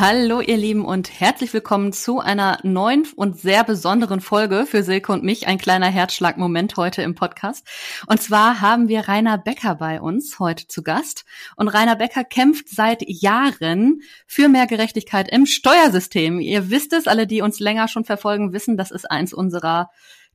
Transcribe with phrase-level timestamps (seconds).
[0.00, 5.10] Hallo ihr Lieben und herzlich willkommen zu einer neuen und sehr besonderen Folge für Silke
[5.10, 5.48] und mich.
[5.48, 7.66] Ein kleiner Herzschlagmoment heute im Podcast.
[8.06, 11.24] Und zwar haben wir Rainer Becker bei uns heute zu Gast.
[11.56, 16.38] Und Rainer Becker kämpft seit Jahren für mehr Gerechtigkeit im Steuersystem.
[16.38, 19.90] Ihr wisst es, alle, die uns länger schon verfolgen, wissen, das ist eins unserer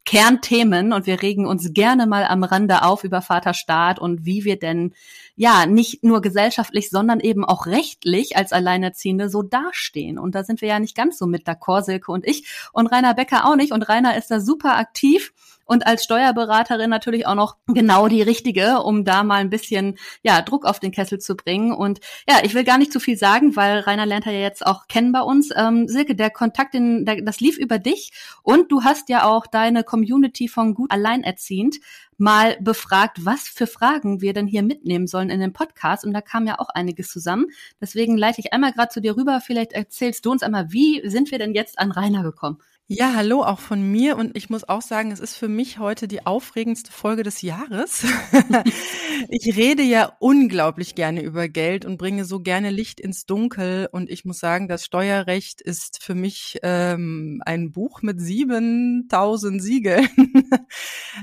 [0.05, 4.59] Kernthemen und wir regen uns gerne mal am Rande auf über Vaterstaat und wie wir
[4.59, 4.93] denn
[5.35, 10.19] ja nicht nur gesellschaftlich, sondern eben auch rechtlich als Alleinerziehende so dastehen.
[10.19, 13.13] Und da sind wir ja nicht ganz so mit d'accord, Silke und ich und Rainer
[13.13, 13.71] Becker auch nicht.
[13.71, 15.33] Und Rainer ist da super aktiv
[15.65, 20.41] und als Steuerberaterin natürlich auch noch genau die richtige, um da mal ein bisschen ja
[20.41, 21.71] Druck auf den Kessel zu bringen.
[21.71, 24.65] Und ja, ich will gar nicht zu viel sagen, weil Rainer lernt er ja jetzt
[24.65, 25.49] auch kennen bei uns.
[25.55, 28.11] Ähm, Silke, der Kontakt, in, der, das lief über dich
[28.43, 31.77] und du hast ja auch deine Community von gut alleinerziehend
[32.17, 36.05] mal befragt, was für Fragen wir denn hier mitnehmen sollen in den Podcast.
[36.05, 37.47] Und da kam ja auch einiges zusammen.
[37.81, 39.41] Deswegen leite ich einmal gerade zu dir rüber.
[39.41, 42.59] Vielleicht erzählst du uns einmal, wie sind wir denn jetzt an Rainer gekommen?
[42.89, 46.05] Ja, hallo auch von mir und ich muss auch sagen, es ist für mich heute
[46.09, 48.05] die aufregendste Folge des Jahres.
[49.29, 54.09] ich rede ja unglaublich gerne über Geld und bringe so gerne Licht ins Dunkel und
[54.09, 60.09] ich muss sagen, das Steuerrecht ist für mich ähm, ein Buch mit 7000 Siegeln.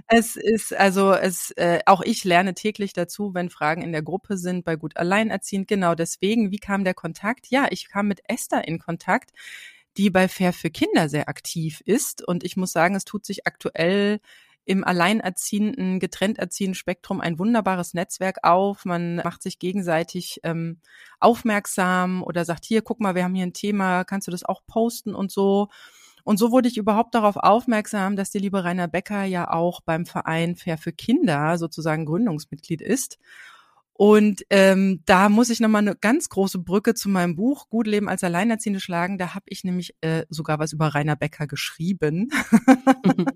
[0.08, 4.38] es ist also es äh, auch ich lerne täglich dazu, wenn Fragen in der Gruppe
[4.38, 5.69] sind bei gut alleinerziehend.
[5.69, 7.48] Genau deswegen, wie kam der Kontakt?
[7.50, 9.31] Ja, ich kam mit Esther in Kontakt
[9.96, 12.27] die bei Fair für Kinder sehr aktiv ist.
[12.27, 14.20] Und ich muss sagen, es tut sich aktuell
[14.64, 18.84] im alleinerziehenden, getrennt erziehenden Spektrum ein wunderbares Netzwerk auf.
[18.84, 20.80] Man macht sich gegenseitig ähm,
[21.19, 24.60] aufmerksam oder sagt, hier, guck mal, wir haben hier ein Thema, kannst du das auch
[24.66, 25.69] posten und so.
[26.22, 30.06] Und so wurde ich überhaupt darauf aufmerksam, dass die liebe Rainer Becker ja auch beim
[30.06, 33.19] Verein Fair für Kinder sozusagen Gründungsmitglied ist.
[34.00, 38.09] Und ähm, da muss ich nochmal eine ganz große Brücke zu meinem Buch Gut Leben
[38.09, 39.19] als Alleinerziehende schlagen.
[39.19, 42.31] Da habe ich nämlich äh, sogar was über Rainer Becker geschrieben.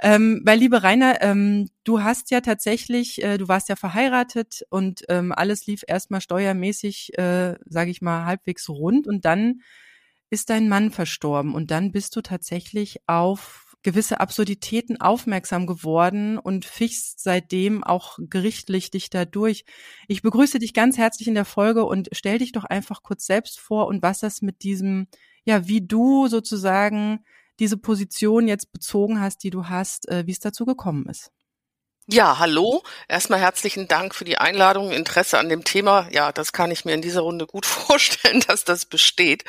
[0.00, 5.04] ähm, weil, liebe Rainer, ähm, du hast ja tatsächlich, äh, du warst ja verheiratet und
[5.08, 9.06] ähm, alles lief erstmal steuermäßig, äh, sage ich mal, halbwegs rund.
[9.06, 9.60] Und dann
[10.30, 16.64] ist dein Mann verstorben und dann bist du tatsächlich auf gewisse Absurditäten aufmerksam geworden und
[16.64, 19.64] fichst seitdem auch gerichtlich dich dadurch.
[20.08, 23.60] Ich begrüße dich ganz herzlich in der Folge und stell dich doch einfach kurz selbst
[23.60, 25.06] vor und was das mit diesem,
[25.44, 27.20] ja, wie du sozusagen
[27.60, 31.30] diese Position jetzt bezogen hast, die du hast, äh, wie es dazu gekommen ist.
[32.06, 32.82] Ja, hallo.
[33.08, 36.06] Erstmal herzlichen Dank für die Einladung, Interesse an dem Thema.
[36.10, 39.44] Ja, das kann ich mir in dieser Runde gut vorstellen, dass das besteht,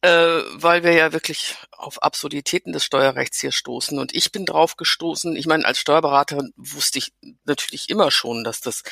[0.00, 0.08] äh,
[0.54, 3.98] weil wir ja wirklich auf Absurditäten des Steuerrechts hier stoßen.
[3.98, 5.36] Und ich bin drauf gestoßen.
[5.36, 7.12] Ich meine, als Steuerberaterin wusste ich
[7.44, 8.82] natürlich immer schon, dass das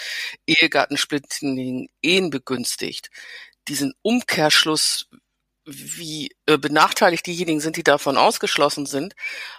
[0.46, 3.08] Ehegattensplitting Ehen begünstigt.
[3.68, 5.08] Diesen Umkehrschluss
[5.66, 9.14] wie äh, benachteiligt diejenigen sind, die davon ausgeschlossen sind,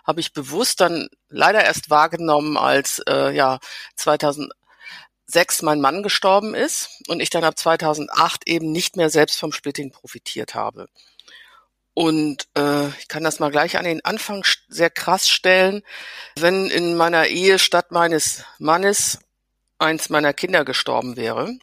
[0.06, 3.59] habe ich bewusst dann leider erst wahrgenommen, als äh, ja
[3.97, 9.51] 2006 mein Mann gestorben ist und ich dann ab 2008 eben nicht mehr selbst vom
[9.51, 10.88] Splitting profitiert habe.
[11.94, 15.81] Und äh, ich kann das mal gleich an den Anfang sehr krass stellen.
[16.38, 19.19] Wenn in meiner Ehe statt meines Mannes
[19.79, 21.57] eins meiner Kinder gestorben wäre,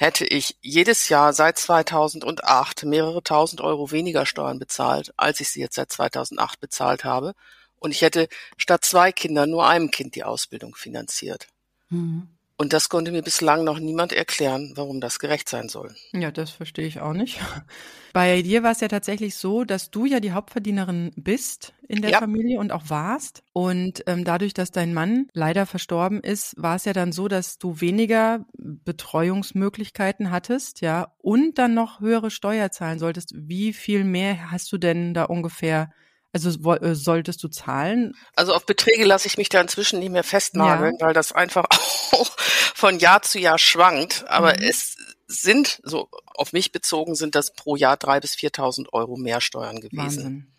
[0.00, 5.60] hätte ich jedes Jahr seit 2008 mehrere tausend Euro weniger Steuern bezahlt, als ich sie
[5.60, 7.34] jetzt seit 2008 bezahlt habe.
[7.76, 11.48] Und ich hätte statt zwei Kindern nur einem Kind die Ausbildung finanziert.
[11.90, 12.30] Mhm.
[12.60, 15.94] Und das konnte mir bislang noch niemand erklären, warum das gerecht sein soll.
[16.12, 17.40] Ja, das verstehe ich auch nicht.
[18.12, 22.10] Bei dir war es ja tatsächlich so, dass du ja die Hauptverdienerin bist in der
[22.10, 22.18] ja.
[22.18, 23.44] Familie und auch warst.
[23.54, 27.56] Und ähm, dadurch, dass dein Mann leider verstorben ist, war es ja dann so, dass
[27.56, 33.32] du weniger Betreuungsmöglichkeiten hattest, ja, und dann noch höhere Steuer zahlen solltest.
[33.34, 35.94] Wie viel mehr hast du denn da ungefähr
[36.32, 38.14] also äh, solltest du zahlen?
[38.36, 41.06] Also auf Beträge lasse ich mich da inzwischen nicht mehr festnageln, ja.
[41.06, 41.66] weil das einfach
[42.12, 44.24] auch von Jahr zu Jahr schwankt.
[44.28, 44.62] Aber mhm.
[44.62, 44.96] es
[45.26, 49.80] sind, so auf mich bezogen, sind das pro Jahr drei bis 4.000 Euro mehr Steuern
[49.80, 49.98] gewesen.
[49.98, 50.52] Wahnsinn.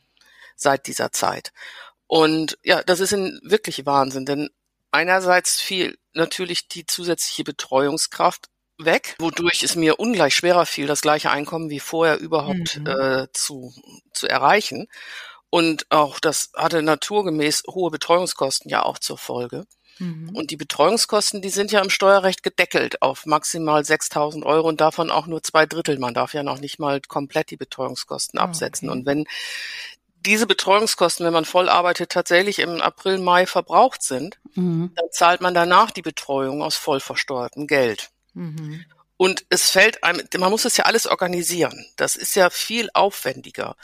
[0.56, 1.54] Seit dieser Zeit.
[2.08, 4.50] Und ja, das ist ein wirklich Wahnsinn, denn
[4.92, 11.32] einerseits fiel natürlich die zusätzliche Betreuungskraft weg, wodurch es mir ungleich schwerer fiel, das gleiche
[11.32, 12.88] Einkommen wie vorher überhaupt mhm.
[12.88, 13.74] äh, zu,
[14.14, 14.88] zu erreichen.
[15.52, 19.66] Und auch das hatte naturgemäß hohe Betreuungskosten ja auch zur Folge.
[20.00, 20.30] Mhm.
[20.34, 25.12] Und die Betreuungskosten, die sind ja im Steuerrecht gedeckelt auf maximal 6.000 Euro und davon
[25.12, 26.00] auch nur zwei Drittel.
[26.00, 28.90] Man darf ja noch nicht mal komplett die Betreuungskosten oh, absetzen.
[28.90, 28.98] Okay.
[28.98, 29.26] Und wenn
[30.26, 34.94] diese Betreuungskosten, wenn man voll arbeitet, tatsächlich im April, Mai verbraucht sind, mhm.
[34.96, 38.10] dann zahlt man danach die Betreuung aus voll versteuertem Geld.
[38.34, 38.86] Mhm.
[39.18, 41.86] Und es fällt einem, man muss es ja alles organisieren.
[41.96, 43.76] Das ist ja viel aufwendiger.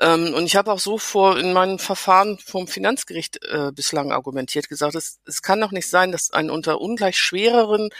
[0.00, 4.68] Ähm, und ich habe auch so vor in meinen Verfahren vom Finanzgericht äh, bislang argumentiert,
[4.68, 7.90] gesagt, es, es kann doch nicht sein, dass ein unter ungleich schwereren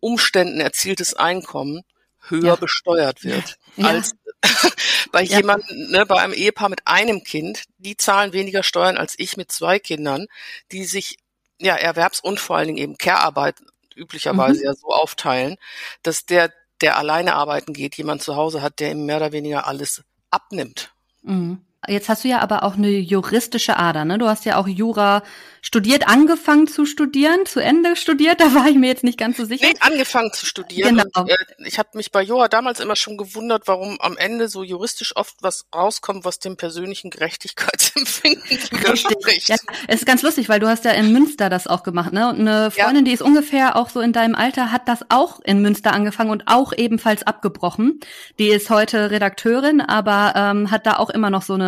[0.00, 1.82] Umständen erzieltes Einkommen
[2.28, 2.56] höher ja.
[2.56, 3.86] besteuert wird ja.
[3.86, 4.14] als
[5.12, 5.38] bei ja.
[5.38, 9.52] jemandem, ne, bei einem Ehepaar mit einem Kind, die zahlen weniger Steuern als ich mit
[9.52, 10.26] zwei Kindern,
[10.72, 11.18] die sich
[11.60, 13.56] ja Erwerbs- und vor allen Dingen eben Care-Arbeit
[13.94, 14.66] üblicherweise mhm.
[14.66, 15.56] ja so aufteilen,
[16.02, 19.66] dass der, der alleine arbeiten geht, jemand zu Hause hat, der ihm mehr oder weniger
[19.66, 20.92] alles abnimmt.
[21.26, 21.65] Mhm.
[21.88, 24.18] Jetzt hast du ja aber auch eine juristische Ader, ne?
[24.18, 25.22] Du hast ja auch Jura
[25.66, 29.44] studiert, angefangen zu studieren, zu Ende studiert, da war ich mir jetzt nicht ganz so
[29.44, 29.66] sicher.
[29.66, 30.96] Nee, angefangen zu studieren.
[30.96, 31.22] Genau.
[31.22, 31.36] Und, äh,
[31.66, 35.34] ich habe mich bei Jura damals immer schon gewundert, warum am Ende so juristisch oft
[35.40, 39.48] was rauskommt, was dem persönlichen Gerechtigkeitsempfinden widerspricht.
[39.48, 39.56] Ja,
[39.88, 42.28] es ist ganz lustig, weil du hast ja in Münster das auch gemacht, ne?
[42.28, 43.10] Und eine Freundin, ja.
[43.10, 46.44] die ist ungefähr auch so in deinem Alter, hat das auch in Münster angefangen und
[46.46, 47.98] auch ebenfalls abgebrochen.
[48.38, 51.65] Die ist heute Redakteurin, aber ähm, hat da auch immer noch so eine,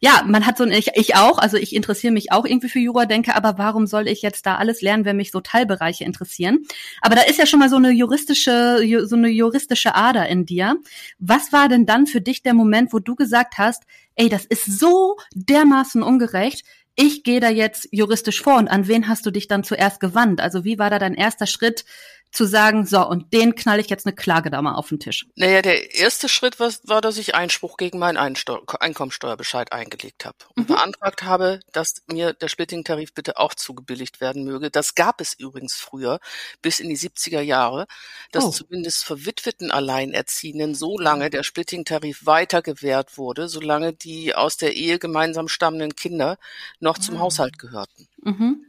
[0.00, 2.78] ja, man hat so eine, ich, ich auch, also ich interessiere mich auch irgendwie für
[2.78, 6.60] Jura, denke aber warum soll ich jetzt da alles lernen, wenn mich so Teilbereiche interessieren?
[7.00, 10.76] Aber da ist ja schon mal so eine juristische, so eine juristische Ader in dir.
[11.18, 13.84] Was war denn dann für dich der Moment, wo du gesagt hast,
[14.16, 16.64] ey, das ist so dermaßen ungerecht,
[16.96, 20.40] ich gehe da jetzt juristisch vor und an wen hast du dich dann zuerst gewandt?
[20.40, 21.84] Also wie war da dein erster Schritt,
[22.34, 25.26] zu sagen, so, und den knall ich jetzt eine Klage da mal auf den Tisch?
[25.36, 30.68] Naja, der erste Schritt war, war dass ich Einspruch gegen meinen Einkommensteuerbescheid eingelegt habe und
[30.68, 30.74] mhm.
[30.74, 34.70] beantragt habe, dass mir der Splitting-Tarif bitte auch zugebilligt werden möge.
[34.70, 36.18] Das gab es übrigens früher,
[36.60, 37.86] bis in die 70er Jahre,
[38.32, 38.50] dass oh.
[38.50, 44.98] zumindest verwitweten Alleinerziehenden so lange der Splitting-Tarif weiter gewährt wurde, solange die aus der Ehe
[44.98, 46.38] gemeinsam stammenden Kinder
[46.80, 47.20] noch zum ah.
[47.20, 48.08] Haushalt gehörten.
[48.22, 48.66] Mhm.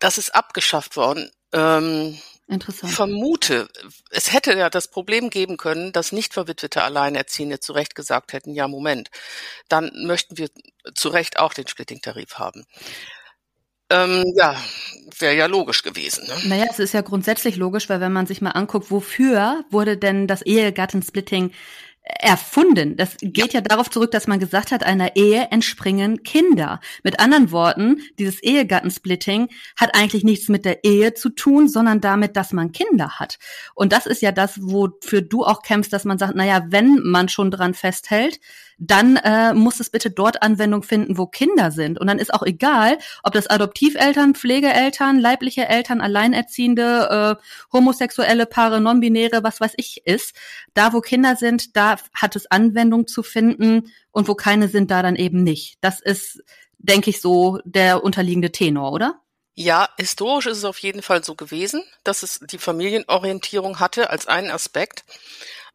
[0.00, 1.30] Das ist abgeschafft worden.
[1.52, 2.18] Ähm,
[2.48, 2.90] Interessant.
[2.90, 3.68] Ich vermute,
[4.10, 8.52] es hätte ja das Problem geben können, dass nicht verwitwete Alleinerziehende zu Recht gesagt hätten,
[8.54, 9.10] ja, Moment,
[9.68, 10.50] dann möchten wir
[10.94, 12.64] zu Recht auch den Splitting-Tarif haben.
[13.90, 14.56] Ähm, ja,
[15.18, 16.26] wäre ja logisch gewesen.
[16.26, 16.34] Ne?
[16.48, 20.26] Naja, es ist ja grundsätzlich logisch, weil wenn man sich mal anguckt, wofür wurde denn
[20.26, 21.52] das Ehegattensplitting
[22.02, 22.96] erfunden.
[22.96, 23.60] Das geht ja.
[23.60, 23.60] ja.
[23.60, 26.80] darauf zurück, dass man gesagt hat, einer Ehe entspringen Kinder.
[27.02, 32.36] Mit anderen Worten, dieses Ehegattensplitting hat eigentlich nichts mit der Ehe zu tun, sondern damit,
[32.36, 33.38] dass man Kinder hat.
[33.74, 37.28] Und das ist ja das, wofür du auch kämpfst, dass man sagt, naja, wenn man
[37.28, 38.40] schon dran festhält,
[38.84, 42.00] dann äh, muss es bitte dort Anwendung finden, wo Kinder sind.
[42.00, 47.42] Und dann ist auch egal, ob das Adoptiveltern, Pflegeeltern, leibliche Eltern, Alleinerziehende, äh,
[47.72, 50.34] homosexuelle Paare, Nonbinäre, was weiß ich ist.
[50.74, 55.02] Da, wo Kinder sind, da hat es Anwendung zu finden und wo keine sind, da
[55.02, 55.78] dann eben nicht.
[55.80, 56.42] Das ist,
[56.78, 59.20] denke ich, so der unterliegende Tenor, oder?
[59.54, 64.26] Ja, historisch ist es auf jeden Fall so gewesen, dass es die Familienorientierung hatte als
[64.26, 65.04] einen Aspekt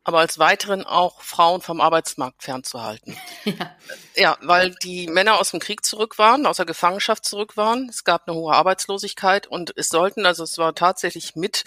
[0.08, 3.16] aber als weiteren auch Frauen vom Arbeitsmarkt fernzuhalten.
[3.46, 3.76] Ja.
[4.16, 7.88] ja, weil die Männer aus dem Krieg zurück waren, aus der Gefangenschaft zurück waren.
[7.88, 11.64] Es gab eine hohe Arbeitslosigkeit und es sollten, also es war tatsächlich mit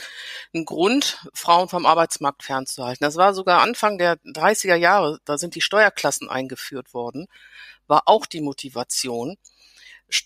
[0.55, 3.03] ein Grund, Frauen vom Arbeitsmarkt fernzuhalten.
[3.03, 7.29] Das war sogar Anfang der 30er Jahre, da sind die Steuerklassen eingeführt worden,
[7.87, 9.37] war auch die Motivation.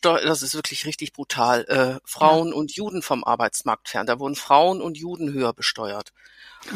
[0.03, 2.55] Das ist wirklich richtig brutal, äh, Frauen ja.
[2.55, 4.07] und Juden vom Arbeitsmarkt fern.
[4.07, 6.13] Da wurden Frauen und Juden höher besteuert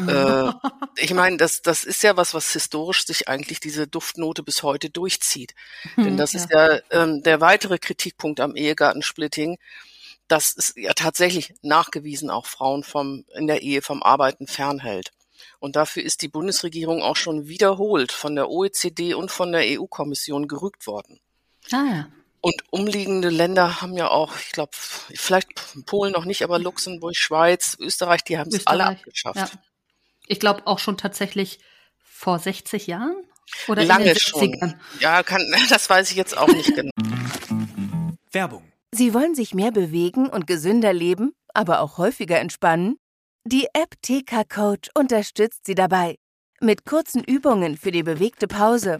[0.07, 0.51] äh,
[0.97, 4.89] ich meine, das, das ist ja was, was historisch sich eigentlich diese Duftnote bis heute
[4.89, 5.55] durchzieht.
[5.95, 6.39] Hm, Denn das ja.
[6.39, 9.57] ist ja ähm, der weitere Kritikpunkt am Ehegattensplitting,
[10.27, 15.11] dass es ja tatsächlich nachgewiesen auch Frauen vom, in der Ehe vom Arbeiten fernhält.
[15.59, 20.47] Und dafür ist die Bundesregierung auch schon wiederholt von der OECD und von der EU-Kommission
[20.47, 21.19] gerügt worden.
[21.71, 22.07] Ah, ja.
[22.41, 25.49] Und umliegende Länder haben ja auch, ich glaube, vielleicht
[25.85, 29.37] Polen noch nicht, aber Luxemburg, Schweiz, Österreich, die haben es alle abgeschafft.
[29.37, 29.49] Ja.
[30.27, 31.59] Ich glaube auch schon tatsächlich
[31.97, 33.15] vor 60 Jahren
[33.67, 34.75] oder lange schon.
[34.99, 36.91] Ja, kann, das weiß ich jetzt auch nicht genau.
[38.31, 38.63] Werbung.
[38.91, 42.97] Sie wollen sich mehr bewegen und gesünder leben, aber auch häufiger entspannen?
[43.43, 46.15] Die App TK Coach unterstützt Sie dabei
[46.61, 48.99] mit kurzen Übungen für die bewegte Pause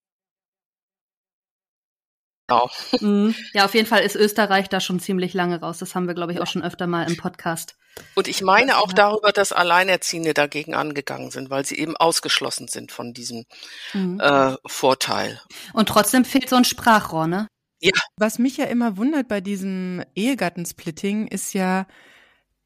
[2.51, 2.69] Genau.
[2.99, 3.35] Mhm.
[3.53, 5.77] Ja, auf jeden Fall ist Österreich da schon ziemlich lange raus.
[5.77, 7.75] Das haben wir, glaube ich, auch schon öfter mal im Podcast.
[8.15, 12.91] Und ich meine auch darüber, dass Alleinerziehende dagegen angegangen sind, weil sie eben ausgeschlossen sind
[12.91, 13.45] von diesem
[13.93, 14.19] mhm.
[14.19, 15.41] äh, Vorteil.
[15.73, 17.47] Und trotzdem fehlt so ein Sprachrohr, ne?
[17.79, 17.91] Ja.
[18.17, 21.87] Was mich ja immer wundert bei diesem Ehegattensplitting ist ja,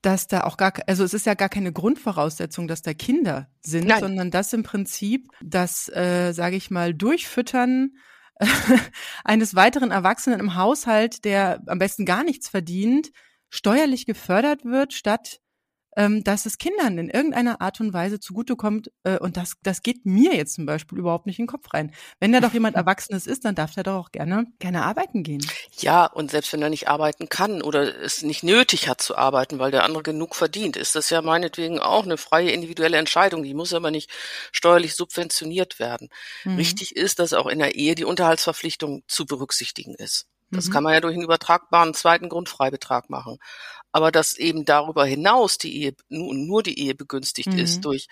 [0.01, 3.87] dass da auch gar, also es ist ja gar keine Grundvoraussetzung, dass da Kinder sind,
[3.87, 4.01] Nein.
[4.01, 7.91] sondern das im Prinzip das, äh, sage ich mal, Durchfüttern
[9.23, 13.11] eines weiteren Erwachsenen im Haushalt, der am besten gar nichts verdient,
[13.49, 15.39] steuerlich gefördert wird, statt
[15.95, 18.91] ähm, dass es Kindern in irgendeiner Art und Weise zugutekommt.
[19.03, 21.93] Äh, und das, das geht mir jetzt zum Beispiel überhaupt nicht in den Kopf rein.
[22.19, 25.45] Wenn da doch jemand Erwachsenes ist, dann darf der doch auch gerne, gerne arbeiten gehen.
[25.77, 29.59] Ja, und selbst wenn er nicht arbeiten kann oder es nicht nötig hat zu arbeiten,
[29.59, 33.43] weil der andere genug verdient, ist das ja meinetwegen auch eine freie individuelle Entscheidung.
[33.43, 34.09] Die muss aber nicht
[34.51, 36.09] steuerlich subventioniert werden.
[36.43, 36.57] Mhm.
[36.57, 40.27] Richtig ist, dass auch in der Ehe die Unterhaltsverpflichtung zu berücksichtigen ist.
[40.51, 40.71] Das mhm.
[40.71, 43.37] kann man ja durch einen übertragbaren zweiten Grundfreibetrag machen.
[43.91, 47.59] Aber dass eben darüber hinaus die Ehe, nur die Ehe begünstigt mhm.
[47.59, 48.07] ist durch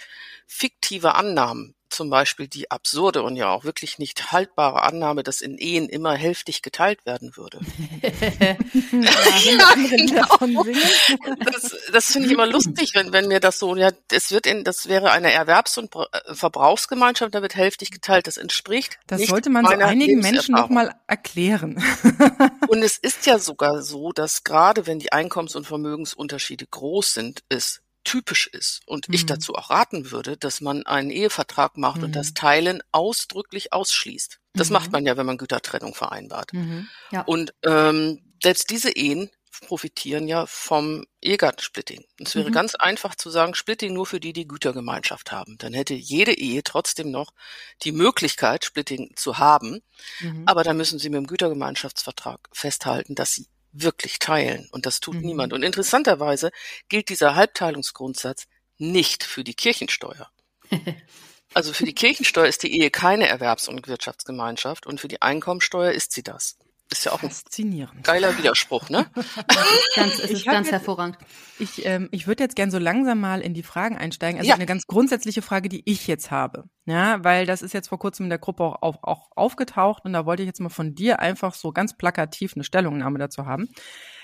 [0.47, 5.57] fiktive Annahmen, zum Beispiel die absurde und ja auch wirklich nicht haltbare Annahme, dass in
[5.57, 7.59] Ehen immer hälftig geteilt werden würde.
[8.41, 10.63] ja, genau.
[11.51, 14.63] Das, das finde ich immer lustig, wenn, wenn mir das so, ja, es wird in,
[14.63, 18.27] das wäre eine Erwerbs- und äh, Verbrauchsgemeinschaft, da wird hälftig geteilt.
[18.27, 18.99] Das entspricht.
[19.07, 21.83] Das sollte man so einigen Menschen noch mal erklären.
[22.67, 27.43] und es ist ja sogar so, dass gerade wenn die Einkommens- und Vermögensunterschiede groß sind,
[27.49, 29.15] es typisch ist und mhm.
[29.15, 32.05] ich dazu auch raten würde, dass man einen Ehevertrag macht mhm.
[32.05, 32.35] und das mhm.
[32.35, 34.39] Teilen ausdrücklich ausschließt.
[34.53, 34.73] Das mhm.
[34.73, 36.53] macht man ja, wenn man Gütertrennung vereinbart.
[36.53, 36.87] Mhm.
[37.11, 37.21] Ja.
[37.21, 39.29] Und ähm, selbst diese Ehen
[39.67, 42.03] profitieren ja vom Ehegattensplitting.
[42.19, 42.53] Es wäre mhm.
[42.53, 45.57] ganz einfach zu sagen, Splitting nur für die, die Gütergemeinschaft haben.
[45.59, 47.31] Dann hätte jede Ehe trotzdem noch
[47.83, 49.81] die Möglichkeit, Splitting zu haben.
[50.45, 54.69] Aber dann müssen sie mit dem Gütergemeinschaftsvertrag festhalten, dass sie wirklich teilen.
[54.71, 55.21] Und das tut mhm.
[55.21, 55.53] niemand.
[55.53, 56.51] Und interessanterweise
[56.89, 58.45] gilt dieser Halbteilungsgrundsatz
[58.77, 60.29] nicht für die Kirchensteuer.
[61.53, 65.91] also für die Kirchensteuer ist die Ehe keine Erwerbs- und Wirtschaftsgemeinschaft und für die Einkommensteuer
[65.91, 66.57] ist sie das.
[66.93, 67.31] Ist ja auch ein
[68.03, 69.07] geiler Widerspruch, ne?
[69.95, 71.17] ganz, es ist ganz jetzt, hervorragend.
[71.57, 74.37] Ich, ähm, ich würde jetzt gern so langsam mal in die Fragen einsteigen.
[74.37, 74.53] Also ja.
[74.53, 76.65] eine ganz grundsätzliche Frage, die ich jetzt habe.
[76.85, 80.13] Ja, weil das ist jetzt vor kurzem in der Gruppe auch, auch, auch aufgetaucht und
[80.13, 83.69] da wollte ich jetzt mal von dir einfach so ganz plakativ eine Stellungnahme dazu haben.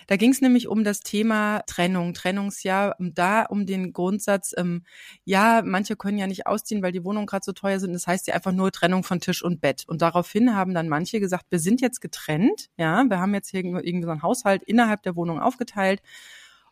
[0.10, 4.82] Da ging es nämlich um das Thema Trennung, Trennungsjahr, da um den Grundsatz, ähm,
[5.24, 7.94] ja, manche können ja nicht ausziehen, weil die Wohnungen gerade so teuer sind.
[7.94, 9.84] Das heißt ja einfach nur Trennung von Tisch und Bett.
[9.88, 13.64] Und daraufhin haben dann manche gesagt, wir sind jetzt getrennt, ja, wir haben jetzt hier
[13.64, 16.02] irgendwie so einen Haushalt innerhalb der Wohnung aufgeteilt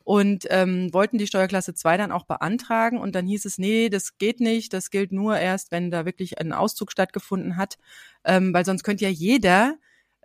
[0.04, 2.98] und ähm, wollten die Steuerklasse 2 dann auch beantragen.
[2.98, 6.40] Und dann hieß es, nee, das geht nicht, das gilt nur erst, wenn da wirklich
[6.40, 7.78] ein Auszug stattgefunden hat,
[8.24, 9.76] ähm, weil sonst könnte ja jeder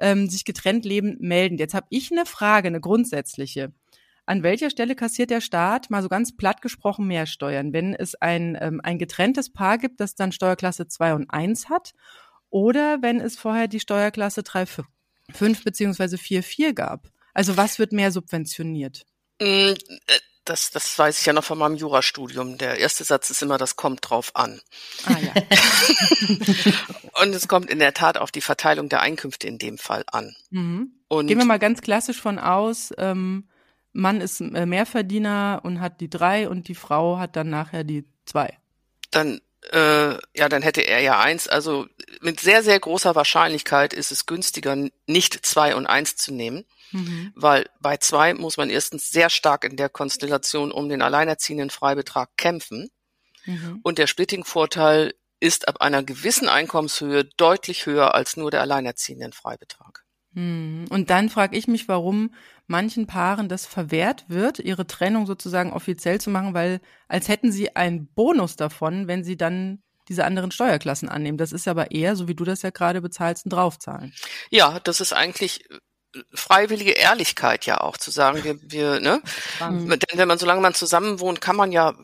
[0.02, 1.56] ähm, sich getrennt leben, melden.
[1.56, 3.72] Jetzt habe ich eine Frage, eine grundsätzliche.
[4.26, 7.72] An welcher Stelle kassiert der Staat, mal so ganz platt gesprochen, mehr Steuern?
[7.72, 11.92] Wenn es ein, ähm, ein getrenntes Paar gibt, das dann Steuerklasse 2 und 1 hat,
[12.50, 14.66] oder wenn es vorher die Steuerklasse 3,
[15.30, 17.08] 5 beziehungsweise 4, 4 gab?
[17.32, 19.02] Also was wird mehr subventioniert?
[20.44, 22.58] Das, das weiß ich ja noch von meinem Jurastudium.
[22.58, 24.60] Der erste Satz ist immer, das kommt drauf an.
[25.04, 25.32] Ah, ja.
[27.22, 30.34] und es kommt in der Tat auf die Verteilung der Einkünfte in dem Fall an.
[30.50, 30.92] Mhm.
[31.08, 33.48] Und Gehen wir mal ganz klassisch von aus, ähm,
[33.92, 38.04] Mann ist äh, Mehrverdiener und hat die drei und die Frau hat dann nachher die
[38.24, 38.58] zwei.
[39.10, 41.46] Dann äh, ja, dann hätte er ja eins.
[41.46, 41.86] Also
[42.20, 46.64] mit sehr, sehr großer Wahrscheinlichkeit ist es günstiger, nicht zwei und eins zu nehmen.
[46.92, 47.32] Mhm.
[47.34, 52.36] Weil bei zwei muss man erstens sehr stark in der Konstellation um den alleinerziehenden Freibetrag
[52.36, 52.90] kämpfen.
[53.44, 53.80] Mhm.
[53.82, 60.04] Und der Splitting-Vorteil ist ab einer gewissen Einkommenshöhe deutlich höher als nur der alleinerziehenden Freibetrag.
[60.34, 60.86] Mhm.
[60.88, 62.34] Und dann frage ich mich, warum
[62.66, 67.74] manchen Paaren das verwehrt wird, ihre Trennung sozusagen offiziell zu machen, weil als hätten sie
[67.76, 71.38] einen Bonus davon, wenn sie dann diese anderen Steuerklassen annehmen.
[71.38, 74.12] Das ist aber eher, so wie du das ja gerade bezahlst, ein Draufzahlen.
[74.50, 75.64] Ja, das ist eigentlich
[76.34, 79.22] freiwillige Ehrlichkeit ja auch zu sagen, wir, wir, ne?
[79.60, 79.88] Mhm.
[79.88, 81.94] Denn wenn man, solange man zusammen wohnt, kann man ja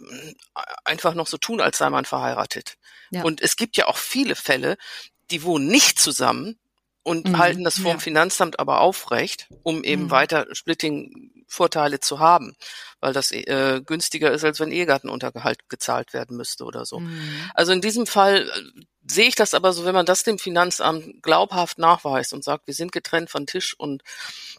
[0.84, 2.74] einfach noch so tun, als sei man verheiratet.
[3.10, 3.22] Ja.
[3.22, 4.76] Und es gibt ja auch viele Fälle,
[5.30, 6.58] die wohnen nicht zusammen
[7.02, 7.38] und mhm.
[7.38, 7.98] halten das vom ja.
[7.98, 10.10] Finanzamt aber aufrecht, um eben mhm.
[10.10, 12.54] weiter Splitting-Vorteile zu haben,
[13.00, 17.00] weil das äh, günstiger ist, als wenn Ehegattenuntergehalt gezahlt werden müsste oder so.
[17.00, 17.50] Mhm.
[17.54, 21.22] Also in diesem Fall äh, sehe ich das aber so, wenn man das dem Finanzamt
[21.22, 24.02] glaubhaft nachweist und sagt, wir sind getrennt von Tisch und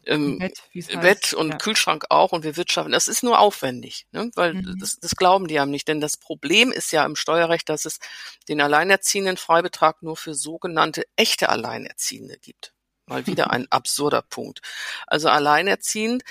[0.06, 0.62] ähm, Bett,
[1.02, 1.58] Bett und ja.
[1.58, 4.32] Kühlschrank auch und wir wirtschaften, das ist nur aufwendig, ne?
[4.36, 4.78] weil mhm.
[4.80, 5.88] das, das glauben die einem nicht.
[5.88, 8.00] Denn das Problem ist ja im Steuerrecht, dass es
[8.48, 12.74] den Alleinerziehenden Freibetrag nur für sogenannte echte Alleinerziehende gibt.
[13.06, 14.62] Mal wieder ein absurder Punkt.
[15.08, 16.24] Also alleinerziehend,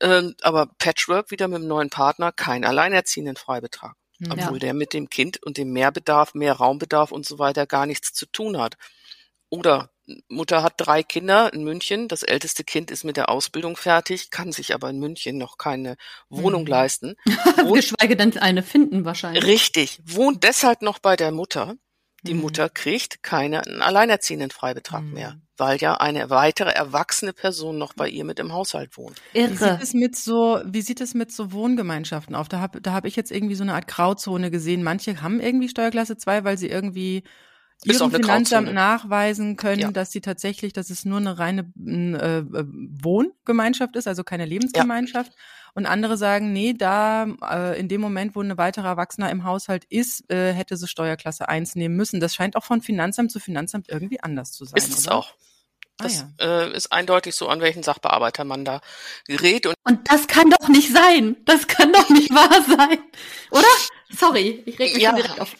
[0.00, 3.96] äh, aber Patchwork wieder mit dem neuen Partner, kein alleinerziehenden Freibetrag.
[4.30, 4.58] Obwohl ja.
[4.58, 8.26] der mit dem Kind und dem Mehrbedarf, mehr Raumbedarf und so weiter gar nichts zu
[8.26, 8.76] tun hat.
[9.48, 9.90] Oder
[10.28, 12.08] Mutter hat drei Kinder in München.
[12.08, 15.96] Das älteste Kind ist mit der Ausbildung fertig, kann sich aber in München noch keine
[16.28, 16.68] Wohnung mhm.
[16.68, 17.14] leisten.
[17.74, 19.44] Geschweige denn eine finden wahrscheinlich.
[19.44, 20.00] Richtig.
[20.04, 21.74] Wohnt deshalb noch bei der Mutter.
[22.26, 22.40] Die mhm.
[22.40, 25.12] Mutter kriegt keinen alleinerziehenden Freibetrag mhm.
[25.12, 29.20] mehr, weil ja eine weitere erwachsene Person noch bei ihr mit im Haushalt wohnt.
[29.32, 29.50] Irre.
[29.50, 32.48] Wie sieht es mit so, wie sieht es mit so Wohngemeinschaften auf?
[32.48, 34.82] Da habe da hab ich jetzt irgendwie so eine Art Grauzone gesehen.
[34.82, 37.24] Manche haben irgendwie Steuerklasse 2, weil sie irgendwie
[37.84, 39.90] ist ihrem Finanzamt nachweisen können, ja.
[39.90, 42.64] dass sie tatsächlich, dass es nur eine reine äh, äh,
[43.02, 45.32] Wohngemeinschaft ist, also keine Lebensgemeinschaft.
[45.32, 45.38] Ja.
[45.76, 49.84] Und andere sagen, nee, da äh, in dem Moment, wo ein weiterer Erwachsener im Haushalt
[49.84, 52.18] ist, äh, hätte sie Steuerklasse 1 nehmen müssen.
[52.18, 54.78] Das scheint auch von Finanzamt zu Finanzamt irgendwie anders zu sein.
[54.78, 55.34] Ist es auch.
[55.98, 56.62] Ah, das ah, ja.
[56.62, 58.80] äh, ist eindeutig so, an welchen Sachbearbeiter man da
[59.26, 59.66] gerät.
[59.66, 61.36] Und, und das kann doch nicht sein.
[61.44, 62.98] Das kann doch nicht wahr sein.
[63.50, 63.66] Oder?
[64.08, 65.12] Sorry, ich reg mich ja.
[65.12, 65.56] direkt auf.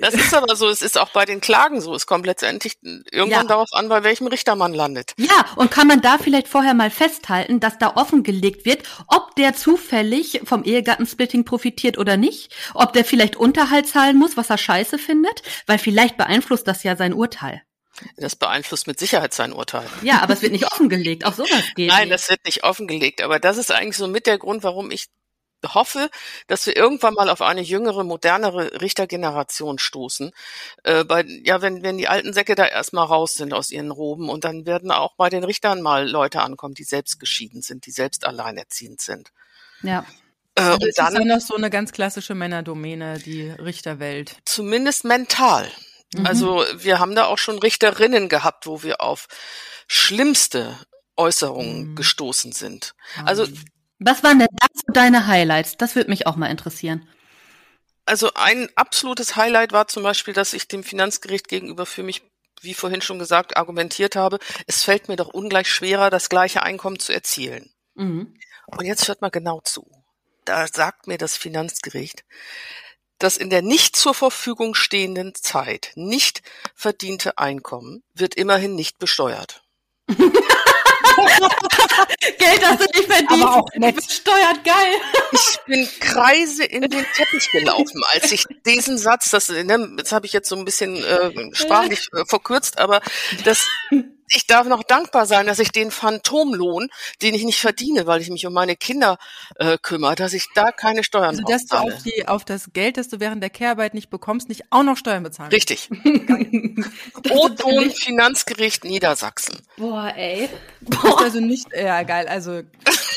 [0.00, 1.94] Das ist aber so, es ist auch bei den Klagen so.
[1.94, 3.44] Es kommt letztendlich irgendwann ja.
[3.44, 5.12] darauf an, bei welchem Richter man landet.
[5.16, 9.54] Ja, und kann man da vielleicht vorher mal festhalten, dass da offengelegt wird, ob der
[9.54, 14.98] zufällig vom Ehegattensplitting profitiert oder nicht, ob der vielleicht Unterhalt zahlen muss, was er scheiße
[14.98, 17.62] findet, weil vielleicht beeinflusst das ja sein Urteil.
[18.16, 19.86] Das beeinflusst mit Sicherheit sein Urteil.
[20.02, 21.24] Ja, aber es wird nicht offengelegt.
[21.24, 21.88] Auch sowas geht.
[21.88, 22.14] Nein, nicht.
[22.14, 23.22] das wird nicht offengelegt.
[23.22, 25.06] Aber das ist eigentlich so mit der Grund, warum ich
[25.72, 26.10] hoffe,
[26.46, 30.32] dass wir irgendwann mal auf eine jüngere, modernere Richtergeneration stoßen.
[30.82, 34.28] Äh, bei, ja, wenn, wenn die alten Säcke da erstmal raus sind aus ihren Roben
[34.28, 37.90] und dann werden auch bei den Richtern mal Leute ankommen, die selbst geschieden sind, die
[37.92, 39.30] selbst alleinerziehend sind.
[39.82, 40.04] Ja.
[40.54, 44.36] Äh, und das dann, ist ja noch so eine ganz klassische Männerdomäne, die Richterwelt.
[44.44, 45.70] Zumindest mental.
[46.14, 46.26] Mhm.
[46.26, 49.26] Also wir haben da auch schon Richterinnen gehabt, wo wir auf
[49.88, 50.78] schlimmste
[51.16, 51.96] Äußerungen mhm.
[51.96, 52.94] gestoßen sind.
[53.24, 53.46] Also
[54.04, 55.76] was waren denn da so deine Highlights?
[55.76, 57.08] Das würde mich auch mal interessieren.
[58.06, 62.22] Also ein absolutes Highlight war zum Beispiel, dass ich dem Finanzgericht gegenüber für mich,
[62.60, 66.98] wie vorhin schon gesagt, argumentiert habe, es fällt mir doch ungleich schwerer, das gleiche Einkommen
[66.98, 67.72] zu erzielen.
[67.94, 68.36] Mhm.
[68.66, 69.90] Und jetzt hört mal genau zu.
[70.44, 72.24] Da sagt mir das Finanzgericht,
[73.18, 76.42] dass in der nicht zur Verfügung stehenden Zeit nicht
[76.74, 79.62] verdiente Einkommen wird immerhin nicht besteuert.
[82.38, 83.42] Geld, das du nicht verdient.
[83.42, 83.96] Aber auch nett.
[83.96, 84.94] Besteuert, geil.
[85.32, 90.26] Ich bin Kreise in den Teppich gelaufen, als ich diesen Satz, das, ne, das habe
[90.26, 93.00] ich jetzt so ein bisschen äh, sprachlich äh, verkürzt, aber
[93.44, 93.66] das
[94.28, 96.88] ich darf noch dankbar sein, dass ich den Phantomlohn,
[97.22, 99.18] den ich nicht verdiene, weil ich mich um meine Kinder
[99.56, 102.96] äh, kümmere, dass ich da keine Steuern also, dass du auf, die, auf das Geld,
[102.96, 105.90] das du während der Kehrarbeit nicht bekommst, nicht auch noch Steuern bezahlen Richtig.
[107.30, 109.58] O-Ton Finanzgericht Niedersachsen.
[109.76, 110.48] Boah, ey.
[110.80, 111.22] Boah.
[111.22, 112.62] also nicht, ja geil, also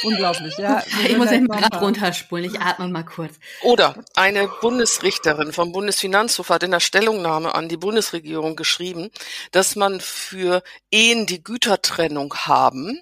[0.04, 0.84] unglaublich, ja.
[1.08, 3.36] Ich muss eben gerade runterspulen, ich atme mal kurz.
[3.62, 9.10] Oder eine Bundesrichterin vom Bundesfinanzhof hat in der Stellungnahme an die Bundesregierung geschrieben,
[9.52, 10.64] dass man für
[10.98, 13.00] Ehen, die Gütertrennung haben,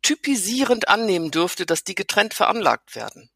[0.00, 3.30] typisierend annehmen dürfte, dass die getrennt veranlagt werden.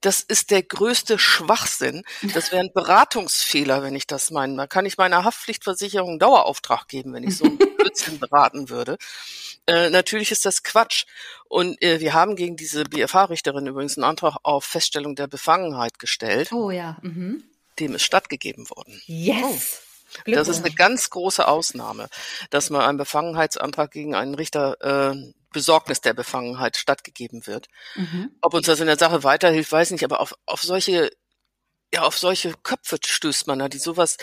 [0.00, 2.02] Das ist der größte Schwachsinn.
[2.32, 4.56] Das wäre ein Beratungsfehler, wenn ich das meine.
[4.56, 8.96] Da kann ich meiner Haftpflichtversicherung einen Dauerauftrag geben, wenn ich so einen Blödsinn beraten würde.
[9.66, 11.04] Äh, natürlich ist das Quatsch.
[11.46, 16.52] Und äh, wir haben gegen diese BFH-Richterin übrigens einen Antrag auf Feststellung der Befangenheit gestellt.
[16.52, 16.96] Oh ja.
[17.02, 17.44] Mhm.
[17.78, 18.98] Dem ist stattgegeben worden.
[19.04, 19.44] Yes.
[19.44, 19.91] Oh.
[20.26, 22.08] Das ist eine ganz große Ausnahme,
[22.50, 27.68] dass man einen Befangenheitsantrag gegen einen Richter äh, Besorgnis der Befangenheit stattgegeben wird.
[27.94, 28.32] Mhm.
[28.40, 31.10] Ob uns das in der Sache weiterhilft, weiß ich nicht, aber auf, auf solche
[31.94, 34.16] ja, auf solche Köpfe stößt man da, die sowas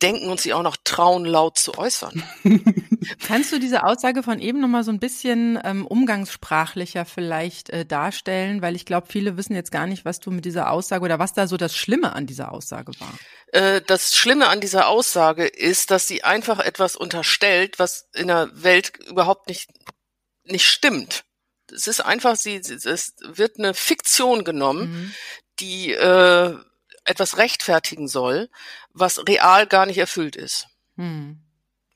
[0.00, 2.22] denken und sie auch noch trauen, laut zu äußern.
[3.26, 8.62] Kannst du diese Aussage von eben nochmal so ein bisschen ähm, umgangssprachlicher vielleicht äh, darstellen?
[8.62, 11.34] Weil ich glaube, viele wissen jetzt gar nicht, was du mit dieser Aussage oder was
[11.34, 13.12] da so das Schlimme an dieser Aussage war.
[13.52, 18.50] Äh, das Schlimme an dieser Aussage ist, dass sie einfach etwas unterstellt, was in der
[18.54, 19.70] Welt überhaupt nicht,
[20.44, 21.24] nicht stimmt.
[21.70, 25.14] Es ist einfach, sie, es wird eine Fiktion genommen, mhm.
[25.60, 26.56] die äh,
[27.10, 28.48] etwas rechtfertigen soll,
[28.92, 30.68] was real gar nicht erfüllt ist.
[30.96, 31.40] Hm.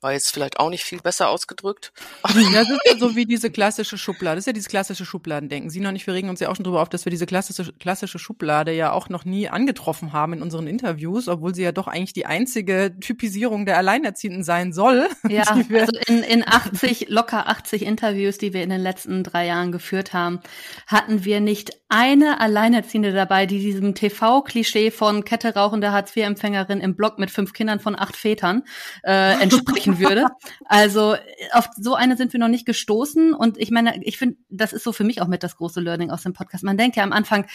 [0.05, 1.95] War jetzt vielleicht auch nicht viel besser ausgedrückt.
[2.29, 4.37] Ja, das ist ja so wie diese klassische Schublade.
[4.37, 5.71] Das ist ja dieses klassische Schubladendenken.
[5.71, 7.73] Sie noch nicht, wir regen uns ja auch schon drüber auf, dass wir diese klassische,
[7.73, 11.87] klassische Schublade ja auch noch nie angetroffen haben in unseren Interviews, obwohl sie ja doch
[11.87, 15.09] eigentlich die einzige Typisierung der Alleinerziehenden sein soll.
[15.31, 19.73] Ja, also in, in 80, locker 80 Interviews, die wir in den letzten drei Jahren
[19.73, 20.41] geführt haben,
[20.87, 27.19] hatten wir nicht eine Alleinerziehende dabei, die diesem TV-Klischee von Kette rauchende Hartz-IV-Empfängerin im Block
[27.19, 28.65] mit fünf Kindern von acht Vätern
[29.03, 30.27] äh, entsprechen reden würde.
[30.67, 31.17] Also
[31.53, 33.35] auf so eine sind wir noch nicht gestoßen.
[33.35, 36.11] Und ich meine, ich finde, das ist so für mich auch mit das große Learning
[36.11, 36.65] aus dem Podcast.
[36.65, 37.47] Man denkt ja am Anfang,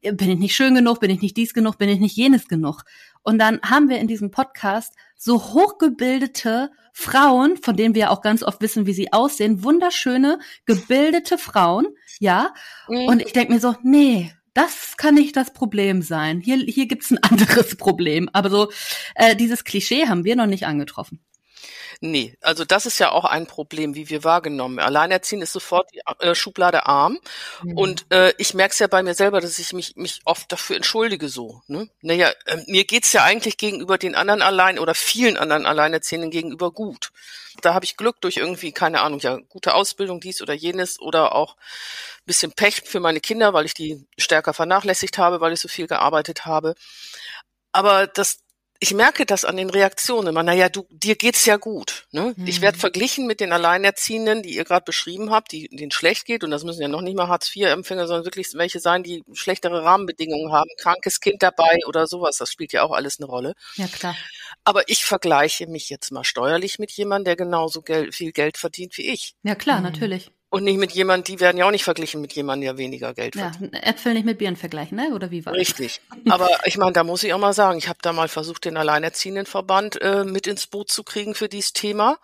[0.00, 2.82] bin ich nicht schön genug, bin ich nicht dies genug, bin ich nicht jenes genug.
[3.22, 8.42] Und dann haben wir in diesem Podcast so hochgebildete Frauen, von denen wir auch ganz
[8.42, 11.86] oft wissen, wie sie aussehen, wunderschöne, gebildete Frauen,
[12.18, 12.52] ja.
[12.88, 13.06] Mhm.
[13.06, 16.40] Und ich denke mir so, nee, das kann nicht das Problem sein.
[16.40, 18.28] Hier, hier gibt's ein anderes Problem.
[18.32, 18.70] Aber so,
[19.14, 21.20] äh, dieses Klischee haben wir noch nicht angetroffen.
[22.04, 24.80] Nee, also das ist ja auch ein Problem, wie wir wahrgenommen.
[24.80, 27.20] Alleinerziehen ist sofort die äh, Schublade arm.
[27.62, 27.78] Mhm.
[27.78, 30.74] Und äh, ich merke es ja bei mir selber, dass ich mich, mich oft dafür
[30.74, 31.62] entschuldige so.
[31.68, 31.88] Ne?
[32.00, 36.72] Naja, äh, mir geht's ja eigentlich gegenüber den anderen allein oder vielen anderen Alleinerziehenden gegenüber
[36.72, 37.12] gut.
[37.60, 41.36] Da habe ich Glück durch irgendwie, keine Ahnung, ja, gute Ausbildung, dies oder jenes oder
[41.36, 41.56] auch
[42.24, 45.86] bisschen Pech für meine Kinder, weil ich die stärker vernachlässigt habe, weil ich so viel
[45.86, 46.74] gearbeitet habe.
[47.70, 48.41] Aber das,
[48.82, 52.08] ich merke das an den Reaktionen immer, naja, du, dir geht's ja gut.
[52.10, 52.34] Ne?
[52.36, 52.48] Mhm.
[52.48, 56.42] Ich werde verglichen mit den Alleinerziehenden, die ihr gerade beschrieben habt, die denen schlecht geht,
[56.42, 60.50] und das müssen ja noch nicht mal Hartz-IV-Empfänger, sondern wirklich welche sein, die schlechtere Rahmenbedingungen
[60.50, 62.38] haben, krankes Kind dabei oder sowas.
[62.38, 63.54] Das spielt ja auch alles eine Rolle.
[63.76, 64.16] Ja, klar.
[64.64, 68.98] Aber ich vergleiche mich jetzt mal steuerlich mit jemandem, der genauso Geld, viel Geld verdient
[68.98, 69.36] wie ich.
[69.44, 69.84] Ja, klar, mhm.
[69.84, 70.32] natürlich.
[70.52, 73.36] Und nicht mit jemand, die werden ja auch nicht verglichen mit jemandem, der weniger Geld
[73.36, 73.72] verdient.
[73.72, 75.14] Ja, Äpfel nicht mit Birnen vergleichen, ne?
[75.14, 76.02] Oder wie war Richtig.
[76.28, 78.76] Aber ich meine, da muss ich auch mal sagen, ich habe da mal versucht, den
[78.76, 82.18] Alleinerziehendenverband äh, mit ins Boot zu kriegen für dieses Thema.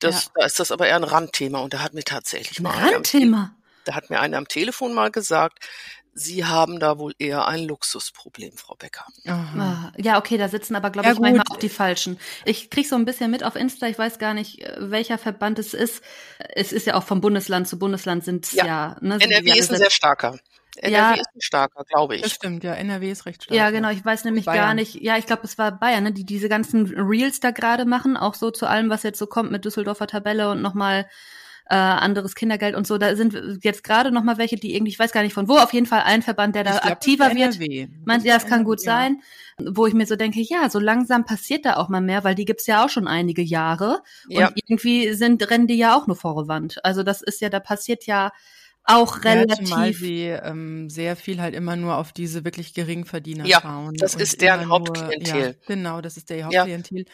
[0.00, 0.30] Das, ja.
[0.34, 3.54] Da ist das aber eher ein Randthema und da hat mir tatsächlich ein mal Randthema.
[3.84, 5.64] Da hat mir einer am Telefon mal gesagt,
[6.12, 9.06] Sie haben da wohl eher ein Luxusproblem, Frau Becker.
[9.26, 9.92] Aha.
[9.96, 11.26] Ja, okay, da sitzen aber, glaube ja, ich, gut.
[11.26, 12.18] manchmal auch die Falschen.
[12.44, 15.58] Ich krieg so ein bisschen mit auf Insta, ich weiß gar nicht, äh, welcher Verband
[15.58, 16.02] es ist.
[16.38, 19.78] Es ist ja auch vom Bundesland zu Bundesland sind ja, ja ne, NRW ist ein
[19.78, 20.38] sehr starker.
[20.76, 22.22] NRW ja, ist ein starker, glaube ich.
[22.22, 23.56] Das stimmt, ja, NRW ist recht stark.
[23.56, 26.24] Ja, genau, ich weiß nämlich gar nicht, ja, ich glaube, es war Bayern, ne, die
[26.24, 29.64] diese ganzen Reels da gerade machen, auch so zu allem, was jetzt so kommt mit
[29.64, 31.08] Düsseldorfer Tabelle und nochmal
[31.70, 32.98] äh, anderes Kindergeld und so.
[32.98, 35.56] Da sind jetzt gerade noch mal welche, die irgendwie, ich weiß gar nicht von wo,
[35.56, 37.58] auf jeden Fall ein Verband, der da glaub, aktiver wird.
[38.04, 38.92] Meint, ja, es kann gut ja.
[38.92, 39.22] sein.
[39.64, 42.44] Wo ich mir so denke, ja, so langsam passiert da auch mal mehr, weil die
[42.44, 44.02] gibt's ja auch schon einige Jahre.
[44.28, 44.48] Ja.
[44.48, 46.84] Und irgendwie sind, rennen die ja auch nur vor Wand.
[46.84, 48.32] Also das ist ja, da passiert ja
[48.82, 49.58] auch relativ.
[49.60, 53.60] Ja, zumal sie ähm, sehr viel halt immer nur auf diese wirklich geringen Verdiener ja,
[53.60, 53.94] schauen.
[53.96, 55.40] Das ist deren Hauptklientel.
[55.40, 57.00] Ja, genau, das ist der Hauptklientel.
[57.00, 57.04] Ja.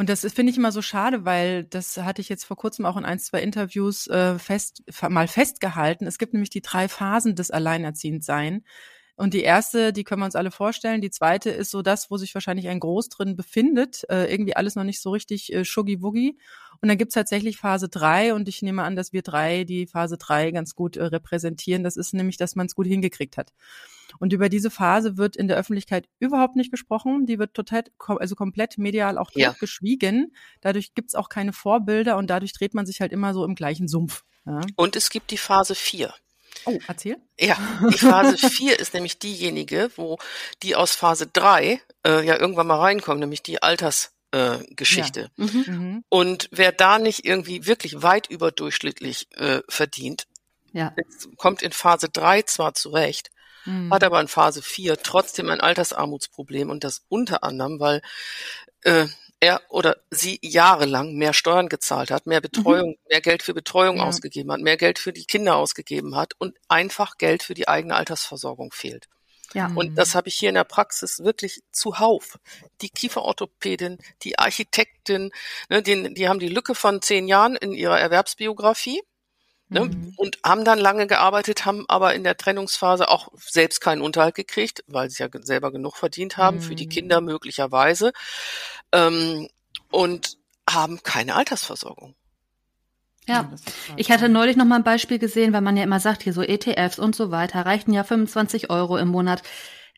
[0.00, 2.96] Und das finde ich immer so schade, weil das hatte ich jetzt vor kurzem auch
[2.96, 6.06] in ein, zwei Interviews äh, fest, mal festgehalten.
[6.06, 8.64] Es gibt nämlich die drei Phasen des Alleinerziehendsein.
[9.16, 11.02] Und die erste, die können wir uns alle vorstellen.
[11.02, 14.08] Die zweite ist so das, wo sich wahrscheinlich ein Groß drin befindet.
[14.08, 16.38] Äh, irgendwie alles noch nicht so richtig äh, schuggi-wuggi.
[16.80, 20.16] Und dann gibt's tatsächlich Phase drei und ich nehme an, dass wir drei die Phase
[20.16, 21.84] drei ganz gut äh, repräsentieren.
[21.84, 23.52] Das ist nämlich, dass man es gut hingekriegt hat.
[24.18, 27.26] Und über diese Phase wird in der Öffentlichkeit überhaupt nicht gesprochen.
[27.26, 29.54] Die wird total, also komplett medial auch ja.
[29.60, 30.34] geschwiegen.
[30.60, 33.86] Dadurch gibt's auch keine Vorbilder und dadurch dreht man sich halt immer so im gleichen
[33.86, 34.24] Sumpf.
[34.46, 34.60] Ja.
[34.76, 36.14] Und es gibt die Phase vier.
[36.64, 37.16] Oh, erzähl.
[37.38, 37.56] Ja,
[37.90, 40.18] die Phase 4 ist nämlich diejenige, wo
[40.62, 44.19] die aus Phase 3 äh, ja irgendwann mal reinkommen, nämlich die Altersgeschichte.
[44.32, 44.58] Äh,
[45.36, 45.64] mhm.
[45.66, 46.04] mhm.
[46.08, 50.26] Und wer da nicht irgendwie wirklich weit überdurchschnittlich äh, verdient,
[50.72, 50.94] ja.
[51.36, 53.30] kommt in Phase 3 zwar zurecht,
[53.64, 53.92] mhm.
[53.92, 58.02] hat aber in Phase 4 trotzdem ein Altersarmutsproblem und das unter anderem, weil
[58.82, 59.06] äh,
[59.40, 62.98] er oder sie jahrelang mehr Steuern gezahlt hat, mehr Betreuung, mhm.
[63.08, 64.04] mehr Geld für Betreuung ja.
[64.04, 67.96] ausgegeben hat, mehr Geld für die Kinder ausgegeben hat und einfach Geld für die eigene
[67.96, 69.08] Altersversorgung fehlt.
[69.52, 69.70] Ja.
[69.74, 72.38] Und das habe ich hier in der Praxis wirklich zuhauf.
[72.82, 75.30] Die Kieferorthopädin, die Architektin,
[75.68, 79.02] ne, die, die haben die Lücke von zehn Jahren in ihrer Erwerbsbiografie
[79.70, 79.84] Ne?
[79.84, 80.14] Mhm.
[80.16, 84.82] Und haben dann lange gearbeitet, haben aber in der Trennungsphase auch selbst keinen Unterhalt gekriegt,
[84.88, 86.62] weil sie ja selber genug verdient haben, mhm.
[86.62, 86.90] für die mhm.
[86.90, 88.12] Kinder möglicherweise,
[88.90, 89.48] ähm,
[89.92, 92.16] und haben keine Altersversorgung.
[93.30, 93.50] Ja,
[93.96, 96.42] ich hatte neulich noch mal ein Beispiel gesehen, weil man ja immer sagt, hier so
[96.42, 99.42] ETFs und so weiter reichten ja 25 Euro im Monat.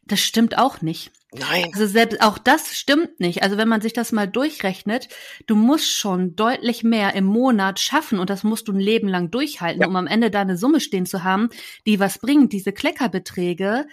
[0.05, 1.13] Das stimmt auch nicht.
[1.35, 1.71] Nein.
[1.73, 3.43] Also selbst auch das stimmt nicht.
[3.43, 5.09] Also wenn man sich das mal durchrechnet,
[5.47, 9.31] du musst schon deutlich mehr im Monat schaffen und das musst du ein Leben lang
[9.31, 9.89] durchhalten, ja.
[9.89, 11.49] um am Ende da eine Summe stehen zu haben,
[11.87, 12.53] die was bringt.
[12.53, 13.87] Diese Kleckerbeträge,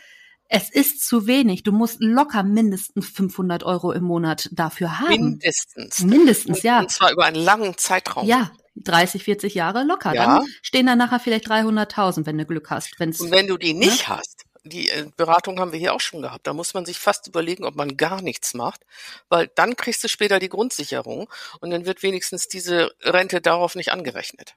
[0.49, 1.63] es ist zu wenig.
[1.63, 5.09] Du musst locker mindestens 500 Euro im Monat dafür haben.
[5.09, 6.01] Mindestens.
[6.01, 6.79] Mindestens, ja.
[6.79, 8.27] Und zwar über einen langen Zeitraum.
[8.27, 10.13] Ja, 30, 40 Jahre locker.
[10.13, 10.37] Ja.
[10.37, 12.99] Dann stehen da nachher vielleicht 300.000, wenn du Glück hast.
[12.99, 14.17] Wenn's, und wenn du die nicht ne?
[14.17, 16.47] hast, die äh, Beratung haben wir hier auch schon gehabt.
[16.47, 18.81] Da muss man sich fast überlegen, ob man gar nichts macht,
[19.29, 21.29] weil dann kriegst du später die Grundsicherung
[21.59, 24.55] und dann wird wenigstens diese Rente darauf nicht angerechnet.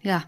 [0.00, 0.24] Ja.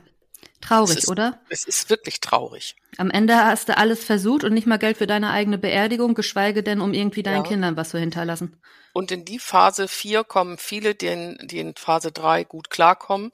[0.60, 1.40] Traurig, es ist, oder?
[1.48, 2.76] Es ist wirklich traurig.
[2.96, 6.62] Am Ende hast du alles versucht und nicht mal Geld für deine eigene Beerdigung, geschweige
[6.62, 7.48] denn, um irgendwie deinen Ja.
[7.50, 8.56] Kindern was zu hinterlassen.
[8.92, 13.32] Und in die Phase 4 kommen viele, die in, die in Phase 3 gut klarkommen.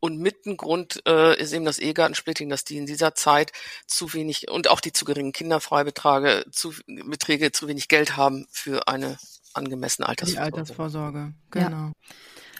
[0.00, 3.52] Und mit ein Grund äh, ist eben das Ehegattensplitting, dass die in dieser Zeit
[3.86, 8.88] zu wenig und auch die zu geringen Kinderfreibeträge, zu, Beträge zu wenig Geld haben für
[8.88, 9.18] eine
[9.54, 10.56] angemessene Die Altersvorsorge.
[10.56, 11.92] Altersvorsorge, Ja.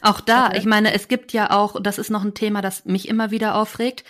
[0.02, 0.58] Auch da, Okay.
[0.58, 3.54] ich meine, es gibt ja auch, das ist noch ein Thema, das mich immer wieder
[3.54, 4.04] aufregt.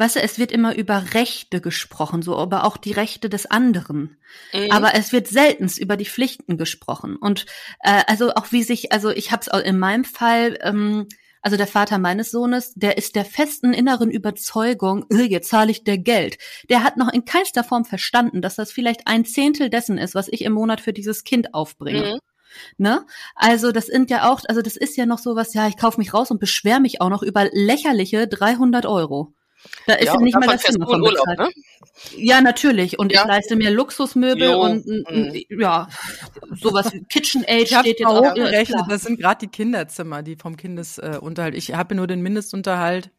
[0.00, 4.16] Weißt du, es wird immer über Rechte gesprochen, so, aber auch die Rechte des anderen.
[4.52, 4.70] Mhm.
[4.70, 7.16] Aber es wird seltenst über die Pflichten gesprochen.
[7.16, 7.46] Und
[7.80, 11.08] äh, also auch wie sich, also ich habe es in meinem Fall, ähm,
[11.42, 15.82] also der Vater meines Sohnes, der ist der festen inneren Überzeugung, äh, jetzt zahle ich
[15.82, 16.38] der Geld.
[16.68, 20.28] Der hat noch in keinster Form verstanden, dass das vielleicht ein Zehntel dessen ist, was
[20.28, 22.14] ich im Monat für dieses Kind aufbringe.
[22.14, 22.18] Mhm.
[22.76, 23.04] Ne?
[23.34, 26.14] Also das sind ja auch, also das ist ja noch sowas, ja, ich kaufe mich
[26.14, 29.32] raus und beschwere mich auch noch über lächerliche 300 Euro.
[29.86, 31.48] Da ist ja, ja, nicht mal das in von Urlaub, ne?
[32.16, 32.98] Ja, natürlich.
[33.00, 33.22] Und Ja.
[33.22, 34.60] ich leiste mir Luxusmöbel Jo.
[34.62, 35.88] und n- ja,
[36.60, 38.22] sowas wie KitchenAid Ich steht jetzt auch.
[38.22, 38.86] Ja, hochgerechnet, klar.
[38.88, 41.56] das sind gerade die Kinderzimmer, die vom Kindesunterhalt.
[41.56, 43.10] Ich habe nur den Mindestunterhalt.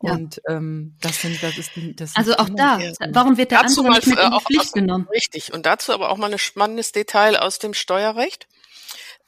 [0.00, 0.12] Ja.
[0.12, 2.78] Und ähm, das sind, das ist die, das sind Also auch da,
[3.10, 5.08] warum wird der Dazu andere mal nicht mit in die Pflicht aus- genommen?
[5.12, 5.52] Richtig.
[5.52, 8.46] Und dazu aber auch mal ein spannendes Detail aus dem Steuerrecht.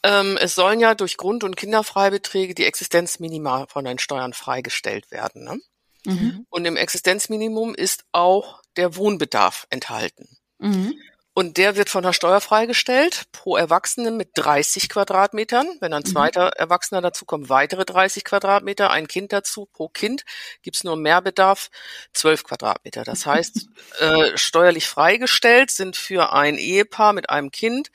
[0.03, 5.45] Ähm, es sollen ja durch Grund- und Kinderfreibeträge die Existenzminima von den Steuern freigestellt werden.
[5.45, 5.59] Ne?
[6.07, 6.47] Mhm.
[6.49, 10.39] Und im Existenzminimum ist auch der Wohnbedarf enthalten.
[10.59, 10.95] Mhm.
[11.41, 15.67] Und der wird von der Steuer freigestellt pro Erwachsenen mit 30 Quadratmetern.
[15.81, 16.11] Wenn ein Mhm.
[16.13, 18.91] zweiter Erwachsener dazu kommt, weitere 30 Quadratmeter.
[18.91, 20.27] Ein Kind dazu pro Kind
[20.61, 21.71] gibt's nur Mehrbedarf
[22.13, 23.05] 12 Quadratmeter.
[23.05, 23.69] Das heißt,
[24.01, 27.91] äh, steuerlich freigestellt sind für ein Ehepaar mit einem Kind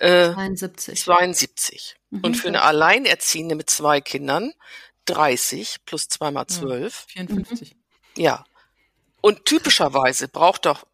[0.00, 1.00] äh, 73.
[1.04, 1.96] 72.
[2.10, 2.20] Mhm.
[2.24, 4.54] Und für eine Alleinerziehende mit zwei Kindern
[5.04, 6.56] 30 plus zweimal Ja.
[6.58, 7.04] 12.
[7.10, 7.76] 54.
[8.16, 8.42] Ja.
[9.20, 10.84] Und typischerweise braucht doch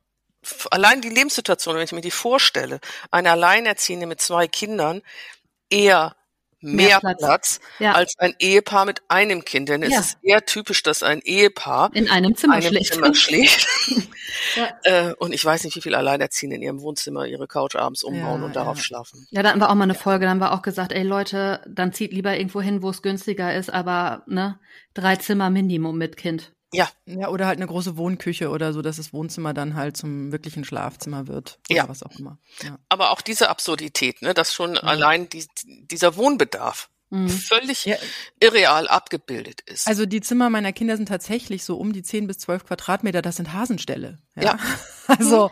[0.70, 2.80] allein die Lebenssituation, wenn ich mir die vorstelle,
[3.10, 5.02] eine Alleinerziehende mit zwei Kindern
[5.70, 6.16] eher
[6.60, 7.60] mehr, Mehr Platz, Platz.
[7.78, 7.92] Ja.
[7.92, 9.68] als ein Ehepaar mit einem Kind.
[9.68, 10.00] Denn Ja.
[10.00, 12.94] es ist eher typisch, dass ein Ehepaar In einem Zimmer einem schläft.
[12.94, 13.66] Zimmer schläft.
[14.56, 14.68] Ja.
[14.84, 18.42] äh, und ich weiß nicht, wie viele Alleinerziehende in ihrem Wohnzimmer ihre Couch abends umbauen
[18.42, 19.26] und darauf schlafen.
[19.30, 21.62] Ja, da hatten wir auch mal eine Folge, da haben wir auch gesagt, ey Leute,
[21.68, 24.58] dann zieht lieber irgendwo hin, wo es günstiger ist, aber ne,
[24.94, 26.52] drei Zimmer Minimum mit Kind.
[26.74, 30.32] Ja, Ja, oder halt eine große Wohnküche oder so, dass das Wohnzimmer dann halt zum
[30.32, 31.58] wirklichen Schlafzimmer wird.
[31.70, 31.88] Oder Ja.
[31.88, 32.38] was auch immer.
[32.62, 32.78] Ja.
[32.88, 37.28] aber auch diese Absurdität, ne, dass schon allein die, dieser Wohnbedarf Mhm.
[37.28, 37.96] völlig Ja.
[38.40, 39.86] irreal abgebildet ist.
[39.86, 43.36] Also die Zimmer meiner Kinder sind tatsächlich so um die 10 bis 12 Quadratmeter, das
[43.36, 44.18] sind Hasenställe.
[44.36, 44.42] Ja.
[44.42, 44.58] Ja.
[45.06, 45.50] Also,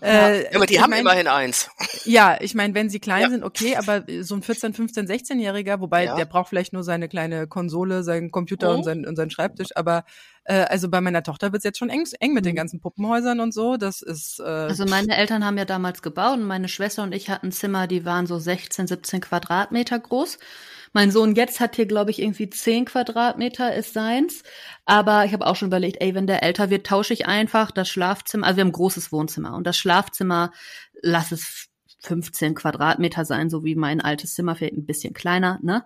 [0.00, 1.68] äh, ja, aber die haben mein, immerhin eins.
[2.06, 3.28] Ja, ich meine, wenn sie klein Ja.
[3.28, 6.16] sind, okay, aber so ein 14, 15, 16-Jähriger, wobei Ja.
[6.16, 8.76] der braucht vielleicht nur seine kleine Konsole, seinen Computer Mhm.
[8.78, 10.06] und, sein, und seinen Schreibtisch, aber
[10.44, 12.56] äh, also bei meiner Tochter wird's jetzt schon eng, eng mit den Mhm.
[12.56, 13.76] ganzen Puppenhäusern und so.
[13.76, 17.28] Das ist äh, Also meine Eltern haben ja damals gebaut und meine Schwester und ich
[17.28, 20.38] hatten Zimmer, die waren so 16, 17 Quadratmeter groß.
[20.94, 24.44] Mein Sohn jetzt hat hier, glaube ich, irgendwie 10 Quadratmeter ist seins.
[24.86, 27.88] Aber ich habe auch schon überlegt, ey, wenn der älter wird, tausche ich einfach das
[27.88, 28.46] Schlafzimmer.
[28.46, 30.52] Also wir haben ein großes Wohnzimmer und das Schlafzimmer,
[31.02, 31.68] lass es
[32.04, 35.84] 15 Quadratmeter sein, so wie mein altes Zimmer, vielleicht ein bisschen kleiner, ne?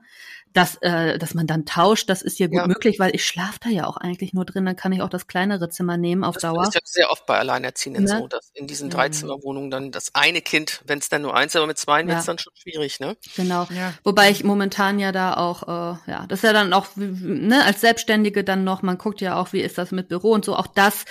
[0.55, 2.67] Dass, äh, dass man dann tauscht, das ist hier gut Ja.
[2.67, 5.27] möglich, weil ich schlafe da ja auch eigentlich nur drin, dann kann ich auch das
[5.27, 6.63] kleinere Zimmer nehmen auf Das Dauer.
[6.63, 8.19] ist ja sehr oft bei Alleinerziehenden Ne?
[8.21, 8.89] so, dass in diesen.
[8.91, 12.07] Dreizimmerwohnungen dann das eine Kind, wenn es dann nur eins, aber mit zwei Ja.
[12.09, 13.17] wird es dann schon schwierig, ne?
[13.37, 13.67] Genau.
[13.71, 13.93] ja.
[14.05, 17.81] Wobei ich momentan ja da auch, äh, ja, das ist ja dann auch, ne, als
[17.83, 20.57] Selbstständige dann noch, man guckt ja auch, wie ist das mit Büro und so.
[20.57, 21.05] Auch das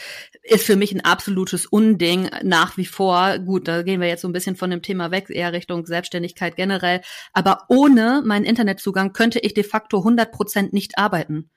[0.49, 3.37] ist für mich ein absolutes Unding nach wie vor.
[3.39, 6.55] Gut, da gehen wir jetzt so ein bisschen von dem Thema weg, eher Richtung Selbstständigkeit
[6.55, 7.01] generell.
[7.33, 11.49] Aber ohne meinen Internetzugang könnte ich de facto 100 Prozent nicht arbeiten.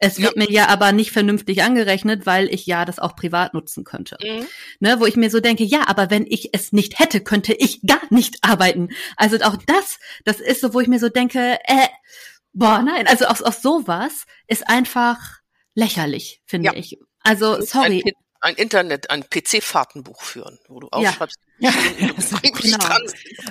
[0.00, 3.84] Es wird mir ja aber nicht vernünftig angerechnet, weil ich ja das auch privat nutzen
[3.84, 4.46] könnte Mhm.
[4.80, 7.80] ne, wo ich mir so denke, ja, aber wenn ich es nicht hätte, könnte ich
[7.86, 8.90] gar nicht arbeiten.
[9.16, 11.86] Also auch das, das ist so, wo ich mir so denke, äh,
[12.52, 15.18] boah, nein, also auch, auch sowas ist einfach
[15.74, 16.74] lächerlich, finde Ja.
[16.76, 16.98] ich.
[17.20, 18.02] Also sorry.
[18.06, 21.10] Ein, ein Internet, ein PC-Fahrtenbuch führen, wo du Ja.
[21.10, 21.70] aufschreibst, Ja.
[22.42, 22.84] wirklich Genau.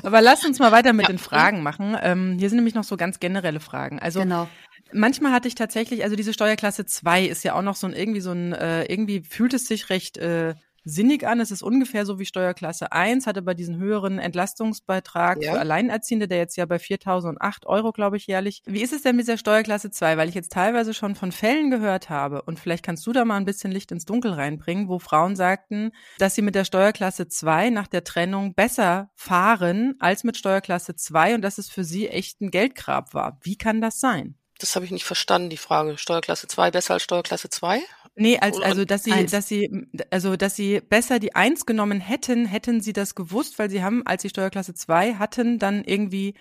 [0.03, 1.13] Aber lass uns mal weiter mit Ja.
[1.13, 1.97] den Fragen machen.
[2.01, 3.99] Ähm, hier sind nämlich noch so ganz generelle Fragen.
[3.99, 4.47] Also genau.
[4.93, 8.21] manchmal hatte ich tatsächlich, also diese Steuerklasse 2 ist ja auch noch so ein irgendwie
[8.21, 10.55] so ein, äh, irgendwie fühlt es sich recht äh,
[10.87, 11.39] sinnig an.
[11.39, 15.53] Es ist ungefähr so wie Steuerklasse 1, hat aber diesen höheren Entlastungsbeitrag Ja.
[15.53, 18.61] für Alleinerziehende, der jetzt ja bei 4.008 Euro, glaube ich, jährlich.
[18.65, 20.17] Wie ist es denn mit der Steuerklasse 2?
[20.17, 23.37] Weil ich jetzt teilweise schon von Fällen gehört habe und vielleicht kannst du da mal
[23.37, 27.69] ein bisschen Licht ins Dunkel reinbringen, wo Frauen sagten, dass sie mit der Steuerklasse 2
[27.69, 32.41] nach der Trennung besser fahren als mit Steuerklasse 2 und dass es für sie echt
[32.41, 33.37] ein Geldgrab war.
[33.41, 34.35] Wie kann das sein?
[34.59, 35.97] Das habe ich nicht verstanden, die Frage.
[35.97, 37.79] Steuerklasse 2 besser als Steuerklasse 2?
[38.19, 39.31] Nee, als, also dass sie, eins.
[39.31, 43.69] dass sie, also dass sie besser die Eins genommen hätten, hätten sie das gewusst, weil
[43.69, 46.33] sie haben, als sie Steuerklasse 2 hatten, dann irgendwie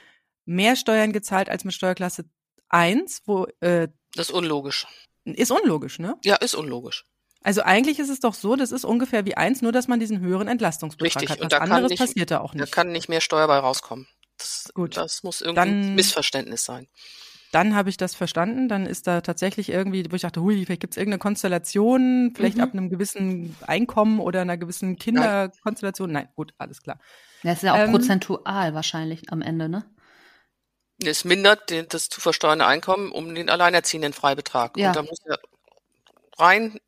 [0.47, 2.25] mehr Steuern gezahlt als mit Steuerklasse
[2.71, 4.87] 1, wo äh, Das ist unlogisch.
[5.25, 6.17] Ist unlogisch, ne?
[6.25, 7.05] Ja, ist unlogisch.
[7.43, 10.21] Also eigentlich ist es doch so, das ist ungefähr wie eins, nur dass man diesen
[10.21, 11.31] höheren Entlastungsbetrag Richtig.
[11.31, 11.39] hat.
[11.39, 12.62] Was und da anderes nicht, passiert da auch nicht.
[12.62, 14.09] Da kann nicht mehr Steuer bei rauskommen.
[14.39, 14.97] Das, Gut.
[14.97, 16.89] das muss irgendwie ein Missverständnis sein.
[17.57, 18.69] Dann habe ich das verstanden.
[18.69, 22.59] Dann ist da tatsächlich irgendwie, wo ich dachte, hui, vielleicht gibt es irgendeine Konstellation, vielleicht
[22.59, 22.62] mhm.
[22.62, 26.12] ab einem gewissen Einkommen oder einer gewissen Kinderkonstellation.
[26.12, 27.01] Nein, gut, alles klar.
[27.42, 29.87] Das ist ja auch ähm, prozentual wahrscheinlich am Ende, ne?
[31.03, 34.77] Es mindert den, das zu versteuernde Einkommen um den alleinerziehenden Freibetrag.
[34.77, 34.88] Ja.
[34.88, 35.38] Und da muss er
[36.37, 36.79] rein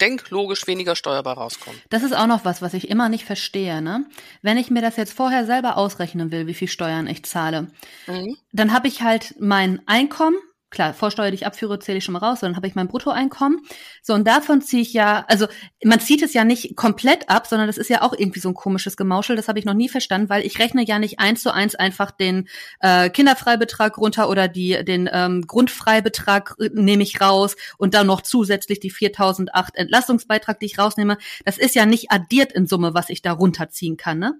[0.00, 1.80] denklogisch weniger steuerbar rauskommen.
[1.90, 3.82] Das ist auch noch was, was ich immer nicht verstehe.
[3.82, 4.06] Ne?
[4.42, 7.68] Wenn ich mir das jetzt vorher selber ausrechnen will, wie viel Steuern ich zahle,
[8.06, 8.36] mhm.
[8.52, 10.36] dann habe ich halt mein Einkommen
[10.74, 13.60] klar, Vorsteuer, die ich abführe, zähle ich schon mal raus, dann habe ich mein Bruttoeinkommen.
[14.02, 15.46] So, und davon ziehe ich ja, also
[15.82, 18.54] man zieht es ja nicht komplett ab, sondern das ist ja auch irgendwie so ein
[18.54, 21.54] komisches Gemauschel, das habe ich noch nie verstanden, weil ich rechne ja nicht eins zu
[21.54, 22.48] eins einfach den
[22.80, 28.20] äh, Kinderfreibetrag runter oder die, den ähm, Grundfreibetrag äh, nehme ich raus und dann noch
[28.20, 31.16] zusätzlich die 4008 Entlastungsbeitrag, die ich rausnehme.
[31.44, 34.34] Das ist ja nicht addiert in Summe, was ich da runterziehen kann, ne?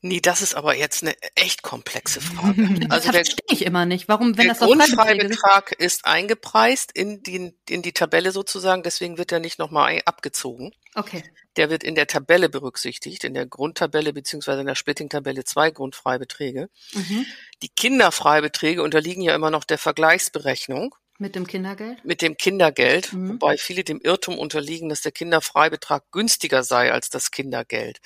[0.00, 2.68] Nee, das ist aber jetzt eine echt komplexe Frage.
[2.88, 4.08] Das also verstehe ich immer nicht.
[4.08, 9.32] Warum, wenn der das Grundfreibetrag ist eingepreist in die, in die Tabelle sozusagen, deswegen wird
[9.32, 10.72] er nicht nochmal abgezogen.
[10.94, 11.24] Okay.
[11.56, 16.68] Der wird in der Tabelle berücksichtigt, in der Grundtabelle beziehungsweise in der Splitting-Tabelle zwei Grundfreibeträge.
[16.92, 17.26] Mhm.
[17.62, 20.94] Die Kinderfreibeträge unterliegen ja immer noch der Vergleichsberechnung.
[21.20, 22.04] Mit dem Kindergeld?
[22.04, 23.30] Mit dem Kindergeld, mhm.
[23.30, 27.98] wobei viele dem Irrtum unterliegen, dass der Kinderfreibetrag günstiger sei als das Kindergeld.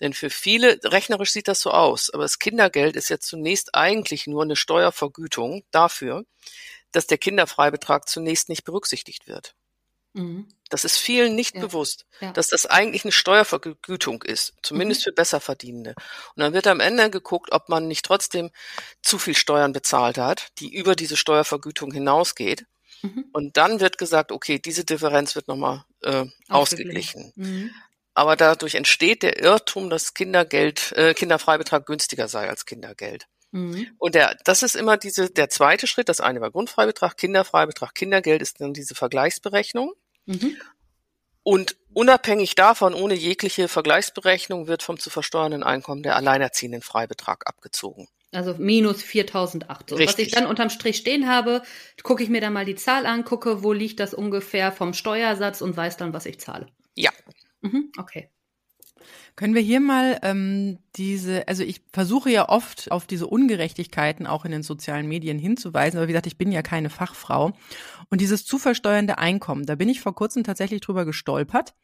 [0.00, 4.26] Denn für viele, rechnerisch sieht das so aus, aber das Kindergeld ist ja zunächst eigentlich
[4.26, 6.24] nur eine Steuervergütung dafür,
[6.92, 9.54] dass der Kinderfreibetrag zunächst nicht berücksichtigt wird.
[10.12, 10.48] Mhm.
[10.68, 11.60] Das ist vielen nicht ja.
[11.60, 12.32] bewusst, ja.
[12.32, 15.04] dass das eigentlich eine Steuervergütung ist, zumindest mhm.
[15.04, 15.94] für Besserverdienende.
[16.34, 18.50] Und dann wird am Ende geguckt, ob man nicht trotzdem
[19.02, 22.66] zu viel Steuern bezahlt hat, die über diese Steuervergütung hinausgeht.
[23.02, 23.26] Mhm.
[23.32, 27.32] Und dann wird gesagt, okay, diese Differenz wird nochmal äh, ausgeglichen.
[27.36, 27.70] Mhm.
[28.14, 33.26] Aber dadurch entsteht der Irrtum, dass Kindergeld, äh, Kinderfreibetrag günstiger sei als Kindergeld.
[33.52, 33.88] Mhm.
[33.98, 36.08] Und der, das ist immer diese, der zweite Schritt.
[36.08, 39.94] Das eine war Grundfreibetrag, Kinderfreibetrag, Kindergeld ist dann diese Vergleichsberechnung.
[40.28, 40.56] Mhm.
[41.42, 48.06] Und unabhängig davon, ohne jegliche Vergleichsberechnung, wird vom zu versteuernden Einkommen der alleinerziehenden Freibetrag abgezogen.
[48.30, 49.88] Also minus 4.008.
[49.88, 49.98] So.
[49.98, 51.62] Was ich dann unterm Strich stehen habe,
[52.02, 55.62] gucke ich mir dann mal die Zahl an, gucke, wo liegt das ungefähr vom Steuersatz
[55.62, 56.66] und weiß dann, was ich zahle.
[56.94, 57.10] Ja.
[57.62, 58.28] Mhm, okay.
[59.38, 64.44] Können wir hier mal ähm, diese, also ich versuche ja oft auf diese Ungerechtigkeiten auch
[64.44, 67.52] in den sozialen Medien hinzuweisen, aber wie gesagt, ich bin ja keine Fachfrau.
[68.10, 71.76] Und dieses zu versteuernde Einkommen, da bin ich vor kurzem tatsächlich drüber gestolpert,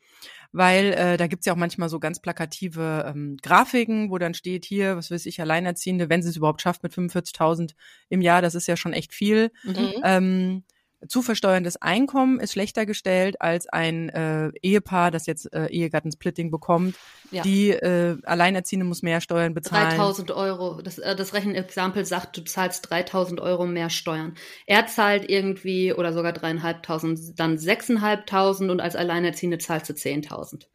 [0.51, 4.64] weil äh, da gibt's ja auch manchmal so ganz plakative ähm, Grafiken, wo dann steht
[4.64, 7.77] hier, was weiß ich, Alleinerziehende, wenn sie es überhaupt schafft mit 45.000
[8.09, 9.53] im Jahr, das ist ja schon echt viel.
[9.62, 9.93] Mhm.
[10.03, 10.64] Ähm,
[11.09, 16.97] zu versteuerndes Einkommen ist schlechter gestellt als ein äh, Ehepaar, das jetzt äh, Ehegattensplitting bekommt.
[17.31, 17.43] Ja.
[17.43, 19.90] Die äh, Alleinerziehende muss mehr Steuern bezahlen.
[19.90, 20.81] 3000 Euro.
[20.83, 24.35] Das, äh, das Rechenexempel sagt, du zahlst 3000 Euro mehr Steuern.
[24.67, 30.67] Er zahlt irgendwie oder sogar dreieinhalbtausend, dann sechseinhalbtausend und als Alleinerziehende zahlst du 10.000.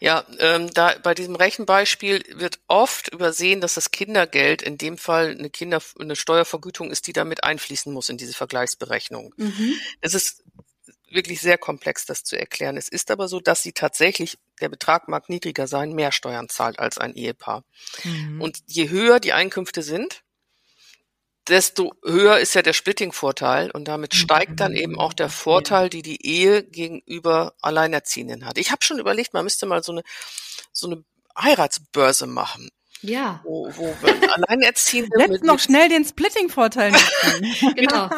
[0.00, 5.36] Ja, ähm, da bei diesem Rechenbeispiel wird oft übersehen, dass das Kindergeld in dem Fall
[5.38, 9.32] eine Kinder eine Steuervergütung ist, die damit einfließen muss in diese Vergleichsberechnung.
[9.36, 9.74] Mhm.
[10.00, 10.42] Es ist
[11.14, 12.76] wirklich sehr komplex, das zu erklären.
[12.76, 16.78] Es ist aber so, dass sie tatsächlich, der Betrag mag niedriger sein, mehr Steuern zahlt
[16.78, 17.64] als ein Ehepaar.
[18.02, 18.40] Mhm.
[18.40, 20.23] Und je höher die Einkünfte sind,
[21.48, 26.02] desto höher ist ja der Splitting-Vorteil und damit steigt dann eben auch der Vorteil, die
[26.02, 28.58] die Ehe gegenüber Alleinerziehenden hat.
[28.58, 30.02] Ich habe schon überlegt, man müsste mal so eine
[30.72, 31.04] so eine
[31.36, 32.70] Heiratsbörse machen.
[33.04, 33.40] Ja.
[33.44, 33.94] Wo, wo
[34.32, 36.92] Alleinerziehende Let's noch schnell den Splitting-Vorteil
[37.76, 38.08] Genau.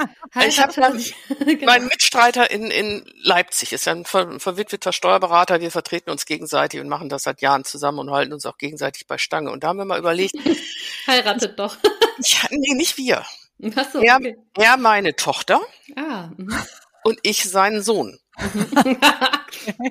[0.47, 0.73] ich habe
[1.45, 1.67] genau.
[1.67, 6.81] meinen Mitstreiter in, in Leipzig, ist ja ein ver verwitweter Steuerberater, wir vertreten uns gegenseitig
[6.81, 9.51] und machen das seit Jahren zusammen und halten uns auch gegenseitig bei Stange.
[9.51, 10.37] Und da haben wir mal überlegt.
[11.09, 11.77] Heiratet doch.
[12.21, 13.25] ja, nee, nicht wir.
[13.75, 14.37] Ach so, er, okay.
[14.57, 15.61] er meine Tochter
[15.97, 16.55] ah, mhm.
[17.03, 18.21] und ich seinen Sohn.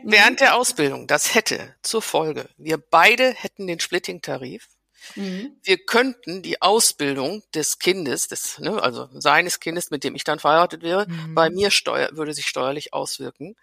[0.03, 4.67] Während der Ausbildung, das hätte zur Folge, wir beide hätten den Splitting-Tarif
[5.15, 5.57] Mhm.
[5.63, 10.39] Wir könnten die Ausbildung des Kindes, des, ne, also seines Kindes, mit dem ich dann
[10.39, 11.35] verheiratet wäre, mhm.
[11.35, 13.55] bei mir steuer, würde sich steuerlich auswirken.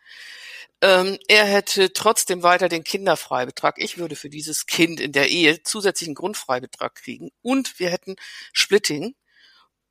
[0.81, 3.77] Ähm, er hätte trotzdem weiter den Kinderfreibetrag.
[3.79, 8.17] Ich würde für dieses Kind in der Ehe zusätzlichen Grundfreibetrag kriegen und wir hätten
[8.53, 9.15] Splitting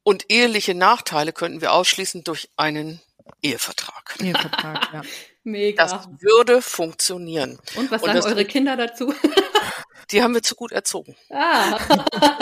[0.03, 3.01] und eheliche Nachteile könnten wir ausschließen durch einen
[3.41, 4.17] Ehevertrag.
[4.19, 5.01] Ehevertrag, ja.
[5.43, 5.83] Mega.
[5.85, 7.59] Das würde funktionieren.
[7.75, 9.13] und was und sagen das- eure Kinder dazu?
[10.11, 11.15] Die haben wir zu gut erzogen.
[11.29, 11.77] ah,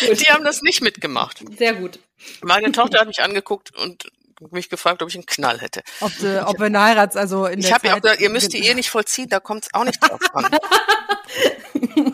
[0.00, 1.42] Die haben das nicht mitgemacht.
[1.56, 1.98] sehr gut.
[2.42, 4.10] Meine Tochter hat mich angeguckt und
[4.50, 5.82] mich gefragt, ob ich einen Knall hätte.
[6.00, 8.20] Ob, sie, ob wir eine Heirats, also in Ich der habe ja auch Zeit, gesagt,
[8.22, 10.50] ihr müsst die Ehe nicht vollziehen, da kommt es auch nicht drauf an.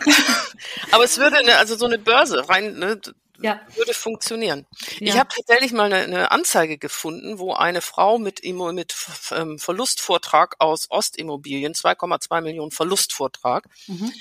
[0.91, 2.99] Aber es würde, eine, also so eine Börse rein, ne,
[3.41, 3.61] Ja.
[3.75, 4.65] würde funktionieren.
[4.99, 5.19] Ich Ja.
[5.19, 8.95] habe tatsächlich mal eine, eine Anzeige gefunden, wo eine Frau mit, mit
[9.31, 14.11] ähm, Verlustvortrag aus Ostimmobilien, 2,2 Millionen Verlustvortrag, Mhm.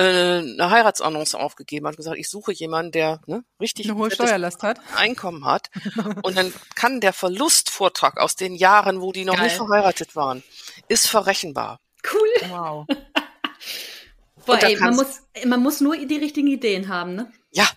[0.00, 4.10] Äh, eine Heiratsannonce aufgegeben hat und gesagt, ich suche jemanden, der ne, richtig eine hohe
[4.10, 4.80] Steuerlast hat.
[4.96, 5.70] Einkommen hat.
[6.22, 9.44] Und dann kann der Verlustvortrag aus den Jahren, wo die noch Geil.
[9.44, 10.42] nicht verheiratet waren,
[10.88, 11.80] ist verrechenbar.
[12.10, 12.48] Cool.
[12.50, 12.86] Wow.
[14.46, 17.30] Boah, ey, man muss, man muss nur die richtigen Ideen haben, ne?
[17.52, 17.68] Ja.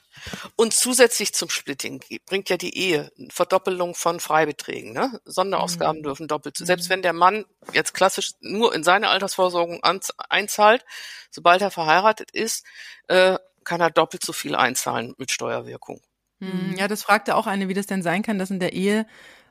[0.55, 4.93] Und zusätzlich zum Splitting bringt ja die Ehe eine Verdoppelung von Freibeträgen.
[4.93, 5.19] Ne?
[5.26, 6.03] Sonderausgaben Mhm.
[6.03, 6.57] dürfen doppelt.
[6.57, 9.82] Selbst wenn der Mann jetzt klassisch nur in seine Altersvorsorgung
[10.30, 10.86] einzahlt,
[11.32, 12.65] sobald er verheiratet ist,
[13.07, 16.01] äh, kann er doppelt so viel einzahlen mit Steuerwirkung.
[16.39, 19.05] Hm, Ja, das fragte auch eine, wie das denn sein kann, dass in der Ehe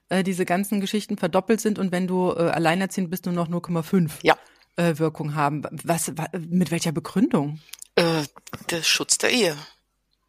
[0.09, 4.13] äh, diese ganzen Geschichten verdoppelt sind und wenn du äh, alleinerziehend bist, nur noch 0,5
[4.23, 4.37] Ja.
[4.77, 5.63] äh, Wirkung haben.
[5.85, 7.61] Was, wa, mit welcher Begründung?
[7.97, 8.25] Äh,
[8.71, 9.57] der Schutz der Ehe.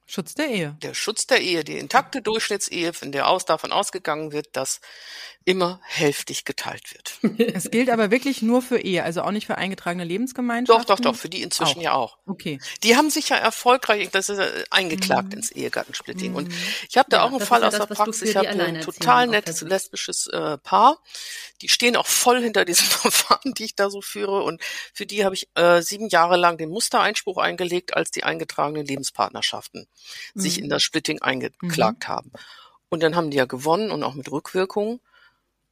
[0.06, 0.76] Schutz der Ehe.
[0.82, 4.82] Der Schutz der Ehe, die intakte Durchschnittsehe, von der aus davon ausgegangen wird, dass
[5.46, 7.18] immer hälftig geteilt wird.
[7.56, 10.88] Es gilt aber wirklich nur für Ehe, also auch nicht für eingetragene Doch, Lebensgemeinschaften.
[10.88, 11.84] doch, doch, für die inzwischen Auch.
[11.84, 12.18] ja auch.
[12.26, 12.60] Okay.
[12.84, 15.38] Die haben sich ja erfolgreich, das ist äh, eingeklagt Mhm.
[15.40, 16.36] ins Ehegattensplitting.
[16.36, 16.54] Und
[16.90, 18.30] ich habe da Ja, auch einen Fall ja aus das, der Praxis.
[18.30, 21.00] Ich habe ein total nettes lesbisches äh, Paar.
[21.62, 24.44] Die stehen auch voll hinter diesem Verfahren, die ich da so führe.
[24.44, 24.62] Und
[24.94, 29.88] für die habe ich äh, sieben Jahre lang den Mustereinspruch eingelegt, als die eingetragenen Lebenspartnerschaften
[30.36, 30.64] sich Mhm.
[30.66, 32.32] in das Splitting eingeklagt haben.
[32.90, 35.00] Und dann haben die ja gewonnen und auch mit Rückwirkung.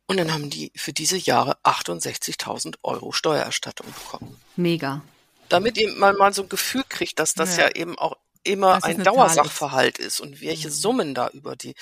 [0.08, 5.02] Und dann haben die für diese Jahre 68.000 Euro Steuererstattung bekommen Mega.
[5.50, 7.76] damit eben man mal so ein Gefühl kriegt, dass das ja, Ja.
[7.76, 10.20] eben auch immer Dass es ein Dauersachverhalt ist.
[10.20, 10.74] und welche Mhm.
[10.74, 11.76] Summen da über die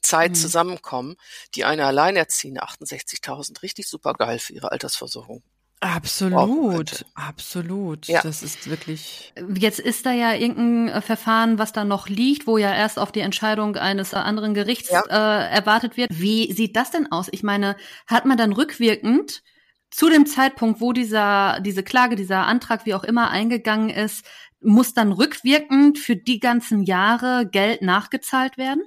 [0.00, 0.34] Zeit Mhm.
[0.36, 1.16] zusammenkommen,
[1.54, 5.42] die eine Alleinerziehende 68.000 richtig super geil für ihre Altersversorgung.
[5.84, 8.06] Absolut, absolut.
[8.06, 8.22] Ja.
[8.22, 9.34] Das ist wirklich.
[9.54, 13.12] Jetzt ist da ja irgendein äh, Verfahren, was da noch liegt, wo ja erst auf
[13.12, 15.02] die Entscheidung eines äh, anderen Gerichts Ja.
[15.10, 16.08] äh, erwartet wird.
[16.10, 17.28] Wie sieht das denn aus?
[17.32, 17.76] Ich meine,
[18.06, 19.42] hat man dann rückwirkend
[19.90, 24.24] zu dem Zeitpunkt, wo dieser, diese Klage, dieser Antrag, wie auch immer, eingegangen ist,
[24.62, 28.82] muss dann rückwirkend für die ganzen Jahre Geld nachgezahlt werden?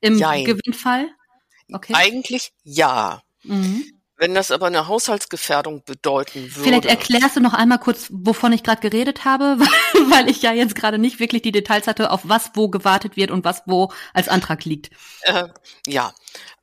[0.00, 0.44] Im Jein.
[0.44, 1.08] Gewinnfall?
[1.72, 1.92] Okay.
[1.94, 3.22] Eigentlich ja.
[3.44, 3.84] Mhm.
[4.20, 6.60] Wenn das aber eine Haushaltsgefährdung bedeuten würde.
[6.60, 9.56] Vielleicht erklärst du noch einmal kurz, wovon ich gerade geredet habe,
[10.10, 13.30] weil, ich ja jetzt gerade nicht wirklich die Details hatte, auf was wo gewartet wird
[13.30, 14.90] und was wo als Antrag liegt.
[15.22, 15.48] Äh,
[15.86, 16.12] ja,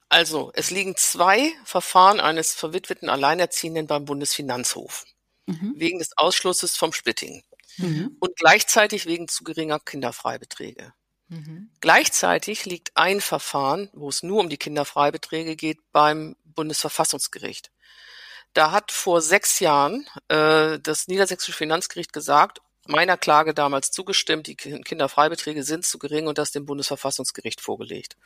[0.08, 5.06] also es liegen zwei Verfahren eines verwitweten Alleinerziehenden beim Bundesfinanzhof
[5.48, 5.74] Mhm.
[5.78, 7.42] wegen des Ausschlusses vom Splitting
[7.78, 8.18] Mhm.
[8.20, 10.94] und gleichzeitig wegen zu geringer Kinderfreibeträge.
[11.30, 11.72] Mhm.
[11.82, 17.72] Gleichzeitig liegt ein Verfahren, wo es nur um die Kinderfreibeträge geht, beim Bundesverfassungsgericht.
[18.54, 24.56] Da hat vor sechs Jahren äh, das Niedersächsische Finanzgericht gesagt, meiner Klage damals zugestimmt, die
[24.56, 28.18] Ki- Kinderfreibeträge sind zu gering und das dem Bundesverfassungsgericht vorgelegt.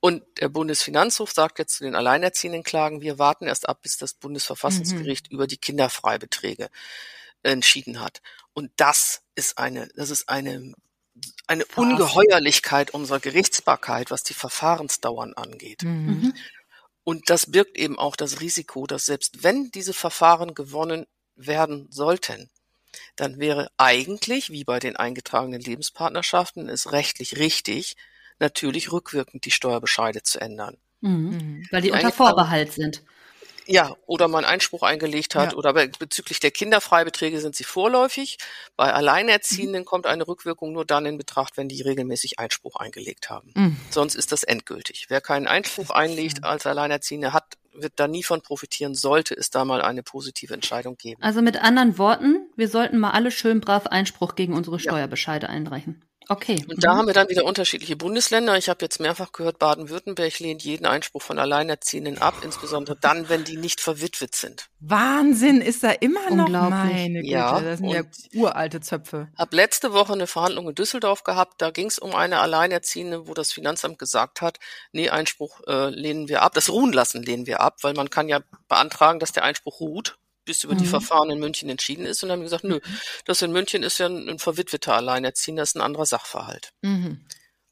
[0.00, 4.14] Und der Bundesfinanzhof sagt jetzt zu den alleinerziehenden Klagen, wir warten erst ab, bis das
[4.14, 6.70] Bundesverfassungsgericht über die Kinderfreibeträge
[7.44, 8.20] entschieden hat.
[8.52, 10.74] Und das ist eine, das ist eine,
[11.46, 11.64] eine.
[11.76, 15.84] Ungeheuerlichkeit unserer Gerichtsbarkeit, was die Verfahrensdauern angeht.
[15.84, 16.34] Mhm.
[17.04, 22.50] Und das birgt eben auch das Risiko, dass selbst wenn diese Verfahren gewonnen werden sollten,
[23.16, 27.96] dann wäre eigentlich, wie bei den eingetragenen Lebenspartnerschaften, es rechtlich richtig,
[28.38, 30.76] natürlich rückwirkend die Steuerbescheide zu ändern.
[31.00, 31.10] Mhm.
[31.10, 31.66] Mhm.
[31.70, 33.02] Weil die unter Vorbehalt sind.
[33.66, 35.58] Ja, oder man Einspruch eingelegt hat, Ja.
[35.58, 38.38] oder bezüglich der Kinderfreibeträge sind sie vorläufig.
[38.76, 43.52] Bei Alleinerziehenden kommt eine Rückwirkung nur dann in Betracht, wenn die regelmäßig Einspruch eingelegt haben.
[43.54, 43.76] Mhm.
[43.90, 45.06] Sonst ist das endgültig.
[45.08, 49.64] Wer keinen Einspruch einlegt als Alleinerziehende hat, wird da nie von profitieren, sollte es da
[49.64, 51.22] mal eine positive Entscheidung geben.
[51.22, 54.80] Also mit anderen Worten, wir sollten mal alle schön brav Einspruch gegen unsere Ja.
[54.82, 56.04] Steuerbescheide einreichen.
[56.28, 56.64] Okay.
[56.68, 56.98] Und da Mhm.
[56.98, 58.56] haben wir dann wieder unterschiedliche Bundesländer.
[58.56, 63.44] Ich habe jetzt mehrfach gehört, Baden-Württemberg lehnt jeden Einspruch von Alleinerziehenden ab, insbesondere dann, wenn
[63.44, 64.68] die nicht verwitwet sind.
[64.80, 66.70] Wahnsinn, ist da immer noch Unglaublich.
[66.92, 67.32] meine Güte.
[67.32, 68.02] Ja, das sind ja
[68.34, 69.28] uralte Zöpfe.
[69.36, 71.60] Hab letzte Woche eine Verhandlung in Düsseldorf gehabt.
[71.60, 74.58] Da ging es um eine Alleinerziehende, wo das Finanzamt gesagt hat,
[74.92, 76.54] nee, Einspruch äh, lehnen wir ab.
[76.54, 80.18] Das Ruhen lassen lehnen wir ab, weil man kann ja beantragen, dass der Einspruch ruht,
[80.44, 80.90] bis über die Mhm.
[80.90, 82.22] Verfahren in München entschieden ist.
[82.22, 82.80] Und dann haben wir gesagt, nö,
[83.24, 86.72] das in München ist ja ein, ein verwitweter Alleinerziehender, das ist ein anderer Sachverhalt.
[86.82, 87.24] Mhm.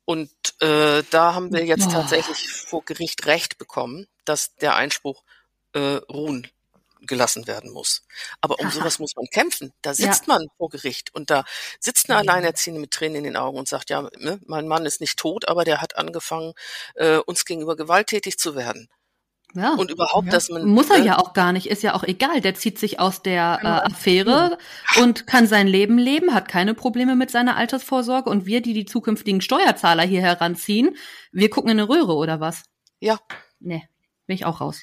[0.04, 5.22] Und äh, da haben wir jetzt tatsächlich vor Gericht Recht bekommen, dass der Einspruch
[5.72, 6.48] äh, ruhen
[7.02, 8.02] gelassen werden muss.
[8.40, 9.72] Aber um sowas muss man kämpfen.
[9.82, 10.34] Da sitzt ja.
[10.34, 11.44] man vor Gericht und da
[11.78, 15.00] sitzt eine Alleinerziehende mit Tränen in den Augen und sagt, ja, ne, mein Mann ist
[15.00, 16.54] nicht tot, aber der hat angefangen,
[16.94, 18.88] äh, uns gegenüber gewalttätig zu werden.
[19.55, 19.74] Ja.
[19.74, 20.32] Und überhaupt, ja.
[20.32, 20.64] dass man.
[20.66, 21.07] Muss er ne?
[21.07, 22.40] ja auch gar nicht, ist ja auch egal.
[22.40, 24.59] Der zieht sich aus der äh, Affäre
[25.01, 28.30] und kann sein Leben leben, hat keine Probleme mit seiner Altersvorsorge.
[28.30, 30.96] Und wir, die die zukünftigen Steuerzahler hier heranziehen,
[31.32, 32.62] wir gucken in eine Röhre oder was?
[33.01, 33.18] Ja.
[33.59, 33.88] Nee,
[34.26, 34.82] bin ich auch raus.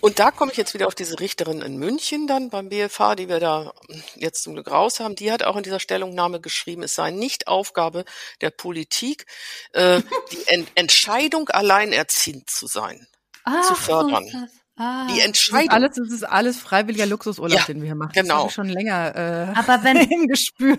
[0.00, 3.28] Und da komme ich jetzt wieder auf diese Richterin in München dann beim BFH, die
[3.28, 3.74] wir da
[4.14, 5.14] jetzt zum Glück raus haben.
[5.14, 8.04] Die hat auch in dieser Stellungnahme geschrieben, es sei nicht Aufgabe
[8.40, 9.26] der Politik,
[9.72, 10.00] äh,
[10.32, 13.06] die Ent Entscheidung alleinerziehend zu sein
[13.50, 14.24] ah, zu fördern.
[14.30, 14.38] So
[14.76, 15.68] ah, die Entscheidung.
[15.68, 18.12] Das ist, alles, das ist alles freiwilliger Luxusurlaub, ja, den wir hier machen.
[18.14, 18.44] Genau.
[18.44, 20.78] Das schon länger äh, Aber wenn, im Gespür.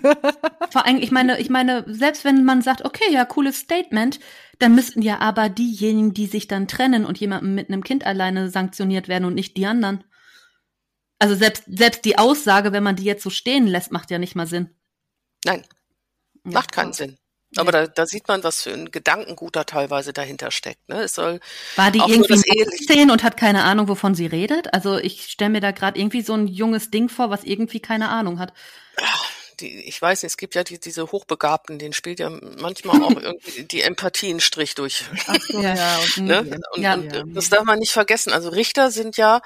[0.71, 4.19] Vor allem, ich meine, ich meine, selbst wenn man sagt, okay, ja, cooles Statement,
[4.59, 8.49] dann müssten ja aber diejenigen, die sich dann trennen und jemandem mit einem Kind alleine
[8.49, 10.03] sanktioniert werden und nicht die anderen.
[11.19, 14.35] Also selbst, selbst die Aussage, wenn man die jetzt so stehen lässt, macht ja nicht
[14.35, 14.69] mal Sinn.
[15.45, 15.63] Nein,
[16.45, 17.17] ja, macht keinen Sinn.
[17.57, 20.87] Aber da, da sieht man, was für ein Gedankengut da teilweise dahinter steckt.
[20.87, 21.01] Ne?
[21.01, 21.41] Es soll
[21.75, 24.73] War die irgendwie 16 und hat keine Ahnung, wovon sie redet?
[24.73, 28.09] Also ich stelle mir da gerade irgendwie so ein junges Ding vor, was irgendwie keine
[28.09, 28.53] Ahnung hat.
[29.59, 33.11] Die, ich weiß nicht, es gibt ja die, diese Hochbegabten, denen spielt ja manchmal auch
[33.21, 35.03] irgendwie die Empathie einen Strich durch.
[35.27, 36.59] Ach so, ja, und, ne?
[36.71, 36.93] und, ja.
[36.93, 38.31] und das darf man nicht vergessen.
[38.31, 39.41] Also Richter sind ja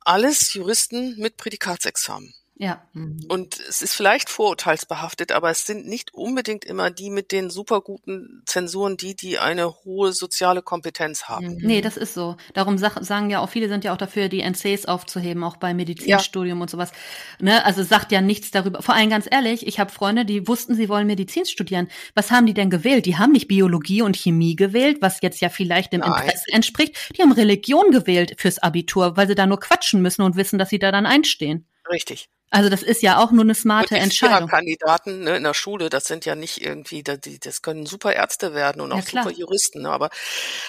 [0.00, 2.34] alles Juristen mit Prädikatsexamen.
[2.58, 2.82] Ja.
[2.94, 3.20] Mhm.
[3.28, 8.42] Und es ist vielleicht vorurteilsbehaftet, aber es sind nicht unbedingt immer die mit den superguten
[8.46, 11.56] Zensuren, die, die eine hohe soziale Kompetenz haben.
[11.56, 11.60] Mhm.
[11.62, 12.36] Nee, das ist so.
[12.54, 16.58] Darum sagen ja auch viele sind ja auch dafür, die NCs aufzuheben, auch bei Medizinstudium
[16.58, 16.62] ja.
[16.62, 16.92] und sowas.
[17.40, 17.62] Ne?
[17.66, 18.80] Also sagt ja nichts darüber.
[18.80, 21.88] Vor allem ganz ehrlich, ich habe Freunde, die wussten, sie wollen Medizin studieren.
[22.14, 23.04] Was haben die denn gewählt?
[23.04, 26.12] Die haben nicht Biologie und Chemie gewählt, was jetzt ja vielleicht dem Nein.
[26.12, 27.16] Interesse entspricht.
[27.16, 30.70] Die haben Religion gewählt fürs Abitur, weil sie da nur quatschen müssen und wissen, dass
[30.70, 31.66] sie da dann einstehen.
[31.90, 32.30] Richtig.
[32.50, 34.48] Also das ist ja auch nur eine smarte Entscheidung.
[34.48, 38.54] Kandidaten ne, in der Schule, das sind ja nicht irgendwie, die, das können super Ärzte
[38.54, 39.82] werden und auch ja, super Juristen.
[39.82, 40.10] Ne, aber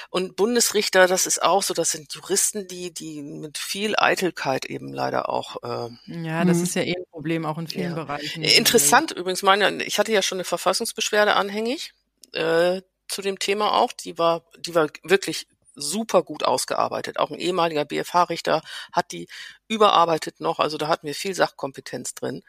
[0.09, 4.91] und Bundesrichter, das ist auch so, das sind Juristen, die die mit viel Eitelkeit eben
[4.91, 5.57] leider auch.
[5.63, 5.89] Äh,
[6.23, 6.63] ja, das mhm.
[6.63, 8.03] ist ja eh ein Problem auch in vielen ja.
[8.03, 8.43] Bereichen.
[8.43, 11.93] Interessant übrigens, meine, ich hatte ja schon eine Verfassungsbeschwerde anhängig
[12.33, 13.91] äh, zu dem Thema auch.
[13.93, 15.47] Die war, die war wirklich
[15.77, 17.19] super gut ausgearbeitet.
[17.19, 18.61] Auch ein ehemaliger BFH-Richter
[18.91, 19.27] hat die
[19.67, 20.59] überarbeitet noch.
[20.59, 22.43] Also da hatten wir viel Sachkompetenz drin.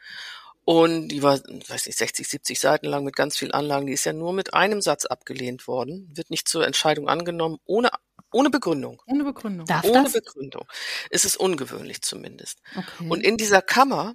[0.65, 3.87] Und die war, weiß nicht, 60, 70 Seiten lang mit ganz vielen Anlagen.
[3.87, 7.89] Die ist ja nur mit einem Satz abgelehnt worden, wird nicht zur Entscheidung angenommen, ohne,
[8.31, 9.01] ohne Begründung.
[9.07, 9.65] Ohne Begründung.
[9.65, 10.13] Darf ohne das?
[10.13, 10.65] Begründung.
[11.09, 12.59] Es ist ungewöhnlich zumindest.
[12.75, 13.09] Okay.
[13.09, 14.13] Und in dieser Kammer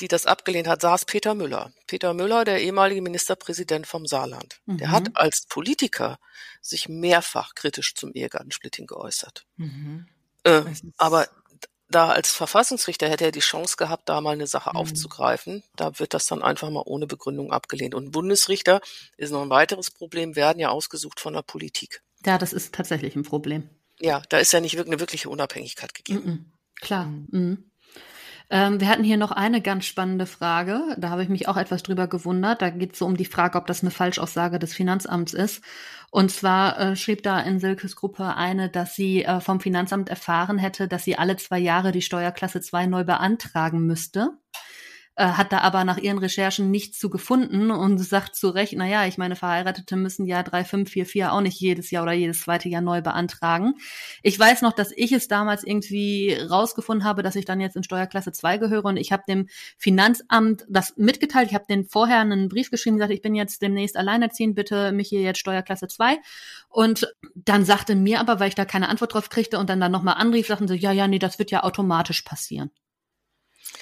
[0.00, 1.72] die das abgelehnt hat, saß Peter Müller.
[1.86, 4.60] Peter Müller, der ehemalige Ministerpräsident vom Saarland.
[4.66, 4.78] Mhm.
[4.78, 6.18] Der hat als Politiker
[6.60, 9.46] sich mehrfach kritisch zum Ehegattensplitting geäußert.
[9.56, 10.06] Mhm.
[10.44, 10.62] Äh,
[10.96, 11.28] aber
[11.90, 14.76] da als Verfassungsrichter hätte er die Chance gehabt, da mal eine Sache mhm.
[14.76, 15.62] aufzugreifen.
[15.76, 17.94] Da wird das dann einfach mal ohne Begründung abgelehnt.
[17.94, 18.80] Und Bundesrichter
[19.16, 22.02] ist noch ein weiteres Problem, werden ja ausgesucht von der Politik.
[22.24, 23.70] Ja, das ist tatsächlich ein Problem.
[24.00, 26.24] Ja, da ist ja nicht wirklich eine wirkliche Unabhängigkeit gegeben.
[26.24, 26.52] Mhm.
[26.80, 27.06] Klar.
[27.06, 27.67] Mhm.
[28.50, 30.80] Ähm, wir hatten hier noch eine ganz spannende Frage.
[30.96, 32.62] Da habe ich mich auch etwas drüber gewundert.
[32.62, 35.62] Da geht es so um die Frage, ob das eine Falschaussage des Finanzamts ist.
[36.10, 40.56] Und zwar äh, schrieb da in Silkes Gruppe eine, dass sie äh, vom Finanzamt erfahren
[40.56, 44.32] hätte, dass sie alle zwei Jahre die Steuerklasse 2 neu beantragen müsste
[45.18, 49.04] hat da aber nach ihren Recherchen nichts zu gefunden und sagt zu Recht, na ja,
[49.06, 53.02] ich meine, Verheiratete müssen ja 3544 auch nicht jedes Jahr oder jedes zweite Jahr neu
[53.02, 53.74] beantragen.
[54.22, 57.82] Ich weiß noch, dass ich es damals irgendwie rausgefunden habe, dass ich dann jetzt in
[57.82, 61.48] Steuerklasse 2 gehöre und ich habe dem Finanzamt das mitgeteilt.
[61.48, 65.08] Ich habe den vorher einen Brief geschrieben, gesagt, ich bin jetzt demnächst alleinerziehend, bitte mich
[65.08, 66.18] hier jetzt Steuerklasse 2.
[66.68, 69.92] Und dann sagte mir aber, weil ich da keine Antwort drauf kriegte und dann dann
[69.92, 72.70] nochmal anrief, sagten sie, ja, ja, nee, das wird ja automatisch passieren.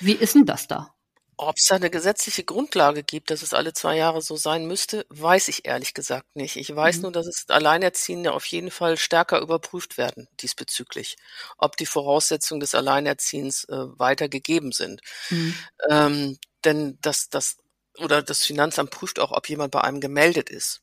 [0.01, 0.96] Wie ist denn das da?
[1.39, 5.05] Ob es da eine gesetzliche Grundlage gibt, dass es alle zwei Jahre so sein müsste,
[5.11, 6.57] weiß ich ehrlich gesagt nicht.
[6.57, 7.03] Ich weiß mhm.
[7.03, 11.17] nur, dass es Alleinerziehende auf jeden Fall stärker überprüft werden diesbezüglich,
[11.59, 15.03] ob die Voraussetzungen des Alleinerziehens äh, weiter gegeben sind.
[15.29, 15.55] Mhm.
[15.91, 17.59] Ähm, denn das, das
[17.99, 20.81] oder das Finanzamt prüft auch, ob jemand bei einem gemeldet ist.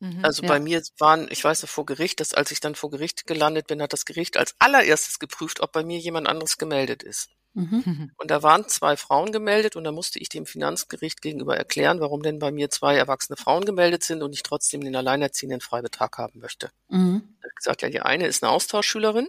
[0.00, 0.48] Mhm, also ja.
[0.48, 3.66] bei mir waren, ich weiß noch vor Gericht, dass als ich dann vor Gericht gelandet
[3.66, 7.30] bin, hat das Gericht als allererstes geprüft, ob bei mir jemand anderes gemeldet ist.
[7.54, 8.10] Mhm.
[8.16, 12.22] Und da waren zwei Frauen gemeldet und da musste ich dem Finanzgericht gegenüber erklären, warum
[12.22, 16.40] denn bei mir zwei erwachsene Frauen gemeldet sind und ich trotzdem den alleinerziehenden Freibetrag haben
[16.40, 16.70] möchte.
[16.88, 17.36] Mhm.
[17.38, 19.28] Ich habe gesagt, ja, die eine ist eine Austauschschülerin,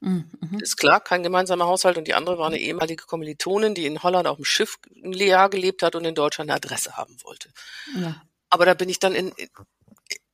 [0.00, 0.58] mhm.
[0.60, 4.26] ist klar, kein gemeinsamer Haushalt und die andere war eine ehemalige Kommilitonin, die in Holland
[4.26, 7.50] auf dem Schiff ein Jahr gelebt hat und in Deutschland eine Adresse haben wollte.
[7.96, 8.22] Ja.
[8.48, 9.32] Aber da bin ich dann in,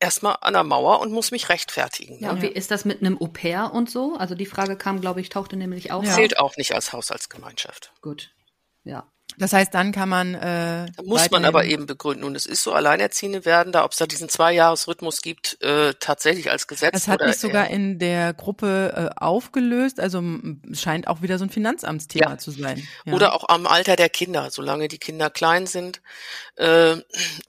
[0.00, 2.18] erstmal an der Mauer und muss mich rechtfertigen.
[2.20, 2.34] Ja, ne?
[2.34, 4.16] und wie ist das mit einem Au pair und so?
[4.16, 6.14] Also die Frage kam, glaube ich, tauchte nämlich auch Ja.
[6.14, 7.92] Zählt auch nicht als Haushaltsgemeinschaft.
[8.00, 8.30] Gut.
[8.84, 9.06] Ja.
[9.36, 10.34] Das heißt, dann kann man.
[10.34, 12.24] Äh, Da muss man aber eben begründen.
[12.24, 16.50] Und es ist so, Alleinerziehende werden da, ob es da diesen Zweijahresrhythmus gibt, äh, tatsächlich
[16.50, 16.94] als Gesetz.
[16.96, 20.22] Es hat sich sogar in der Gruppe äh, aufgelöst, also
[20.72, 22.38] scheint auch wieder so ein Finanzamtsthema Ja.
[22.38, 22.82] zu sein.
[23.04, 23.12] Ja.
[23.12, 24.50] Oder auch am Alter der Kinder.
[24.50, 26.00] Solange die Kinder klein sind,
[26.56, 26.94] äh,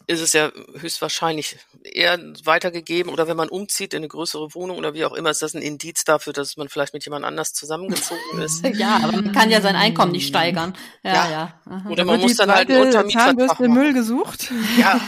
[0.06, 3.12] ist es ja höchstwahrscheinlich eher weitergegeben.
[3.12, 5.62] Oder wenn man umzieht in eine größere Wohnung oder wie auch immer, ist das ein
[5.62, 8.66] Indiz dafür, dass man vielleicht mit jemand anders zusammengezogen ist.
[8.76, 10.76] Ja, aber man kann ja sein Einkommen nicht steigern.
[11.04, 11.30] Ja, Ja.
[11.32, 11.62] ja.
[11.66, 11.90] Aha.
[11.90, 13.74] Oder man muss dann halt einen Untermietvertrag machen.
[13.74, 14.52] Müll gesucht.
[14.78, 15.00] Ja,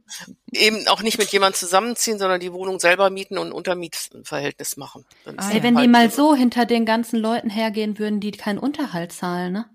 [0.52, 5.04] eben auch nicht mit jemand zusammenziehen, sondern die Wohnung selber mieten und ein Untermietverhältnis machen.
[5.36, 9.12] Ah, Ey, wenn die mal so hinter den ganzen Leuten hergehen würden, die keinen Unterhalt
[9.12, 9.70] zahlen, ne?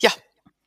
[0.00, 0.10] Ja,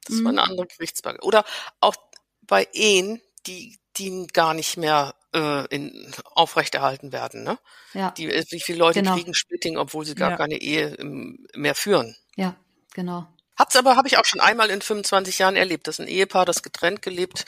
[0.05, 0.39] das war Mhm.
[0.39, 1.21] eine andere Gerichtsbarkeit.
[1.23, 1.43] Oder
[1.81, 1.95] auch
[2.41, 7.43] bei Ehen, die, die gar nicht mehr äh, in, aufrechterhalten werden.
[7.43, 7.57] Ne?
[7.93, 9.15] Ja, Die, äh, wie viele Leute Genau.
[9.15, 10.37] kriegen Splitting, obwohl sie gar Ja.
[10.37, 12.15] keine Ehe ähm, mehr führen.
[12.35, 12.55] ja,
[12.93, 13.27] genau.
[13.57, 16.61] Hab's aber, habe ich auch schon einmal in 25 Jahren erlebt, dass ein Ehepaar, das
[16.61, 17.45] getrennt gelebt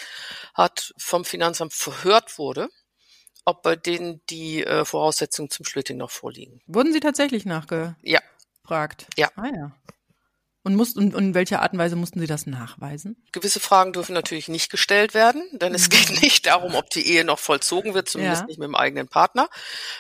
[0.56, 2.70] hat, vom Finanzamt verhört wurde,
[3.46, 6.62] ob bei denen die äh, Voraussetzungen zum Splitting noch vorliegen.
[6.66, 7.96] Wurden sie tatsächlich nachgefragt?
[8.02, 8.20] Ja.
[9.18, 9.30] Ja.
[9.36, 9.72] Ah ja.
[10.70, 13.16] Und, mussten, und in welcher Art und Weise mussten sie das nachweisen?
[13.32, 17.24] Gewisse Fragen dürfen natürlich nicht gestellt werden, denn es geht nicht darum, ob die Ehe
[17.26, 18.46] noch vollzogen wird, zumindest Ja.
[18.48, 19.50] nicht mit dem eigenen Partner.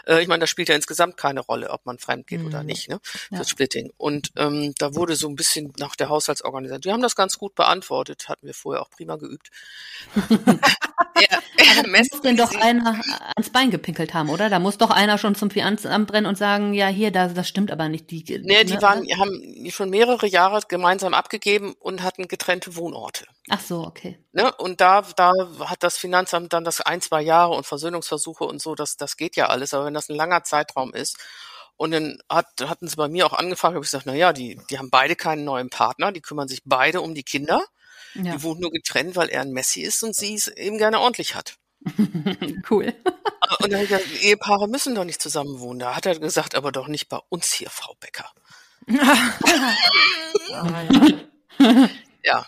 [0.05, 2.67] Äh, ich meine, das spielt ja insgesamt keine Rolle, ob man fremd geht oder Mhm.
[2.67, 2.99] nicht, ne?
[3.31, 3.39] Ja.
[3.39, 3.91] Das Splitting.
[3.97, 6.81] Und ähm, da wurde so ein bisschen nach der Haushaltsorganisation.
[6.81, 9.49] Die haben das ganz gut beantwortet, hatten wir vorher auch prima geübt.
[11.87, 12.99] messt, Muss denn doch einer
[13.35, 14.49] ans Bein gepinkelt haben, oder?
[14.49, 17.71] Da muss doch einer schon zum Finanzamt rennen und sagen, ja, hier, das, das stimmt
[17.71, 18.09] aber nicht.
[18.11, 19.17] Die, Nee, die ne, waren, oder?
[19.17, 23.25] haben schon mehrere Jahre gemeinsam abgegeben und hatten getrennte Wohnorte.
[23.49, 24.19] Ach so, okay.
[24.33, 24.53] Ne?
[24.55, 25.31] Und da, da
[25.61, 29.35] hat das Finanzamt dann das ein, zwei Jahre und Versöhnungsversuche und so, das, das geht
[29.35, 29.73] ja alles.
[29.73, 31.17] Aber wenn das ein langer Zeitraum ist,
[31.77, 34.59] und dann hat, hatten sie bei mir auch angefragt, habe ich gesagt, na ja, die,
[34.69, 37.63] die haben beide keinen neuen Partner, die kümmern sich beide um die Kinder.
[38.15, 38.35] Ja.
[38.35, 41.35] Die wohnen nur getrennt, weil er ein Messi ist und sie es eben gerne ordentlich
[41.35, 41.55] hat.
[42.69, 42.93] cool.
[43.59, 45.79] Und dann hab ich gesagt, Ehepaare müssen doch nicht zusammen wohnen.
[45.79, 48.29] Da hat er gesagt, aber doch nicht bei uns hier, Frau Becker.
[48.89, 49.33] Ah,
[51.59, 51.89] ja.
[52.23, 52.45] Ja.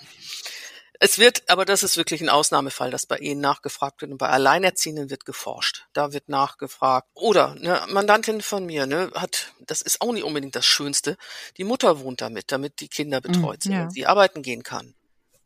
[1.03, 4.29] Es wird, aber das ist wirklich ein Ausnahmefall, dass bei Ehen nachgefragt wird und bei
[4.29, 5.87] Alleinerziehenden wird geforscht.
[5.93, 7.07] Da wird nachgefragt.
[7.15, 11.17] Oder eine Mandantin von mir, ne, hat, das ist auch nicht unbedingt das Schönste.
[11.57, 13.83] Die Mutter wohnt damit, damit die Kinder betreut sind ja.
[13.83, 14.93] und sie arbeiten gehen kann.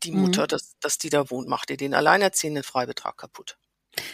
[0.02, 0.20] Die Mhm.
[0.20, 3.56] Mutter, dass, dass die da wohnt, macht ihr den Alleinerziehenden Freibetrag kaputt.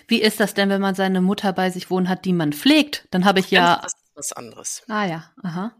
[0.07, 3.09] Wie ist das denn, wenn man seine Mutter bei sich wohnen hat, die man pflegt?
[3.11, 3.80] Dann habe ich ja.
[3.83, 4.83] Das ist was anderes.
[4.87, 5.74] Ah ja, aha.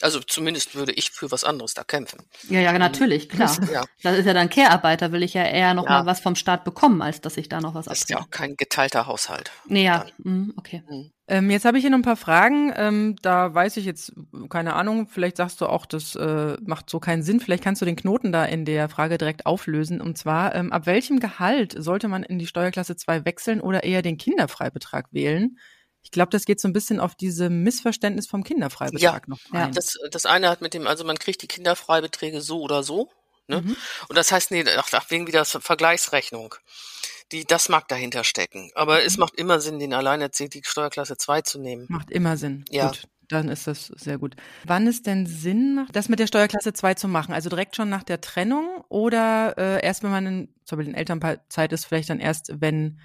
[0.00, 2.20] Also zumindest würde ich für was anderes da kämpfen.
[2.48, 3.56] Ja, ja, natürlich, klar.
[3.72, 3.84] Ja.
[4.02, 5.90] Das ist ja dann Care-Arbeit, da will ich ja eher noch Ja.
[5.90, 8.28] mal was vom Staat bekommen, als dass ich da noch was Das ist ja abkriege.
[8.28, 9.50] auch kein geteilter Haushalt.
[9.66, 10.82] Nee, ja, mm, okay.
[11.26, 12.72] Ähm, jetzt habe ich hier noch ein paar Fragen.
[12.76, 14.12] Ähm, da weiß ich jetzt,
[14.48, 17.40] keine Ahnung, vielleicht sagst du auch, das äh, macht so keinen Sinn.
[17.40, 20.00] Vielleicht kannst du den Knoten da in der Frage direkt auflösen.
[20.00, 24.00] Und zwar, ähm, ab welchem Gehalt sollte man in die Steuerklasse 2 wechseln oder eher
[24.02, 25.58] den Kinderfreibetrag wählen?
[26.08, 29.68] Ich glaube, das geht so ein bisschen auf diese Missverständnis vom Kinderfreibetrag noch Ja.
[29.68, 33.10] Das, das eine hat mit dem, also man kriegt die Kinderfreibeträge so oder so.
[33.46, 33.60] Ne?
[33.60, 33.76] Mhm.
[34.08, 36.54] Und das heißt, nee, ach, wegen wieder Vergleichsrechnung.
[37.30, 38.70] Die, das mag dahinter stecken.
[38.74, 41.84] Aber es macht immer Sinn, den Alleinerziehenden die Steuerklasse 2 zu nehmen.
[41.90, 42.64] Macht immer Sinn.
[42.70, 42.86] Ja.
[42.86, 44.34] Gut, dann ist das sehr gut.
[44.64, 47.34] Wann es denn Sinn macht, das mit der Steuerklasse 2 zu machen?
[47.34, 50.98] Also direkt schon nach der Trennung oder äh, erst, wenn man in, zum Beispiel in
[50.98, 52.98] Elternzeit ist, vielleicht dann erst, wenn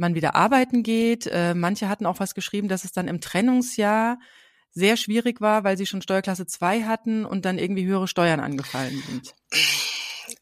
[0.00, 1.26] man wieder arbeiten geht.
[1.26, 4.18] Äh, manche hatten auch was geschrieben, dass es dann im Trennungsjahr
[4.72, 9.02] sehr schwierig war, weil sie schon Steuerklasse 2 hatten und dann irgendwie höhere Steuern angefallen
[9.08, 9.34] sind.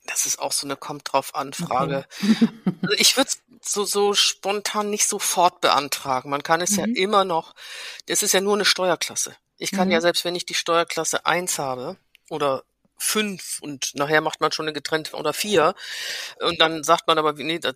[0.07, 2.07] Das ist auch so eine kommt drauf an Frage.
[2.81, 3.31] Also ich würde
[3.61, 6.31] so, so spontan nicht sofort beantragen.
[6.31, 6.95] Man kann es ja Mhm.
[6.95, 7.55] immer noch,
[8.07, 9.35] das ist ja nur eine Steuerklasse.
[9.59, 9.93] Ich kann Mhm.
[9.95, 11.97] ja selbst, wenn ich die Steuerklasse 1 habe
[12.31, 12.63] oder
[12.99, 15.75] fünf und nachher macht man schon eine getrennte oder vier
[16.41, 17.75] und dann sagt man aber, nee, das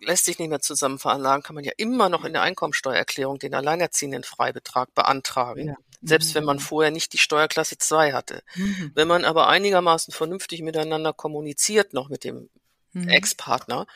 [0.00, 3.54] lässt sich nicht mehr zusammen veranlagen, kann man ja immer noch in der Einkommensteuererklärung den
[3.54, 5.68] alleinerziehenden Freibetrag beantragen.
[5.68, 5.74] Ja.
[6.04, 8.42] Selbst wenn man vorher nicht die Steuerklasse 2 hatte.
[8.56, 8.90] Mhm.
[8.94, 12.50] Wenn man aber einigermaßen vernünftig miteinander kommuniziert noch mit dem
[12.92, 13.08] Mhm.
[13.08, 13.86] Ex-Partner,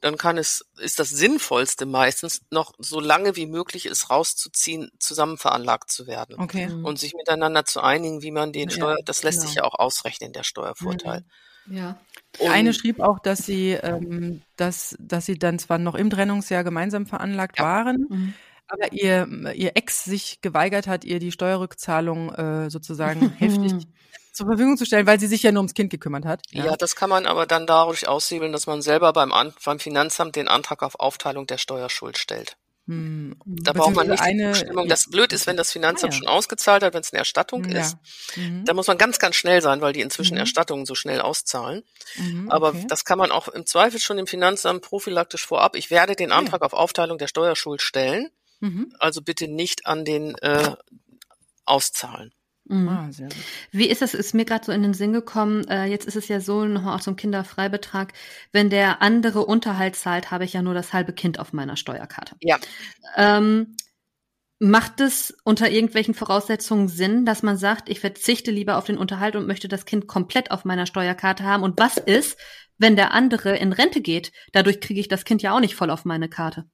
[0.00, 5.38] dann kann es, ist das Sinnvollste meistens noch so lange wie möglich ist rauszuziehen, zusammen
[5.38, 6.36] veranlagt zu werden.
[6.38, 6.68] Okay.
[6.68, 6.84] Mhm.
[6.84, 9.64] Und sich miteinander zu einigen, wie man den Ja, Steuer, das lässt sich genau.
[9.64, 11.24] ja auch ausrechnen, der Steuervorteil.
[11.66, 12.00] Ja.
[12.38, 16.64] Und Eine schrieb auch, dass sie, ähm, dass, dass sie dann zwar noch im Trennungsjahr
[16.64, 17.64] gemeinsam veranlagt Ja.
[17.64, 18.34] waren, Mhm.
[18.72, 23.86] Aber ihr, ihr Ex sich geweigert hat, ihr die Steuerrückzahlung äh, sozusagen heftig
[24.32, 26.40] zur Verfügung zu stellen, weil sie sich ja nur ums Kind gekümmert hat.
[26.50, 26.74] ja.
[26.76, 30.48] das kann man aber dann dadurch aushebeln, dass man selber beim, An beim Finanzamt den
[30.48, 32.56] Antrag auf Aufteilung der Steuerschuld stellt.
[32.88, 33.36] Hm.
[33.46, 34.84] Da braucht man nicht eine, die Zustimmung.
[34.86, 34.88] ja.
[34.90, 36.18] Das blöd ist, wenn das Finanzamt Ah, ja.
[36.18, 37.80] schon ausgezahlt hat, wenn es eine Erstattung Ja.
[37.80, 37.96] ist.
[38.34, 38.64] Mhm.
[38.64, 40.40] Da muss man ganz, ganz schnell sein, weil die inzwischen Mhm.
[40.40, 41.84] Erstattungen so schnell auszahlen.
[42.16, 42.86] Mhm, Aber okay.
[42.88, 45.76] das kann man auch im Zweifel schon im Finanzamt prophylaktisch vorab.
[45.76, 46.38] Ich werde den Ah, ja.
[46.40, 48.30] Antrag auf Aufteilung der Steuerschuld stellen.
[48.62, 48.92] Mhm.
[49.00, 50.76] Also bitte nicht an den äh,
[51.64, 52.32] auszahlen.
[52.64, 52.88] Mhm.
[52.88, 53.36] Ah, sehr gut.
[53.72, 54.14] Wie ist das?
[54.14, 55.66] Ist mir gerade so in den Sinn gekommen.
[55.66, 58.12] Äh, jetzt ist es ja so, nochmal auch zum Kinderfreibetrag.
[58.52, 62.36] Wenn der andere Unterhalt zahlt, habe ich ja nur das halbe Kind auf meiner Steuerkarte.
[62.40, 62.58] Ja.
[63.16, 63.76] Ähm,
[64.60, 69.34] macht es unter irgendwelchen Voraussetzungen Sinn, dass man sagt, ich verzichte lieber auf den Unterhalt
[69.34, 71.64] und möchte das Kind komplett auf meiner Steuerkarte haben?
[71.64, 72.38] Und was ist,
[72.78, 74.30] wenn der andere in Rente geht?
[74.52, 76.66] Dadurch kriege ich das Kind ja auch nicht voll auf meine Karte.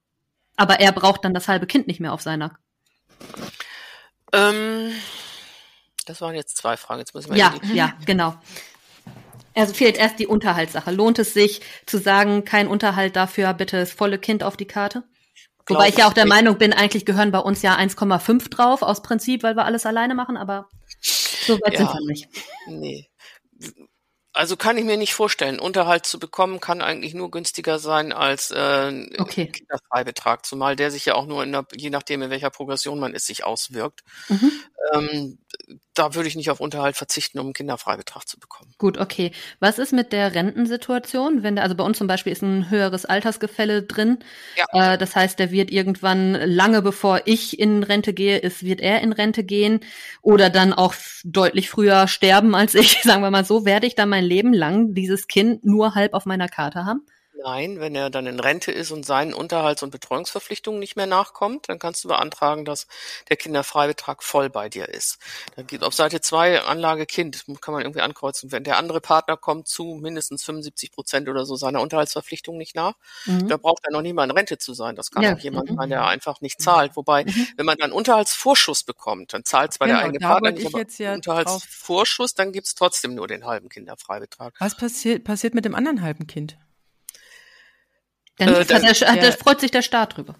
[0.59, 2.57] Aber er braucht dann das halbe Kind nicht mehr auf seiner.
[4.33, 4.91] Ähm,
[6.05, 6.99] das waren jetzt zwei Fragen.
[6.99, 8.35] Jetzt müssen wir Ja, die- ja, genau.
[9.55, 10.91] Also fehlt erst die Unterhaltssache.
[10.91, 15.03] Lohnt es sich zu sagen, kein Unterhalt dafür, bitte das volle Kind auf die Karte?
[15.65, 16.33] Wobei Glaub ich ja auch der nicht.
[16.33, 20.13] Meinung bin, eigentlich gehören bei uns ja 1,5 drauf aus Prinzip, weil wir alles alleine
[20.13, 20.67] machen, aber
[21.01, 21.79] so weit Ja.
[21.79, 22.27] sind wir nicht.
[22.67, 23.09] Nee.
[24.33, 25.59] Also kann ich mir nicht vorstellen.
[25.59, 29.47] Unterhalt zu bekommen kann eigentlich nur günstiger sein als äh, Okay.
[29.47, 33.13] Kinderfreibetrag, zumal der sich ja auch nur in der, je nachdem in welcher Progression man
[33.15, 34.01] ist, sich auswirkt.
[34.29, 34.51] Mhm.
[34.93, 35.37] Ähm,
[35.99, 38.73] da würde ich nicht auf Unterhalt verzichten, um einen Kinderfreibetrag zu bekommen.
[38.77, 39.31] Gut, okay.
[39.59, 41.43] Was ist mit der Rentensituation?
[41.43, 44.19] Wenn der, also bei uns zum Beispiel ist ein höheres Altersgefälle drin.
[44.55, 44.93] Ja.
[44.93, 49.01] Äh, das heißt, der wird irgendwann lange bevor ich in Rente gehe, ist, wird er
[49.01, 49.81] in Rente gehen
[50.21, 50.93] oder dann auch
[51.25, 53.01] deutlich früher sterben als ich.
[53.03, 56.25] Sagen wir mal so, werde ich dann mein Leben lang dieses Kind nur halb auf
[56.25, 57.01] meiner Karte haben?
[57.43, 61.69] Nein, wenn er dann in Rente ist und seinen Unterhalts- und Betreuungsverpflichtungen nicht mehr nachkommt,
[61.69, 62.87] dann kannst du beantragen, dass
[63.29, 65.19] der Kinderfreibetrag voll bei dir ist.
[65.55, 68.51] Da gibt auf Seite 2 Anlage Kind, kann man irgendwie ankreuzen.
[68.51, 72.95] Wenn der andere Partner kommt zu mindestens 75 Prozent oder so seiner Unterhaltsverpflichtung nicht nach,
[73.25, 73.47] Mhm.
[73.47, 74.95] da braucht er noch nie mal in Rente zu sein.
[74.95, 75.75] Das kann Ja, auch jemand mhm.
[75.77, 76.95] sein, der einfach nicht zahlt.
[76.95, 77.47] Wobei, Mhm.
[77.57, 80.65] wenn man dann Unterhaltsvorschuss bekommt, dann zahlt zwar der Genau, eigene da Partner nicht, ich
[80.65, 84.55] aber ja Unterhaltsvorschuss, dann gibt's trotzdem nur den halben Kinderfreibetrag.
[84.59, 86.57] Was passiert, passiert mit dem anderen halben Kind?
[88.39, 90.35] Dann Äh, hat dann- der, hat der, freut sich der Staat drüber.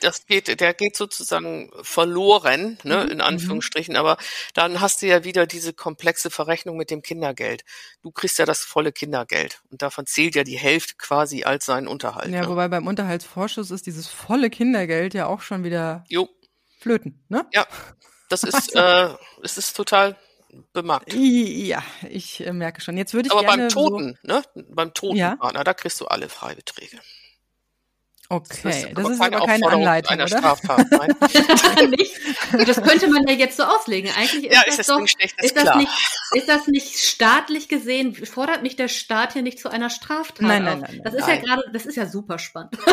[0.00, 4.16] das geht, der geht sozusagen verloren, ne, Mhm, in Anführungsstrichen, aber
[4.54, 7.64] dann hast du ja wieder diese komplexe Verrechnung mit dem Kindergeld.
[8.02, 11.88] Du kriegst ja das volle Kindergeld und davon zählt ja die Hälfte quasi als sein
[11.88, 12.30] Unterhalt.
[12.30, 12.48] Ja, ne?
[12.48, 16.28] wobei beim Unterhaltsvorschuss ist dieses volle Kindergeld ja auch schon wieder Jo,
[16.78, 17.44] flöten, ne?
[17.52, 17.66] ja,
[18.28, 19.08] das ist, äh,
[19.42, 20.16] es ist total
[20.72, 21.12] bemarkt.
[21.12, 22.96] Ja, ich äh, merke schon.
[22.96, 25.36] Jetzt würde ich Aber gerne beim Toten, ne, beim toten Ja.
[25.36, 26.98] Da kriegst du alle Freibeträge.
[28.30, 30.36] Okay, das ist keine aber keine Anleitung, einer oder?
[30.38, 30.86] Straftat.
[30.90, 31.90] Nein.
[31.90, 32.12] nicht?
[32.66, 34.10] Das könnte man ja jetzt so auslegen.
[34.18, 35.90] Eigentlich ist ja, das ist doch, deswegen schlecht, ist ist das nicht,
[36.34, 40.62] ist das nicht staatlich gesehen, fordert nicht der Staat hier nicht zu einer Straftat Nein,
[40.62, 41.36] nein, nein, nein, Das ist nein.
[41.38, 42.76] ja gerade, das ist ja super spannend.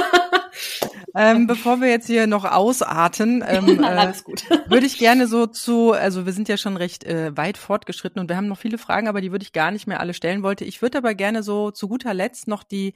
[1.18, 4.44] Ähm, bevor wir jetzt hier noch ausarten, ähm, äh, alles gut.
[4.68, 8.28] würde ich gerne so zu, also wir sind ja schon recht äh, weit fortgeschritten und
[8.28, 10.66] wir haben noch viele Fragen, aber die würde ich gar nicht mehr alle stellen wollte.
[10.66, 12.94] Ich würde aber gerne so zu guter Letzt noch die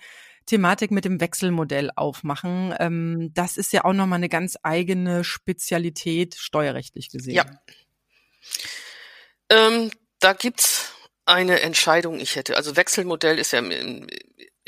[0.50, 2.74] Thematik mit dem Wechselmodell aufmachen.
[2.80, 7.36] Ähm, das ist ja auch nochmal eine ganz eigene Spezialität steuerrechtlich gesehen.
[7.36, 7.46] Ja.
[9.50, 10.92] Ähm, da gibt's
[11.26, 14.08] eine Entscheidung, ich hätte, also Wechselmodell ist ja im,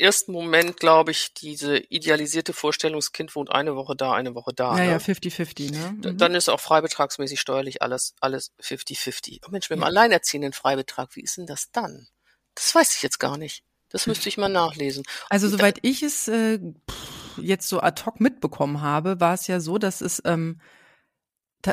[0.02, 4.52] ersten Moment, glaube ich, diese idealisierte Vorstellung, das Kind wohnt eine Woche da, eine Woche
[4.52, 4.76] da.
[4.76, 4.90] Ja, ne?
[4.90, 5.94] ja, 50-50, ne?
[5.98, 6.18] D- Mhm.
[6.18, 9.40] Dann ist auch freibetragsmäßig steuerlich alles, alles 50-50.
[9.46, 9.86] Oh Mensch, mit dem Ja.
[9.86, 12.08] alleinerziehenden Freibetrag, wie ist denn das dann?
[12.54, 13.62] Das weiß ich jetzt gar nicht.
[13.92, 15.04] Das müsste ich mal nachlesen.
[15.28, 16.58] Also soweit ich es äh,
[17.36, 20.60] jetzt so ad hoc mitbekommen habe, war es ja so, dass es ähm,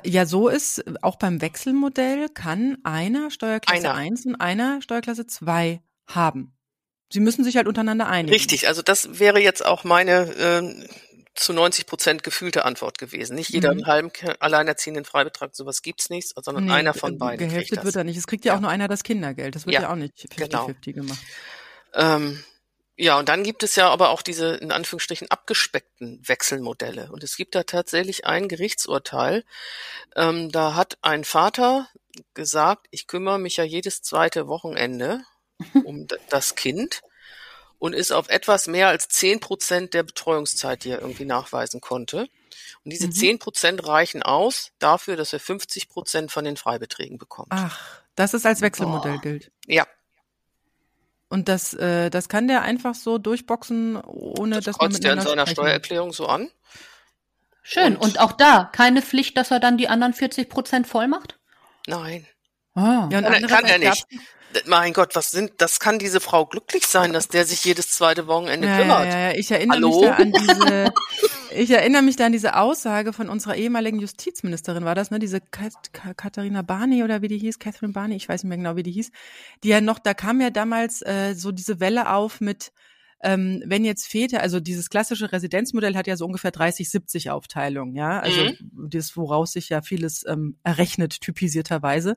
[0.06, 3.96] ja so ist, auch beim Wechselmodell kann einer Steuerklasse Einer.
[3.96, 6.54] 1 und einer Steuerklasse 2 haben.
[7.12, 8.32] Sie müssen sich halt untereinander einigen.
[8.34, 10.86] Richtig, also das wäre jetzt auch meine ähm,
[11.34, 13.36] zu 90 Prozent gefühlte Antwort gewesen.
[13.36, 13.80] Nicht jeder Mhm.
[13.80, 17.96] einen halben alleinerziehenden Freibetrag, sowas gibt's nicht, sondern Nee, einer von äh, beiden Gehälftet wird
[17.96, 18.18] er nicht.
[18.18, 18.62] Es kriegt ja, auch Ja.
[18.62, 19.56] nur einer das Kindergeld.
[19.56, 21.04] Das wird Ja, ja, auch nicht 50-50 genau.
[21.08, 21.20] gemacht.
[21.94, 22.44] Ähm,
[23.02, 27.10] ja, und dann gibt es ja aber auch diese in Anführungsstrichen abgespeckten Wechselmodelle.
[27.12, 29.46] Und es gibt da tatsächlich ein Gerichtsurteil.
[30.18, 31.88] Ähm, da hat ein Vater
[32.34, 35.22] gesagt, ich kümmere mich ja jedes zweite Wochenende
[35.86, 37.02] um das Kind
[37.78, 42.28] und ist auf etwas mehr als zehn Prozent der Betreuungszeit, die er irgendwie nachweisen konnte.
[42.84, 43.14] Und diese Mhm.
[43.14, 47.52] zehn Prozent reichen aus dafür, dass er 50 Prozent von den Freibeträgen bekommt.
[47.52, 49.22] Ach, dass es als Wechselmodell Boah.
[49.22, 49.52] gilt.
[49.66, 49.88] Ja,
[51.30, 55.14] Und das, äh, das kann der einfach so durchboxen, ohne das dass man kreuzt er
[55.14, 56.50] in seiner sprechen Steuererklärung so an.
[57.62, 57.96] Schön.
[57.96, 61.38] Und- Und auch da keine Pflicht, dass er dann die anderen 40 Prozent voll macht?
[61.88, 62.26] Nein.
[62.80, 63.10] Ah.
[63.12, 64.06] Ja, und kann, kann er nicht
[64.66, 68.28] mein Gott, was sind, das kann diese Frau glücklich sein, dass der sich jedes zweite
[68.28, 69.06] Wochenende ja, kümmert.
[69.06, 70.00] Ja, ja, ich erinnere Hallo?
[70.00, 70.94] mich da an diese,
[71.56, 75.40] ich erinnere mich da an diese Aussage von unserer ehemaligen Justizministerin, war das, ne, diese
[75.42, 78.92] Katharina Barney oder wie die hieß, Catherine Barney, ich weiß nicht mehr genau, wie die
[78.92, 79.12] hieß,
[79.64, 82.72] die ja noch, da kam ja damals äh, so diese Welle auf mit,
[83.22, 88.20] ähm, wenn jetzt Väter, also dieses klassische Residenzmodell hat ja so ungefähr 30-70 Aufteilungen, ja,
[88.20, 88.90] also mhm.
[88.90, 92.16] das, woraus sich ja vieles ähm, errechnet, typisierterweise.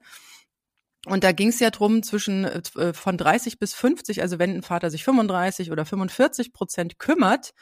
[1.06, 4.62] Und da ging es ja drum zwischen äh, von 30 bis 50, also wenn ein
[4.62, 7.52] Vater sich 35 oder 45 Prozent kümmert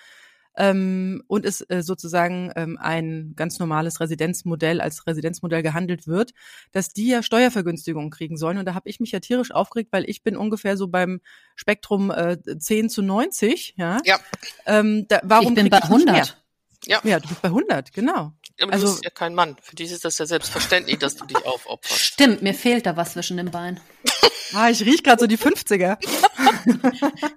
[0.57, 6.32] ähm, und es äh, sozusagen ähm, ein ganz normales Residenzmodell als Residenzmodell gehandelt wird,
[6.72, 8.59] dass die ja Steuervergünstigungen kriegen sollen.
[8.59, 11.20] Und da habe ich mich ja tierisch aufgeregt, weil ich bin ungefähr so beim
[11.55, 13.74] Spektrum äh, 10 zu 90.
[13.78, 14.01] Ja.
[14.05, 14.18] ja.
[14.66, 16.39] Ähm, da, warum ich bin bei 100.
[16.87, 17.01] Ja.
[17.05, 18.33] ja, du bist bei 100, genau.
[18.61, 19.57] Aber also, du bist ja kein Mann.
[19.62, 22.01] Für dich ist das ja selbstverständlich, dass du dich aufopferst.
[22.01, 23.81] Stimmt, mir fehlt da was zwischen den Beinen.
[24.55, 25.99] ah, ich riech gerade so die 50er.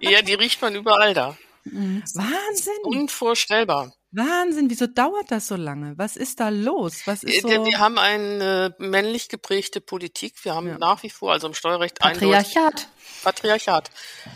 [0.00, 1.36] ja, die riecht man überall da.
[1.64, 2.02] Mhm.
[2.14, 2.74] Wahnsinn.
[2.84, 3.92] Unvorstellbar.
[4.12, 5.94] Wahnsinn, wieso dauert das so lange?
[5.96, 7.02] Was ist da los?
[7.06, 7.48] Was ist so?
[7.48, 10.44] Wir haben eine männlich geprägte Politik.
[10.44, 10.78] Wir haben ja.
[10.78, 12.86] nach wie vor, also im Steuerrecht Patriarchat.
[13.24, 13.90] Patriarchat.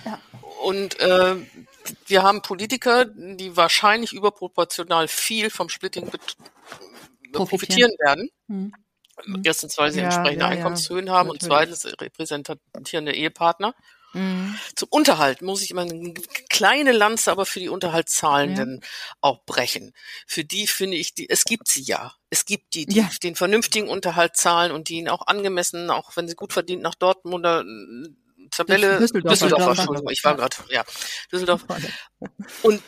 [0.04, 0.18] Ja.
[0.64, 1.36] Und äh,
[2.06, 6.10] wir haben Politiker, die wahrscheinlich überproportional viel vom Splitting
[7.32, 8.30] profitieren werden.
[8.46, 8.72] Mhm.
[9.42, 11.42] Erstens, weil sie ja, entsprechende ja, Einkommenshöhen ja, haben natürlich.
[11.42, 13.74] und zweitens repräsentierende Ehepartner.
[14.14, 14.58] Mhm.
[14.74, 16.14] Zum Unterhalt muss ich immer eine
[16.48, 18.88] kleine Lanze aber für die Unterhaltszahlenden ja.
[19.20, 19.92] auch brechen.
[20.26, 22.14] Für die finde ich, die, es gibt sie ja.
[22.30, 23.10] Es gibt die, die ja.
[23.22, 26.94] den vernünftigen Unterhalt zahlen und die ihn auch angemessen, auch wenn sie gut verdient, nach
[26.94, 28.08] Dortmund oder äh,
[28.50, 30.84] Tabelle Düsseldorf, Düsseldorf Entschuldigung, ich war gerade, ja,
[31.32, 31.64] Düsseldorf.
[32.62, 32.82] Und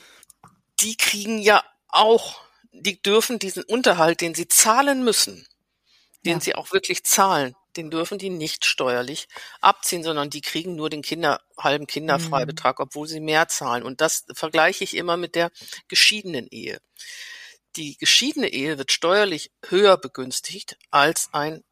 [0.81, 2.41] die kriegen ja auch
[2.73, 5.47] die dürfen diesen Unterhalt, den sie zahlen müssen,
[6.25, 6.41] den ja.
[6.41, 9.29] sie auch wirklich zahlen, den dürfen die nicht steuerlich
[9.61, 12.85] abziehen, sondern die kriegen nur den Kinder, halben Kinderfreibetrag, mhm.
[12.85, 13.83] obwohl sie mehr zahlen.
[13.83, 15.51] Und das vergleiche ich immer mit der
[15.89, 16.81] geschiedenen Ehe.
[17.77, 21.63] Die geschiedene Ehe wird steuerlich höher begünstigt als ein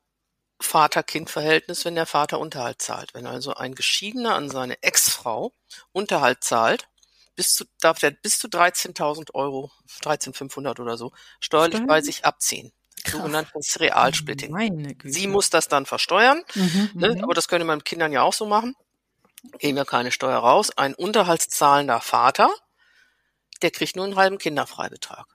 [0.61, 3.15] Vater-Kind-Verhältnis, wenn der Vater Unterhalt zahlt.
[3.15, 5.53] Wenn also ein Geschiedener an seine Ex-Frau
[5.93, 6.89] Unterhalt zahlt,
[7.37, 9.71] bis zu, darf er bis zu 13.000 Euro,
[10.03, 11.87] 13.500 oder so, steuerlich Steuern?
[11.87, 12.73] bei sich abziehen.
[13.05, 13.13] Krass.
[13.13, 14.97] Sogenanntes Realsplitting.
[15.05, 17.15] Sie muss das dann versteuern, mhm, ne?
[17.15, 17.25] Mhm.
[17.25, 18.75] aber das könnte man mit Kindern ja auch so machen.
[19.59, 20.77] Gehen wir keine Steuer raus.
[20.77, 22.51] Ein unterhaltszahlender Vater,
[23.63, 25.27] der kriegt nur einen halben Kinderfreibetrag.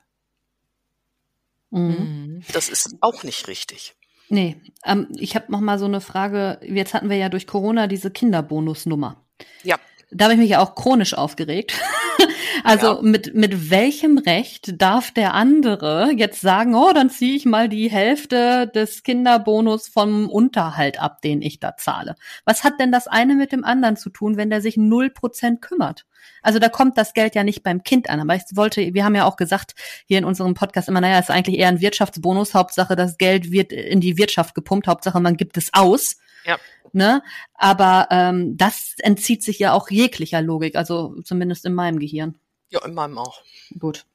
[1.70, 2.44] Mhm.
[2.52, 3.96] Das ist auch nicht richtig.
[4.30, 6.60] Nee, ähm, ich habe noch mal so eine Frage.
[6.64, 9.24] Jetzt hatten wir ja durch Corona diese Kinderbonusnummer.
[9.64, 9.78] Ja
[10.16, 11.74] da habe ich mich ja auch chronisch aufgeregt.
[12.64, 13.02] also ja.
[13.02, 17.90] mit, mit welchem Recht darf der andere jetzt sagen, oh, dann ziehe ich mal die
[17.90, 22.16] Hälfte des Kinderbonus vom Unterhalt ab, den ich da zahle?
[22.46, 25.62] Was hat denn das eine mit dem anderen zu tun, wenn der sich null Prozent
[25.62, 26.06] kümmert?
[26.42, 28.20] Also da kommt das Geld ja nicht beim Kind an.
[28.20, 31.32] Aber ich wollte, wir haben ja auch gesagt hier in unserem Podcast immer, naja, ist
[31.32, 32.54] eigentlich eher ein Wirtschaftsbonus.
[32.54, 34.88] Hauptsache, das Geld wird in die Wirtschaft gepumpt.
[34.88, 36.18] Hauptsache, man gibt es aus.
[36.46, 36.58] Ja.
[36.92, 37.24] Ne?
[37.56, 42.36] Aber ähm, das entzieht sich ja auch jeglicher Logik, also zumindest in meinem Gehirn.
[42.70, 43.42] Ja, in meinem auch.
[43.80, 44.06] Gut.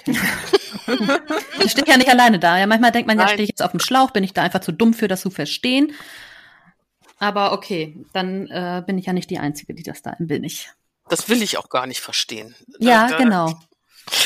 [0.00, 0.18] Okay.
[1.64, 2.58] ich stehe ja nicht alleine da.
[2.58, 3.26] Ja, manchmal denkt man, Nein.
[3.26, 5.20] ja, stehe ich jetzt auf dem Schlauch, bin ich da einfach zu dumm für, das
[5.20, 5.92] zu verstehen.
[7.18, 10.70] Aber okay, dann äh, bin ich ja nicht die Einzige, die das da bin ich.
[11.08, 12.54] Das will ich auch gar nicht verstehen.
[12.78, 13.60] Ja, da, genau.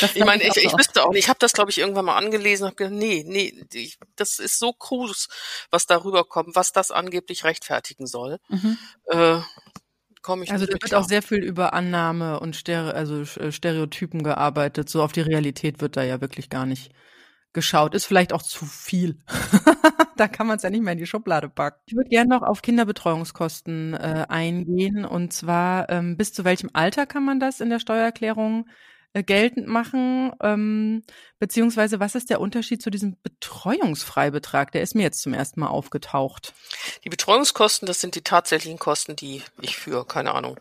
[0.01, 2.17] Das ich meine, ich, ich, wüsste auch nicht, ich habe das, glaube ich, irgendwann mal
[2.17, 5.27] angelesen und habe gedacht, nee, nee, ich, das ist so krus,
[5.69, 8.39] was darüber kommt, was das angeblich rechtfertigen soll.
[8.49, 8.77] Mhm.
[9.05, 9.39] Äh,
[10.21, 11.01] komm ich also da wird klar.
[11.01, 14.89] auch sehr viel über Annahme und Stere also äh, Stereotypen gearbeitet.
[14.89, 16.91] So auf die Realität wird da ja wirklich gar nicht
[17.53, 17.95] geschaut.
[17.95, 19.17] Ist vielleicht auch zu viel.
[20.17, 21.81] da kann man es ja nicht mehr in die Schublade packen.
[21.85, 25.05] Ich würde gerne noch auf Kinderbetreuungskosten äh, eingehen.
[25.05, 28.67] Und zwar, ähm, bis zu welchem Alter kann man das in der Steuererklärung
[29.23, 30.31] geltend machen?
[30.41, 31.03] Ähm,
[31.39, 34.71] beziehungsweise was ist der Unterschied zu diesem Betreuungsfreibetrag?
[34.71, 36.53] Der ist mir jetzt zum ersten Mal aufgetaucht.
[37.03, 40.57] Die Betreuungskosten, das sind die tatsächlichen Kosten, die ich für, keine Ahnung,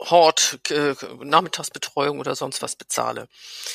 [0.00, 3.28] Hort, äh, Nachmittagsbetreuung oder sonst was bezahle.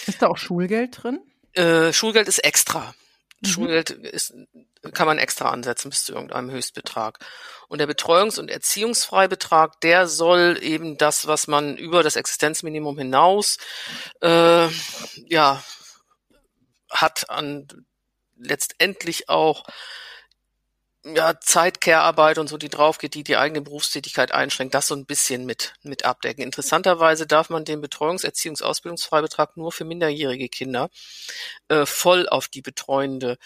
[0.08, 1.20] Ist da auch Schulgeld drin?
[1.54, 2.96] Äh, Schulgeld ist extra.
[3.44, 3.50] Mhm.
[3.50, 4.34] Schulgeld ist,
[4.94, 7.20] kann man extra ansetzen bis zu irgendeinem Höchstbetrag.
[7.68, 13.58] Und der Betreuungs- und Erziehungsfreibetrag, der soll eben das, was man über das Existenzminimum hinaus
[14.22, 14.68] äh,
[15.28, 15.64] ja
[16.90, 17.68] hat an
[18.38, 19.64] letztendlich auch
[21.06, 25.06] ja, Zeit, Care-Arbeit und so, die draufgeht, die die eigene Berufstätigkeit einschränkt, das so ein
[25.06, 26.44] bisschen mit, mit abdecken.
[26.44, 30.90] Interessanterweise darf man den Betreuungs-, Erziehungs-, Ausbildungsfreibetrag nur für minderjährige Kinder
[31.68, 33.38] äh, voll auf die betreuende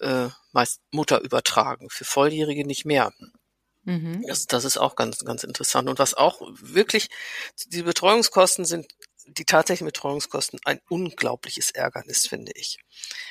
[0.00, 3.12] äh, meist Mutter übertragen, für Volljährige nicht mehr.
[3.84, 4.24] Mhm.
[4.26, 5.88] Das, das ist auch ganz, ganz interessant.
[5.88, 7.08] Und was auch wirklich,
[7.66, 8.86] die Betreuungskosten sind,
[9.26, 12.78] die tatsächlichen Betreuungskosten ein unglaubliches Ärgernis, finde ich.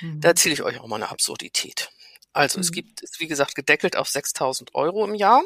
[0.01, 0.21] Mhm.
[0.21, 1.89] Da erzähle ich euch auch mal eine Absurdität.
[2.35, 2.63] Also mhm.
[2.63, 5.41] es gibt, ist wie gesagt gedeckelt auf 6.000 Euro im Jahr,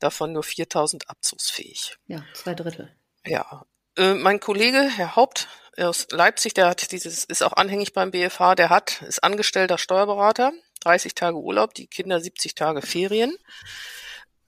[0.00, 1.96] davon nur 4.000 abzugsfähig.
[2.08, 2.90] Ja, zwei Drittel.
[3.24, 3.64] Ja,
[3.96, 5.46] äh, mein Kollege, Herr Haupt
[5.78, 10.52] aus Leipzig, der hat dieses, ist auch anhängig beim BFH, der hat, ist angestellter Steuerberater,
[10.80, 13.36] 30 Tage Urlaub, die Kinder 70 Tage Ferien.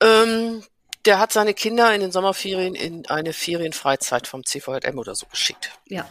[0.00, 0.64] Ähm,
[1.04, 5.70] der hat seine Kinder in den Sommerferien in eine Ferienfreizeit vom CVJM oder so geschickt.
[5.86, 6.10] Ja.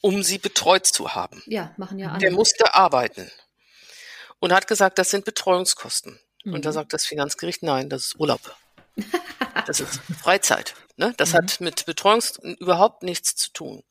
[0.00, 1.42] Um sie betreut zu haben.
[1.46, 2.20] Ja, machen ja alle.
[2.20, 3.30] Der musste arbeiten
[4.40, 6.20] und hat gesagt, das sind Betreuungskosten.
[6.44, 6.54] Mhm.
[6.54, 6.74] Und da mhm.
[6.74, 8.40] sagt das Finanzgericht, nein, das ist Urlaub.
[9.66, 10.74] das ist Freizeit.
[10.96, 11.14] Ne?
[11.16, 11.36] Das mhm.
[11.36, 12.22] hat mit Betreuung
[12.58, 13.82] überhaupt nichts zu tun.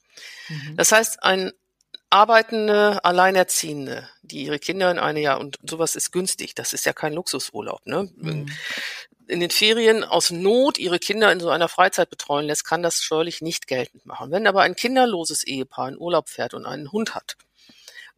[0.50, 0.76] Mhm.
[0.76, 1.52] Das heißt, ein
[2.10, 6.56] arbeitende Alleinerziehende, die ihre Kinder in eine Jahr und sowas ist günstig.
[6.56, 7.86] Das ist ja kein Luxusurlaub.
[7.86, 8.10] Ne?
[8.16, 8.48] Mhm.
[9.28, 13.02] In den Ferien aus Not ihre Kinder in so einer Freizeit betreuen lässt, kann das
[13.02, 14.32] steuerlich nicht geltend machen.
[14.32, 17.36] Wenn aber ein kinderloses Ehepaar in Urlaub fährt und einen Hund hat,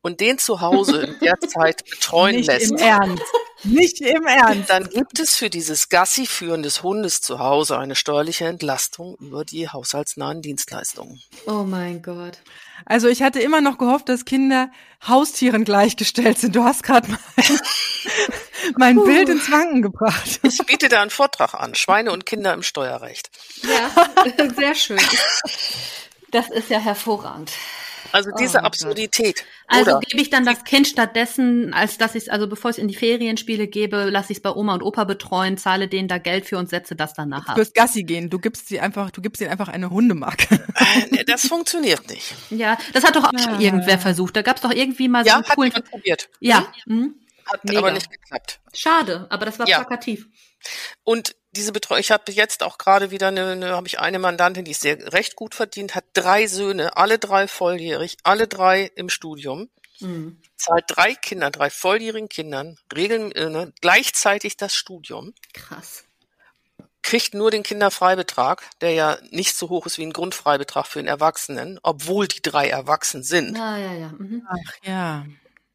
[0.01, 2.71] und den zu Hause in der Zeit betreuen Nicht lässt.
[2.71, 3.23] Im Ernst.
[3.63, 4.69] Nicht im Ernst.
[4.69, 9.67] Dann gibt es für dieses Gassi-Führen des Hundes zu Hause eine steuerliche Entlastung über die
[9.67, 11.21] haushaltsnahen Dienstleistungen.
[11.45, 12.37] Oh mein Gott.
[12.85, 14.71] Also ich hatte immer noch gehofft, dass Kinder
[15.05, 16.55] Haustieren gleichgestellt sind.
[16.55, 17.19] Du hast gerade mein,
[18.77, 19.05] mein uh.
[19.05, 20.39] Bild ins Wanken gebracht.
[20.43, 21.75] Ich biete da einen Vortrag an.
[21.75, 23.29] Schweine und Kinder im Steuerrecht.
[23.63, 25.01] Ja, sehr schön.
[26.31, 27.51] Das ist ja hervorragend.
[28.11, 29.45] Also diese oh Absurdität.
[29.67, 32.81] Also gebe ich dann das Kind stattdessen, als dass ich es, also bevor ich es
[32.81, 36.17] in die Ferienspiele gebe, lasse ich es bei Oma und Opa betreuen, zahle denen da
[36.17, 37.53] Geld für und setze das dann nachher.
[37.53, 40.63] Du wirst Gassi gehen, du gibst sie einfach, du gibst ihnen einfach eine Hundemarke.
[41.11, 42.33] Äh, das funktioniert nicht.
[42.49, 44.35] Ja, das hat doch auch schon irgendwer versucht.
[44.35, 45.73] Da gab es doch irgendwie mal so ja, einen coolen.
[45.73, 46.29] Hat probiert.
[46.39, 46.71] Ja.
[46.85, 47.15] Mhm.
[47.45, 47.79] Hat Mega.
[47.79, 48.59] aber nicht geklappt.
[48.73, 49.79] Schade, aber das war ja.
[49.79, 50.27] plakativ.
[51.03, 54.65] Und diese Betreuung, ich habe jetzt auch gerade wieder eine, eine habe ich eine Mandantin,
[54.65, 59.09] die ist sehr recht gut verdient, hat drei Söhne, alle drei volljährig, alle drei im
[59.09, 60.39] Studium, mhm.
[60.57, 65.33] zahlt drei Kindern, drei volljährigen Kindern regeln, äh, ne, gleichzeitig das Studium.
[65.53, 66.03] Krass.
[67.01, 71.07] Kriegt nur den Kinderfreibetrag, der ja nicht so hoch ist wie ein Grundfreibetrag für einen
[71.07, 73.57] Erwachsenen, obwohl die drei erwachsen sind.
[73.57, 74.09] Ah, ja, ja.
[74.09, 74.47] Mhm.
[74.47, 75.25] Ach ja.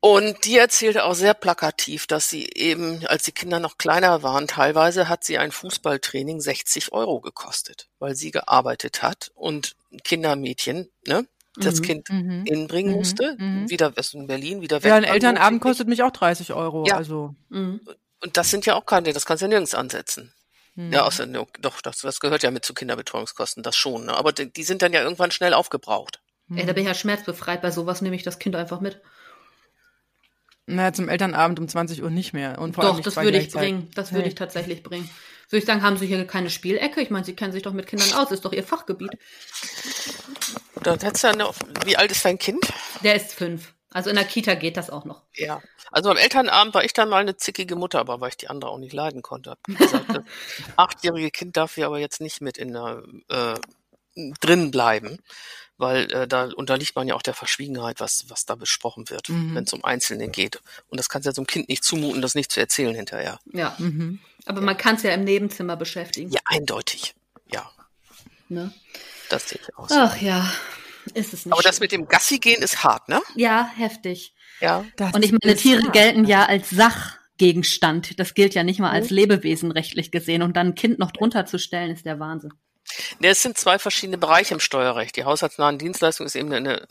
[0.05, 4.47] Und die erzählte auch sehr plakativ, dass sie eben, als die Kinder noch kleiner waren,
[4.47, 11.27] teilweise hat sie ein Fußballtraining 60 Euro gekostet, weil sie gearbeitet hat und Kindermädchen, ne,
[11.57, 13.71] das mhm, Kind mhm, hinbringen mhm, musste, mhm.
[13.71, 14.91] wieder in Berlin, wieder weg.
[14.91, 16.85] Ja, ein Elternabend kostet mich auch 30 Euro.
[16.87, 16.97] Ja.
[16.97, 17.35] Also.
[17.49, 17.81] Mhm.
[18.23, 20.35] Und das sind ja auch keine, das kannst du ja nirgends ansetzen.
[20.75, 20.93] Mhm.
[20.93, 21.27] Ja, außer,
[21.61, 24.05] doch, das, das gehört ja mit zu Kinderbetreuungskosten, das schon.
[24.05, 24.15] Ne?
[24.15, 26.21] Aber die, die sind dann ja irgendwann schnell aufgebraucht.
[26.55, 27.63] Ey, da bin ich ja schmerzbefreit.
[27.63, 29.01] Bei sowas nehme ich das Kind einfach mit.
[30.67, 32.59] Naja, zum Elternabend um 20 Uhr nicht mehr.
[32.59, 33.91] Und vor doch, das würde ich bringen.
[33.95, 35.09] Das würde ich tatsächlich bringen.
[35.51, 37.03] Würde ich sagen, haben Sie hier keine Spielecke?
[37.03, 39.13] Ich meine, Sie kennen sich doch mit Kindern aus, ist doch Ihr Fachgebiet.
[41.37, 41.55] Noch,
[41.85, 42.73] wie alt ist dein Kind?
[43.03, 43.75] Der ist fünf.
[43.91, 45.23] Also in der Kita geht das auch noch.
[45.35, 45.63] Ja.
[45.93, 48.71] Also am Elternabend war ich dann mal eine zickige Mutter, aber weil ich die andere
[48.71, 49.57] auch nicht leiden konnte.
[49.69, 50.25] Gesagt, das
[50.77, 53.55] achtjährige Kind darf hier aber jetzt nicht mit in der äh,
[54.41, 55.21] drin bleiben
[55.77, 59.55] weil äh, da unterliegt man ja auch der Verschwiegenheit, was, was da besprochen wird, mhm.
[59.55, 60.61] wenn es um Einzelne geht.
[60.89, 63.39] Und das kannst du ja so einem Kind nicht zumuten, das nicht zu erzählen hinterher.
[63.53, 64.21] Ja, mhm.
[64.47, 66.31] aber man kann es ja im Nebenzimmer beschäftigen.
[66.31, 67.15] Ja, eindeutig,
[67.51, 67.71] ja.
[68.49, 68.73] Ne?
[69.29, 69.91] Das sehe ich aus.
[69.93, 70.49] Ach ja,
[71.15, 71.53] ist es nicht.
[71.53, 71.69] Aber schön.
[71.69, 73.21] das mit dem Gassi gehen ist hart, ne?
[73.35, 74.35] Ja, heftig.
[74.61, 74.85] Ja.
[75.13, 75.93] Und ich meine, Tiere hart.
[75.93, 78.19] gelten ja als Sachgegenstand.
[78.21, 79.17] Das gilt ja nicht mal als mhm.
[79.17, 80.43] Lebewesen rechtlich gesehen.
[80.43, 82.53] Und dann ein Kind noch drunter zu stellen, ist der Wahnsinn.
[83.21, 85.17] Ja, es sind zwei verschiedene Bereiche im Steuerrecht.
[85.17, 86.87] Die haushaltsnahen Dienstleistung ist eben eine,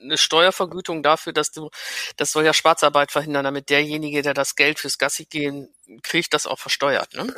[0.00, 1.70] eine Steuervergütung dafür, dass du,
[2.16, 5.68] das soll ja Schwarzarbeit verhindern, damit derjenige, der das Geld fürs Gassi gehen
[6.02, 7.14] kriegt, das auch versteuert.
[7.14, 7.34] Ne?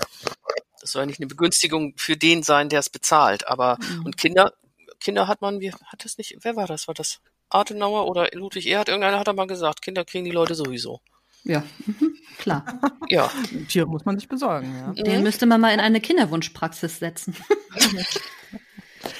[0.80, 3.48] Das soll ja nicht eine Begünstigung für den sein, der es bezahlt.
[3.48, 4.06] Aber mhm.
[4.06, 4.52] und Kinder,
[5.00, 6.86] Kinder hat man, wie hat es nicht, wer war das?
[6.86, 8.88] War das Adenauer oder Ludwig Erhard?
[8.88, 11.00] Irgendeiner hat er mal gesagt, Kinder kriegen die Leute sowieso.
[11.46, 12.16] Ja, mhm.
[12.38, 12.64] klar.
[13.08, 13.30] ja.
[13.68, 15.02] Tiere muss man sich besorgen, ja.
[15.04, 15.22] Den mhm.
[15.22, 17.36] müsste man mal in eine Kinderwunschpraxis setzen.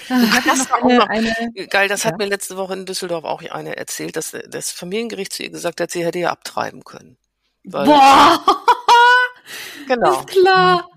[0.09, 0.11] das
[0.71, 2.11] war eine, noch, eine, geil, das ja.
[2.11, 5.81] hat mir letzte Woche in Düsseldorf auch eine erzählt, dass das Familiengericht zu ihr gesagt
[5.81, 7.17] hat, sie hätte ja abtreiben können.
[7.63, 8.45] Boah!
[9.87, 10.21] genau.
[10.21, 10.91] Ist klar.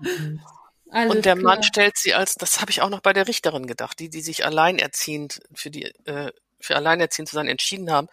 [0.90, 1.44] Alles und der klar.
[1.44, 4.22] Mann stellt sie als, das habe ich auch noch bei der Richterin gedacht, die, die
[4.22, 8.08] sich alleinerziehend für die, äh, für alleinerziehend zu sein entschieden haben.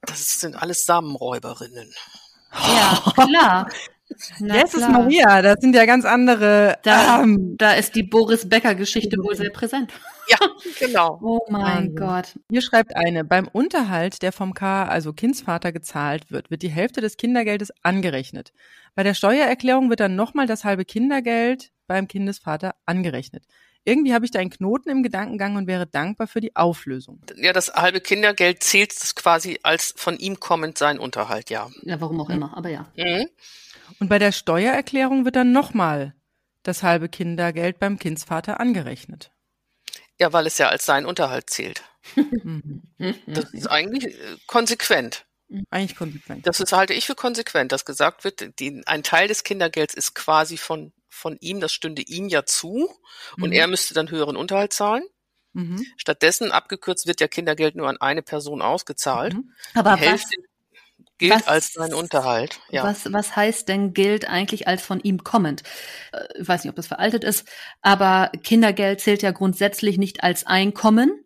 [0.00, 1.94] Das sind alles Samenräuberinnen.
[2.52, 3.68] Ja, klar.
[4.40, 6.78] Jesus Maria, das sind ja ganz andere.
[6.82, 9.92] Da, ähm, da ist die Boris Becker-Geschichte wohl sehr präsent.
[10.28, 10.38] Ja,
[10.80, 11.18] genau.
[11.22, 12.38] Oh mein Gott.
[12.50, 17.00] Hier schreibt eine, beim Unterhalt, der vom K, also Kindsvater, gezahlt wird, wird die Hälfte
[17.00, 18.52] des Kindergeldes angerechnet.
[18.94, 23.44] Bei der Steuererklärung wird dann nochmal das halbe Kindergeld beim Kindesvater angerechnet.
[23.84, 27.22] Irgendwie habe ich da einen Knoten im Gedankengang und wäre dankbar für die Auflösung.
[27.36, 31.70] Ja, das halbe Kindergeld zählt quasi als von ihm kommend sein Unterhalt, ja.
[31.82, 32.86] Ja, warum auch immer, aber ja.
[32.96, 33.28] Mhm.
[34.00, 36.14] Und bei der Steuererklärung wird dann nochmal
[36.62, 39.32] das halbe Kindergeld beim Kindsvater angerechnet.
[40.20, 41.82] Ja, weil es ja als sein Unterhalt zählt.
[42.16, 42.82] Mhm.
[43.26, 45.26] das ist eigentlich äh, konsequent.
[45.70, 46.46] Eigentlich konsequent.
[46.46, 50.14] Das ist, halte ich für konsequent, dass gesagt wird, die, ein Teil des Kindergelds ist
[50.14, 52.90] quasi von, von ihm, das stünde ihm ja zu
[53.38, 53.52] und mhm.
[53.52, 55.04] er müsste dann höheren Unterhalt zahlen.
[55.54, 55.84] Mhm.
[55.96, 59.34] Stattdessen, abgekürzt, wird ja Kindergeld nur an eine Person ausgezahlt.
[59.34, 59.54] Mhm.
[59.74, 60.36] Aber die Hälfte
[61.16, 62.60] gilt was, als sein Unterhalt.
[62.70, 62.84] Ja.
[62.84, 65.62] Was, was heißt denn gilt eigentlich als von ihm kommend?
[66.12, 67.48] Äh, ich weiß nicht, ob das veraltet ist,
[67.80, 71.24] aber Kindergeld zählt ja grundsätzlich nicht als Einkommen,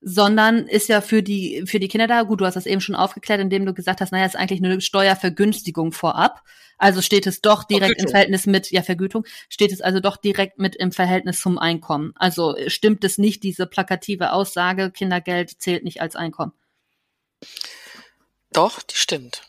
[0.00, 2.22] sondern ist ja für die, für die Kinder da.
[2.22, 4.80] Gut, du hast das eben schon aufgeklärt, indem du gesagt hast, naja, ist eigentlich eine
[4.80, 6.42] Steuervergünstigung vorab.
[6.78, 8.06] Also steht es doch direkt Vergütung.
[8.06, 12.12] im Verhältnis mit, ja, Vergütung, steht es also doch direkt mit im Verhältnis zum Einkommen.
[12.14, 16.52] Also stimmt es nicht, diese plakative Aussage, Kindergeld zählt nicht als Einkommen?
[18.52, 19.42] Doch, die stimmt.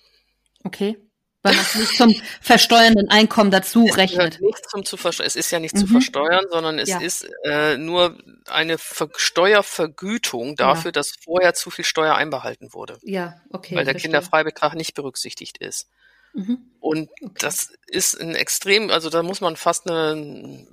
[0.64, 0.98] Okay
[1.42, 4.42] weil man es nicht zum versteuernden Einkommen dazu es rechnet.
[4.42, 5.80] Nicht zum zu es ist ja nicht mhm.
[5.80, 7.00] zu versteuern, sondern es ja.
[7.00, 8.18] ist äh, nur
[8.48, 10.94] eine Ver Steuervergütung dafür, ja.
[10.94, 12.98] dass vorher zu viel Steuer einbehalten wurde.
[13.04, 13.76] Ja, okay.
[13.76, 14.12] Weil der verstehe.
[14.12, 15.88] Kinderfreibetrag nicht berücksichtigt ist.
[16.34, 16.60] Mhm.
[16.80, 17.34] Und okay.
[17.40, 20.68] das ist ein extrem, also da muss man fast eine,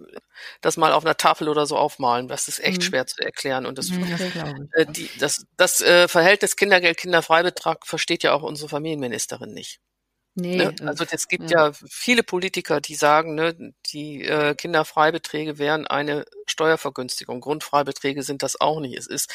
[0.61, 2.29] das mal auf einer Tafel oder so aufmalen.
[2.29, 2.87] Das ist echt mhm.
[2.87, 3.67] schwer zu erklären.
[3.67, 4.21] Und das, mhm, das,
[4.73, 9.81] äh, die, das, das äh, Verhältnis Kindergeld-Kinderfreibetrag versteht ja auch unsere Familienministerin nicht.
[10.39, 10.75] Nee, ne?
[10.85, 11.69] Also es gibt ja.
[11.69, 11.73] ja.
[11.89, 17.41] viele Politiker, die sagen, ne, die äh, Kinderfreibeträge wären eine Steuervergünstigung.
[17.41, 18.99] Grundfreibeträge sind das auch nicht.
[18.99, 19.33] Es ist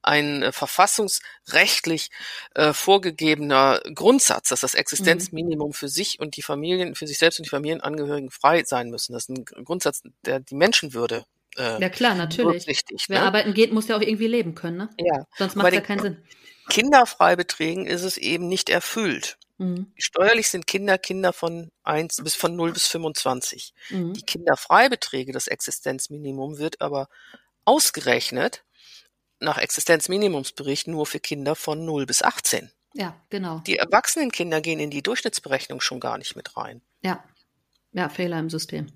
[0.00, 2.10] ein äh, verfassungsrechtlich
[2.54, 5.74] äh, vorgegebener Grundsatz, dass das Existenzminimum mhm.
[5.74, 9.12] für sich und die Familien, für sich selbst und die Familienangehörigen frei sein müssen.
[9.12, 11.24] Das ist ein Grundsatz, der die Menschenwürde
[11.56, 12.66] äh, ja klar, natürlich.
[13.08, 13.26] Wer ne?
[13.26, 14.76] arbeiten geht, muss ja auch irgendwie leben können.
[14.76, 14.90] Ne?
[14.98, 15.24] Ja.
[15.36, 16.16] Sonst macht es ja keinen Sinn.
[16.68, 19.36] Kinderfreibeträgen ist es eben nicht erfüllt.
[19.58, 19.92] Mhm.
[19.96, 23.72] Steuerlich sind Kinder Kinder von eins bis von 0 bis 25.
[23.90, 24.14] Mhm.
[24.14, 27.08] Die Kinderfreibeträge, das Existenzminimum, wird aber
[27.64, 28.64] ausgerechnet
[29.40, 32.70] nach Existenzminimumsbericht nur für Kinder von 0 bis 18.
[32.94, 33.58] Ja, genau.
[33.66, 36.82] Die erwachsenen Kinder gehen in die Durchschnittsberechnung schon gar nicht mit rein.
[37.02, 37.24] Ja.
[37.92, 38.86] Ja, Fehler im System.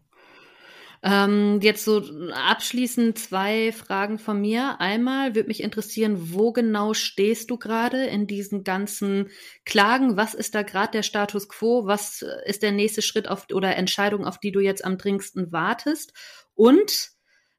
[1.02, 4.80] Ähm, jetzt so abschließend zwei Fragen von mir.
[4.80, 9.28] Einmal würde mich interessieren, wo genau stehst du gerade in diesen ganzen
[9.64, 10.16] Klagen?
[10.16, 11.86] Was ist da gerade der Status quo?
[11.86, 16.12] Was ist der nächste Schritt auf oder Entscheidung, auf die du jetzt am dringendsten wartest?
[16.54, 17.10] Und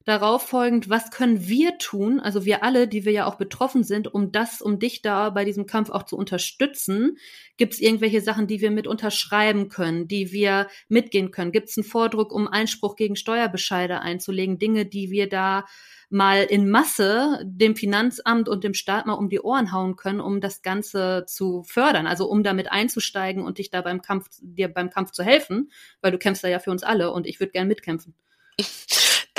[0.10, 4.14] darauf folgend, was können wir tun, also wir alle, die wir ja auch betroffen sind,
[4.14, 7.18] um das, um dich da bei diesem Kampf auch zu unterstützen?
[7.58, 11.52] Gibt es irgendwelche Sachen, die wir mit unterschreiben können, die wir mitgehen können?
[11.52, 14.60] Gibt es einen Vordruck, um Einspruch gegen Steuerbescheide einzulegen?
[14.60, 15.66] Dinge, die wir da
[16.10, 20.42] mal in Masse dem Finanzamt und dem Staat mal um die Ohren hauen können, um
[20.42, 24.90] das Ganze zu fördern, also um damit einzusteigen und dich da beim Kampf, dir beim
[24.90, 27.68] Kampf zu helfen, weil du kämpfst da ja für uns alle und ich würde gern
[27.68, 28.16] mitkämpfen.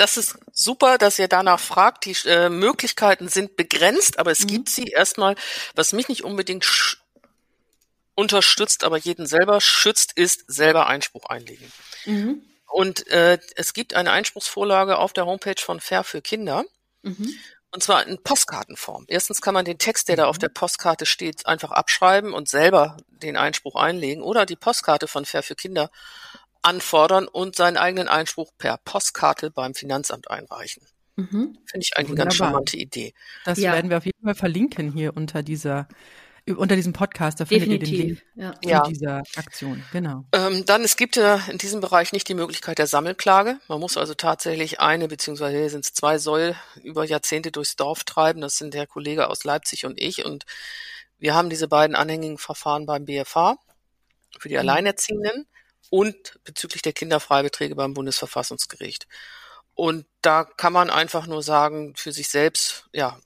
[0.01, 2.05] Das ist super, dass ihr danach fragt.
[2.05, 4.47] Die äh, Möglichkeiten sind begrenzt, aber es mhm.
[4.47, 5.35] gibt sie erstmal.
[5.75, 6.97] Was mich nicht unbedingt
[8.15, 11.71] unterstützt, aber jeden selber schützt, ist selber Einspruch einlegen.
[12.05, 12.41] Mhm.
[12.65, 16.65] Und äh, es gibt eine Einspruchsvorlage auf der Homepage von Fair für Kinder.
[17.03, 17.35] Mhm.
[17.69, 19.05] Und zwar in Postkartenform.
[19.07, 20.41] Erstens kann man den Text, der da auf mhm.
[20.41, 25.43] der Postkarte steht, einfach abschreiben und selber den Einspruch einlegen oder die Postkarte von Fair
[25.43, 25.91] für Kinder
[26.61, 30.83] anfordern und seinen eigenen Einspruch per Postkarte beim Finanzamt einreichen.
[31.15, 31.57] Mhm.
[31.65, 33.13] Finde ich eigentlich eine ganz charmante Idee.
[33.45, 33.73] Das ja.
[33.73, 35.87] werden wir auf jeden Fall verlinken hier unter dieser
[36.47, 37.93] unter diesem Podcast, da findet Definitiv.
[37.93, 38.83] ihr den Link ja.
[38.83, 39.83] zu dieser Aktion.
[39.91, 40.25] Genau.
[40.33, 43.59] Ähm, dann, es gibt ja in diesem Bereich nicht die Möglichkeit der Sammelklage.
[43.67, 48.41] Man muss also tatsächlich eine, beziehungsweise sind es zwei Säule über Jahrzehnte durchs Dorf treiben.
[48.41, 50.25] Das sind der Kollege aus Leipzig und ich.
[50.25, 50.45] Und
[51.19, 53.57] wir haben diese beiden anhängigen Verfahren beim BFH
[54.39, 54.61] für die mhm.
[54.61, 55.47] Alleinerziehenden
[55.91, 59.07] und bezüglich der Kinderfreibeträge beim Bundesverfassungsgericht.
[59.75, 63.19] Und da kann man einfach nur sagen, für sich selbst, ja,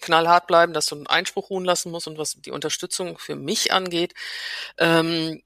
[0.00, 3.72] knallhart bleiben, dass du einen Einspruch ruhen lassen musst und was die Unterstützung für mich
[3.72, 4.14] angeht,
[4.78, 5.42] ähm,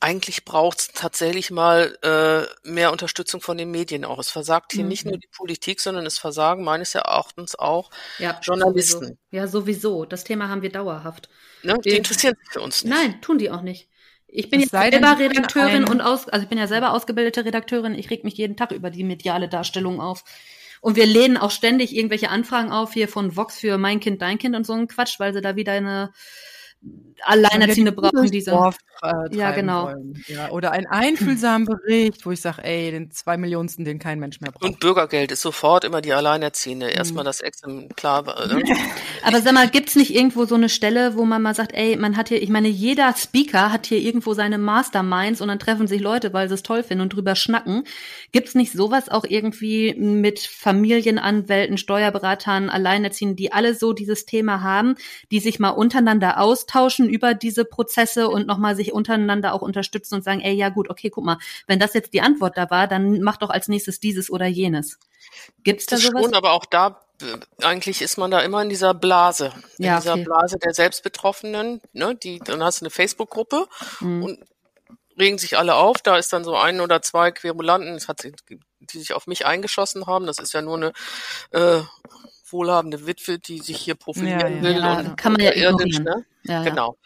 [0.00, 4.18] eigentlich braucht es tatsächlich mal äh, mehr Unterstützung von den Medien auch.
[4.18, 4.88] Es versagt hier mhm.
[4.88, 9.00] nicht nur die Politik, sondern es versagen meines Erachtens auch ja, Journalisten.
[9.00, 9.18] Sowieso.
[9.30, 10.04] Ja, sowieso.
[10.06, 11.28] Das Thema haben wir dauerhaft.
[11.62, 11.78] Ne?
[11.84, 12.92] Die interessieren sich für uns nicht.
[12.92, 13.89] Nein, tun die auch nicht.
[14.32, 17.94] Ich bin ja selber Redakteurin und aus, also ich bin ja selber ausgebildete Redakteurin.
[17.94, 20.24] Ich reg mich jeden Tag über die mediale Darstellung auf.
[20.80, 24.38] Und wir lehnen auch ständig irgendwelche Anfragen auf hier von Vox für mein Kind, dein
[24.38, 26.12] Kind und so ein Quatsch, weil sie da wieder eine
[27.22, 28.50] Alleinerziehende brauchen diese.
[28.50, 29.94] Dorf, äh, ja, genau.
[30.26, 34.40] Ja, oder ein einfühlsamen Bericht, wo ich sage, ey, den zwei Millionsten, den kein Mensch
[34.40, 34.64] mehr braucht.
[34.64, 36.86] Und Bürgergeld ist sofort immer die Alleinerziehende.
[36.86, 36.92] Mhm.
[36.92, 38.24] Erstmal das Exemplar.
[38.46, 38.62] Ne?
[39.22, 42.16] Aber sag mal, gibt's nicht irgendwo so eine Stelle, wo man mal sagt, ey, man
[42.16, 46.00] hat hier, ich meine, jeder Speaker hat hier irgendwo seine Masterminds und dann treffen sich
[46.00, 47.84] Leute, weil sie es toll finden und drüber schnacken.
[48.32, 54.94] Gibt's nicht sowas auch irgendwie mit Familienanwälten, Steuerberatern, Alleinerziehenden, die alle so dieses Thema haben,
[55.30, 56.69] die sich mal untereinander austauschen?
[56.70, 60.88] Austauschen über diese Prozesse und nochmal sich untereinander auch unterstützen und sagen, ey, ja gut,
[60.88, 64.00] okay, guck mal, wenn das jetzt die Antwort da war, dann mach doch als nächstes
[64.00, 64.98] dieses oder jenes.
[65.64, 66.24] Gibt's da sowas?
[66.24, 69.98] Schon, aber auch da äh, eigentlich ist man da immer in dieser Blase, in ja,
[69.98, 70.24] dieser okay.
[70.24, 71.80] Blase der Selbstbetroffenen.
[71.92, 73.66] Ne, die, dann hast du eine Facebook-Gruppe
[74.00, 74.22] mhm.
[74.22, 74.38] und
[75.18, 75.98] regen sich alle auf.
[76.02, 80.06] Da ist dann so ein oder zwei Querulanten, das hat, die sich auf mich eingeschossen
[80.06, 80.26] haben.
[80.26, 80.92] Das ist ja nur eine
[81.50, 81.82] äh,
[82.52, 84.78] wohlhabende Witwe, die sich hier profilieren ja, will.
[84.78, 86.24] Ja, und kann man ja irdisch, ne?
[86.42, 86.96] Ja, genau.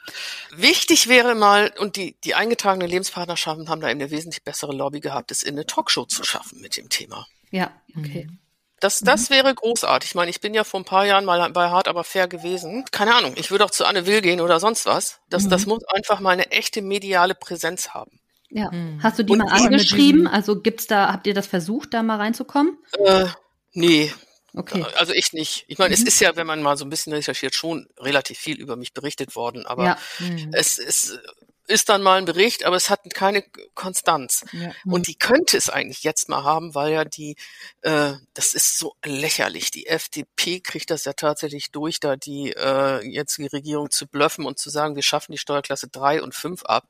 [0.55, 5.01] Wichtig wäre mal, und die, die eingetragenen Lebenspartnerschaften haben da eben eine wesentlich bessere Lobby
[5.01, 7.27] gehabt, es in eine Talkshow zu schaffen mit dem Thema.
[7.51, 8.27] Ja, okay.
[8.31, 8.39] Mhm.
[8.81, 9.35] Das, das mhm.
[9.35, 10.11] wäre großartig.
[10.11, 12.85] Ich meine, ich bin ja vor ein paar Jahren mal bei Hart aber fair gewesen.
[12.91, 15.21] Keine Ahnung, ich würde auch zu Anne Will gehen oder sonst was.
[15.31, 15.51] Das, mhm.
[15.51, 18.21] das muss einfach mal eine echte mediale Präsenz haben.
[18.51, 18.71] Ja.
[18.71, 19.03] Mhm.
[19.03, 20.27] Hast du die und mal angeschrieben?
[20.27, 22.79] Also gibt's da, habt ihr das versucht, da mal reinzukommen?
[23.05, 23.27] Äh,
[23.73, 24.13] nee,
[24.55, 24.85] Okay.
[24.97, 25.65] Also ich nicht.
[25.67, 26.03] Ich meine, mhm.
[26.03, 28.93] es ist ja, wenn man mal so ein bisschen recherchiert, schon relativ viel über mich
[28.95, 29.99] berichtet worden, aber ja.
[30.21, 30.51] mhm.
[30.53, 31.19] es ist
[31.67, 33.43] ist dann mal ein Bericht, aber es hat keine
[33.75, 34.45] Konstanz.
[34.53, 34.73] Ja.
[34.85, 37.37] Und die könnte es eigentlich jetzt mal haben, weil ja die,
[37.83, 39.71] äh, das ist so lächerlich.
[39.71, 44.59] Die FDP kriegt das ja tatsächlich durch, da die äh, jetzige Regierung zu blöffen und
[44.59, 46.87] zu sagen, wir schaffen die Steuerklasse drei und fünf ab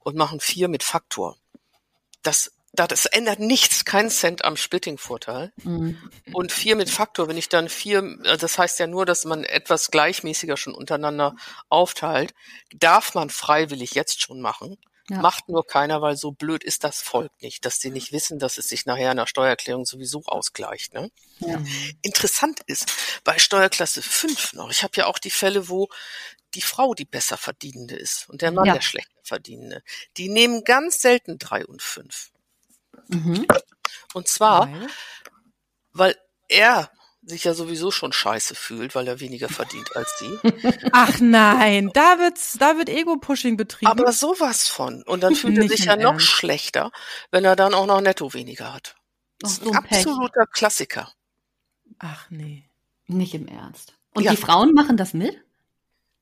[0.00, 1.36] und machen vier mit Faktor.
[2.22, 5.52] Das das ändert nichts, keinen Cent am Splitting-Vorteil.
[5.64, 5.98] Mhm.
[6.32, 9.44] Und vier mit Faktor, wenn ich dann vier, äh, das heißt ja nur, dass man
[9.44, 11.34] etwas gleichmäßiger schon untereinander
[11.68, 12.32] aufteilt,
[12.74, 14.76] darf man freiwillig jetzt schon machen.
[15.08, 15.20] Ja.
[15.20, 18.58] Macht nur keiner, weil so blöd ist das Volk nicht, dass sie nicht wissen, dass
[18.58, 20.94] es sich nachher in der Steuererklärung sowieso ausgleicht.
[20.94, 21.10] Ne?
[21.40, 21.60] Ja.
[22.02, 22.92] Interessant ist,
[23.24, 25.88] bei Steuerklasse 5 noch, ich habe ja auch die Fälle, wo
[26.54, 28.74] die Frau die besser verdienende ist und der Mann ja.
[28.74, 29.82] der schlechter verdienende.
[30.16, 32.30] Die nehmen ganz selten drei und fünf.
[33.10, 33.46] Mhm.
[34.14, 34.86] Und zwar, weil?
[35.92, 36.16] weil
[36.48, 36.90] er
[37.22, 40.38] sich ja sowieso schon scheiße fühlt, weil er weniger verdient als sie.
[40.92, 43.90] Ach nein, da wird's, da wird Ego-Pushing betrieben.
[43.90, 45.02] Aber sowas von.
[45.02, 46.90] Und dann fühlt er sich ja noch schlechter,
[47.30, 48.96] wenn er dann auch noch netto weniger hat.
[49.38, 50.52] Das ist ein absoluter Pech.
[50.52, 51.12] Klassiker.
[51.98, 52.68] Ach nee.
[53.06, 53.94] Nicht im Ernst.
[54.14, 54.30] Und ja.
[54.32, 55.36] die Frauen machen das mit?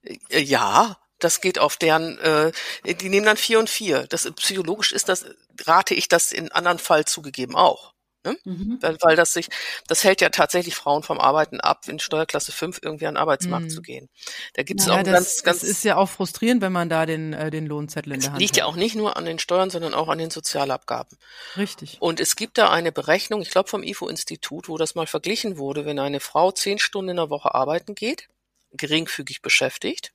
[0.02, 2.52] Äh, ja, das geht auf deren, äh,
[2.84, 4.06] die nehmen dann vier und vier.
[4.08, 5.26] Das psychologisch ist das,
[5.64, 7.94] rate ich das in anderen Fall zugegeben auch.
[8.24, 8.36] Ne?
[8.44, 8.78] Mhm.
[8.80, 9.48] Weil, weil das sich,
[9.86, 13.66] das hält ja tatsächlich Frauen vom Arbeiten ab, in Steuerklasse 5 irgendwie an den Arbeitsmarkt
[13.66, 13.70] mhm.
[13.70, 14.08] zu gehen.
[14.54, 15.60] Da gibt es ja, auch das, ganz, ganz.
[15.60, 18.40] Das ist ja auch frustrierend, wenn man da den, äh, den Lohnzettel in der Hand
[18.40, 18.58] liegt hat.
[18.58, 21.16] ja auch nicht nur an den Steuern, sondern auch an den Sozialabgaben.
[21.56, 21.98] Richtig.
[22.00, 25.86] Und es gibt da eine Berechnung, ich glaube vom IFO-Institut, wo das mal verglichen wurde,
[25.86, 28.28] wenn eine Frau zehn Stunden in der Woche arbeiten geht,
[28.72, 30.12] geringfügig beschäftigt,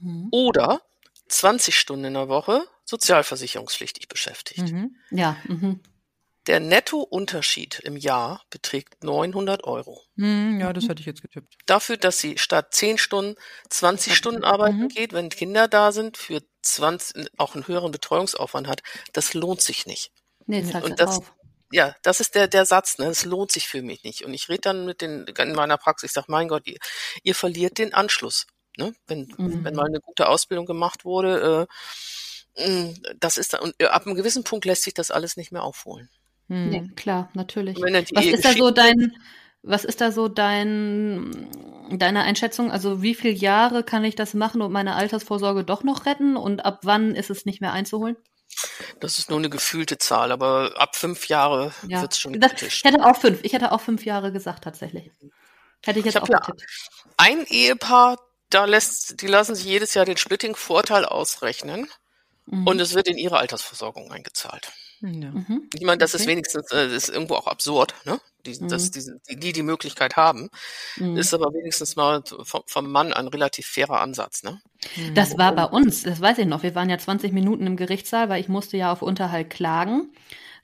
[0.00, 0.28] mhm.
[0.30, 0.80] oder
[1.28, 4.72] 20 Stunden in der Woche sozialversicherungspflichtig beschäftigt.
[4.72, 4.96] Mhm.
[5.10, 5.36] Ja.
[5.44, 5.80] Mhm.
[6.46, 10.04] Der Nettounterschied im Jahr beträgt 900 Euro.
[10.14, 11.52] Mhm, ja, das hätte ich jetzt getippt.
[11.66, 13.34] Dafür, dass sie statt 10 Stunden
[13.68, 14.88] 20 Stunden arbeiten mhm.
[14.88, 18.82] geht, wenn Kinder da sind, für 20 auch einen höheren Betreuungsaufwand hat,
[19.12, 20.12] das lohnt sich nicht.
[20.46, 21.32] Nee, das Und das, auf.
[21.72, 23.06] ja, das ist der, der Satz, ne?
[23.06, 24.24] Das lohnt sich für mich nicht.
[24.24, 26.78] Und ich rede dann mit den, in meiner Praxis, ich sage, mein Gott, ihr,
[27.24, 28.46] ihr verliert den Anschluss.
[28.76, 28.94] Ne?
[29.06, 29.64] Wenn, mhm.
[29.64, 31.66] wenn mal eine gute Ausbildung gemacht wurde,
[32.56, 35.36] äh, mm, das ist dann, und äh, ab einem gewissen Punkt lässt sich das alles
[35.36, 36.08] nicht mehr aufholen.
[36.48, 36.68] Mhm.
[36.68, 37.76] Nee, klar, natürlich.
[37.78, 39.16] Was ist da so dein,
[39.62, 41.48] was ist da so dein,
[41.90, 42.70] deine Einschätzung?
[42.70, 46.64] Also wie viele Jahre kann ich das machen und meine Altersvorsorge doch noch retten und
[46.64, 48.16] ab wann ist es nicht mehr einzuholen?
[49.00, 52.00] Das ist nur eine gefühlte Zahl, aber ab fünf Jahre ja.
[52.00, 53.40] wird es schon das, Ich hätte auch fünf.
[53.42, 55.10] Ich hätte auch fünf Jahre gesagt tatsächlich.
[55.84, 56.40] Hätte ich jetzt ich auch ja
[57.16, 58.18] Ein Ehepaar,
[58.56, 61.88] da lässt, die lassen sich jedes Jahr den Splitting-Vorteil ausrechnen
[62.46, 62.66] mhm.
[62.66, 64.72] und es wird in ihre Altersversorgung eingezahlt.
[65.02, 65.30] Ja.
[65.30, 65.68] Mhm.
[65.74, 66.22] Ich meine, das okay.
[66.22, 68.18] ist wenigstens, das äh, ist irgendwo auch absurd, ne?
[68.46, 68.68] Die, mhm.
[68.68, 70.48] dass die, die die Möglichkeit haben,
[70.96, 71.18] mhm.
[71.18, 74.58] ist aber wenigstens mal vom, vom Mann ein relativ fairer Ansatz, ne?
[75.14, 76.62] Das war bei uns, das weiß ich noch.
[76.62, 80.12] Wir waren ja 20 Minuten im Gerichtssaal, weil ich musste ja auf Unterhalt klagen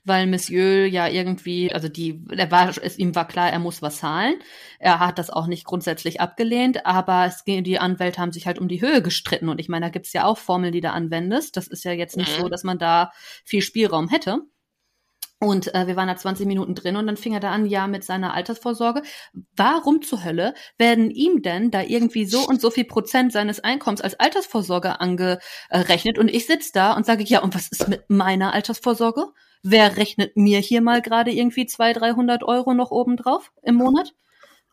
[0.03, 3.97] weil Monsieur ja irgendwie, also die, er war, es, ihm war klar, er muss was
[3.97, 4.35] zahlen.
[4.79, 8.67] Er hat das auch nicht grundsätzlich abgelehnt, aber es, die Anwälte haben sich halt um
[8.67, 9.49] die Höhe gestritten.
[9.49, 11.57] Und ich meine, da gibt's ja auch Formeln, die da anwendest.
[11.57, 12.41] Das ist ja jetzt nicht mhm.
[12.41, 13.11] so, dass man da
[13.45, 14.41] viel Spielraum hätte.
[15.43, 17.87] Und äh, wir waren da 20 Minuten drin und dann fing er da an, ja,
[17.87, 19.01] mit seiner Altersvorsorge.
[19.57, 23.99] Warum zur Hölle werden ihm denn da irgendwie so und so viel Prozent seines Einkommens
[23.99, 26.17] als Altersvorsorge angerechnet?
[26.17, 29.25] Und ich sitz da und sage, ja, und was ist mit meiner Altersvorsorge?
[29.65, 34.13] Wer rechnet mir hier mal gerade irgendwie 200, 300 Euro noch obendrauf im Monat?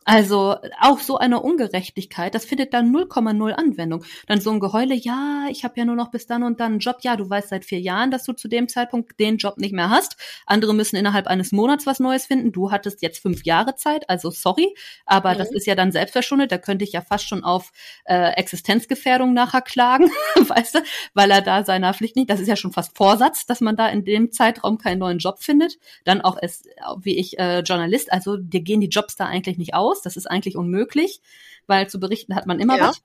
[0.03, 4.03] Also auch so eine Ungerechtigkeit, das findet dann 0,0 Anwendung.
[4.25, 6.79] Dann so ein Geheule, ja, ich habe ja nur noch bis dann und dann einen
[6.79, 6.97] Job.
[7.01, 9.91] Ja, du weißt seit vier Jahren, dass du zu dem Zeitpunkt den Job nicht mehr
[9.91, 10.17] hast.
[10.47, 12.51] Andere müssen innerhalb eines Monats was Neues finden.
[12.51, 14.73] Du hattest jetzt fünf Jahre Zeit, also sorry,
[15.05, 15.37] aber mhm.
[15.37, 16.51] das ist ja dann selbstverschuldet.
[16.51, 17.71] Da könnte ich ja fast schon auf
[18.05, 20.79] äh, Existenzgefährdung nachher klagen, weißt du,
[21.13, 23.87] weil er da seiner Pflicht nicht, das ist ja schon fast Vorsatz, dass man da
[23.87, 25.77] in dem Zeitraum keinen neuen Job findet.
[26.05, 26.63] Dann auch es,
[27.01, 30.01] wie ich äh, Journalist, also dir gehen die Jobs da eigentlich nicht aus aus.
[30.01, 31.21] Das ist eigentlich unmöglich,
[31.67, 32.89] weil zu berichten hat man immer ja.
[32.89, 33.01] was.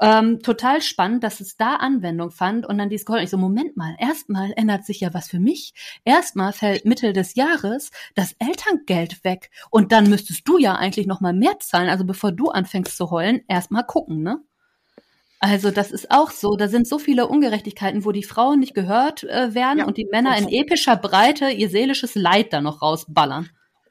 [0.00, 3.22] Ähm, total spannend, dass es da Anwendung fand und dann dieses Gold.
[3.22, 5.74] Ich so, Moment mal, erstmal ändert sich ja was für mich.
[6.04, 11.20] Erstmal fällt Mitte des Jahres das Elterngeld weg und dann müsstest du ja eigentlich noch
[11.20, 11.90] mal mehr zahlen.
[11.90, 14.42] Also bevor du anfängst zu heulen, erstmal gucken, ne?
[15.38, 16.54] Also das ist auch so.
[16.54, 19.86] Da sind so viele Ungerechtigkeiten, wo die Frauen nicht gehört äh, werden ja.
[19.86, 23.50] und die Männer in epischer Breite ihr seelisches Leid da noch rausballern.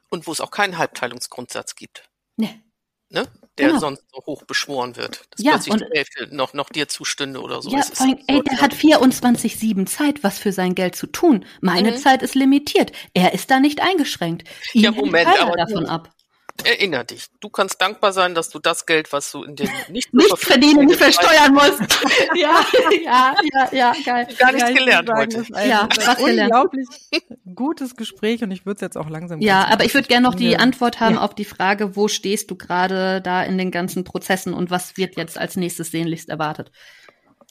[0.09, 2.10] Und wo es auch keinen Halbteilungsgrundsatz gibt.
[2.37, 2.61] Nee.
[3.09, 3.27] Ne?
[3.57, 3.79] Der genau.
[3.79, 5.25] sonst so hoch beschworen wird.
[5.31, 7.69] Dass ja, plötzlich und, die Hälfte noch, noch dir zustünde oder so.
[7.69, 11.45] Ja, vor allem, ey, der hat 24-7 Zeit, was für sein Geld zu tun.
[11.59, 11.97] Meine mhm.
[11.97, 12.93] Zeit ist limitiert.
[13.13, 14.47] Er ist da nicht eingeschränkt.
[14.73, 16.13] Ihn ja, Moment, aber davon ab.
[16.65, 20.13] Erinner dich, du kannst dankbar sein, dass du das Geld, was du in den nicht,
[20.13, 21.79] nicht verdienen, nicht versteuern musst.
[22.35, 22.65] ja,
[23.03, 24.27] ja, ja, ja, geil.
[24.37, 25.45] Gar nichts gelernt heute.
[25.65, 26.87] Ja, was unglaublich
[27.55, 29.41] gutes Gespräch und ich würde es jetzt auch langsam.
[29.41, 31.21] Ja, aber ich würde gerne noch die Antwort haben ja.
[31.21, 35.17] auf die Frage, wo stehst du gerade da in den ganzen Prozessen und was wird
[35.17, 36.71] jetzt als nächstes sehnlichst erwartet?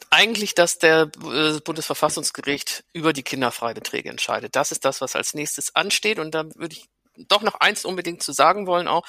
[0.08, 4.56] eigentlich, dass der äh, Bundesverfassungsgericht über die Kinderfreibeträge entscheidet.
[4.56, 6.18] Das ist das, was als nächstes ansteht.
[6.18, 6.88] Und da würde ich
[7.28, 9.04] doch noch eins unbedingt zu sagen wollen auch.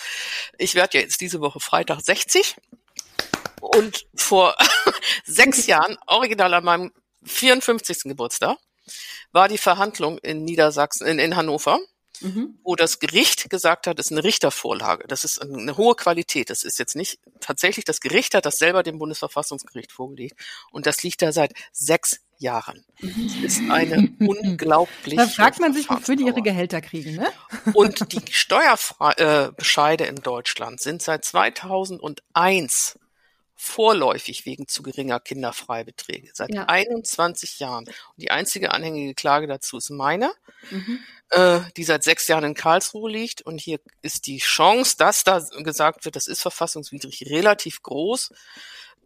[0.58, 2.56] Ich werde ja jetzt diese Woche Freitag 60
[3.60, 4.56] und vor
[5.26, 6.92] sechs Jahren, original an meinem
[7.24, 8.04] 54.
[8.04, 8.58] Geburtstag,
[9.32, 11.80] war die Verhandlung in Niedersachsen, in, in Hannover
[12.22, 12.60] mhm.
[12.64, 15.06] wo das Gericht gesagt hat, das ist eine Richtervorlage.
[15.08, 16.50] Das ist eine hohe Qualität.
[16.50, 20.40] Das ist jetzt nicht tatsächlich das Gericht hat das selber dem Bundesverfassungsgericht vorgelegt.
[20.72, 22.84] Und das liegt da seit sechs Jahren.
[23.02, 25.18] Das ist eine unglaubliche.
[25.18, 27.32] Da fragt man sich, wofür die ihre Gehälter kriegen, ne?
[27.74, 33.00] Und die Steuerbescheide in Deutschland sind seit 2001
[33.56, 36.66] vorläufig wegen zu geringer Kinderfreibeträge seit ja.
[36.66, 37.86] 21 Jahren.
[37.86, 40.32] Und die einzige anhängige Klage dazu ist meine,
[40.72, 41.00] mhm.
[41.30, 43.44] äh, die seit sechs Jahren in Karlsruhe liegt.
[43.44, 48.32] Und hier ist die Chance, dass da gesagt wird, das ist verfassungswidrig, relativ groß.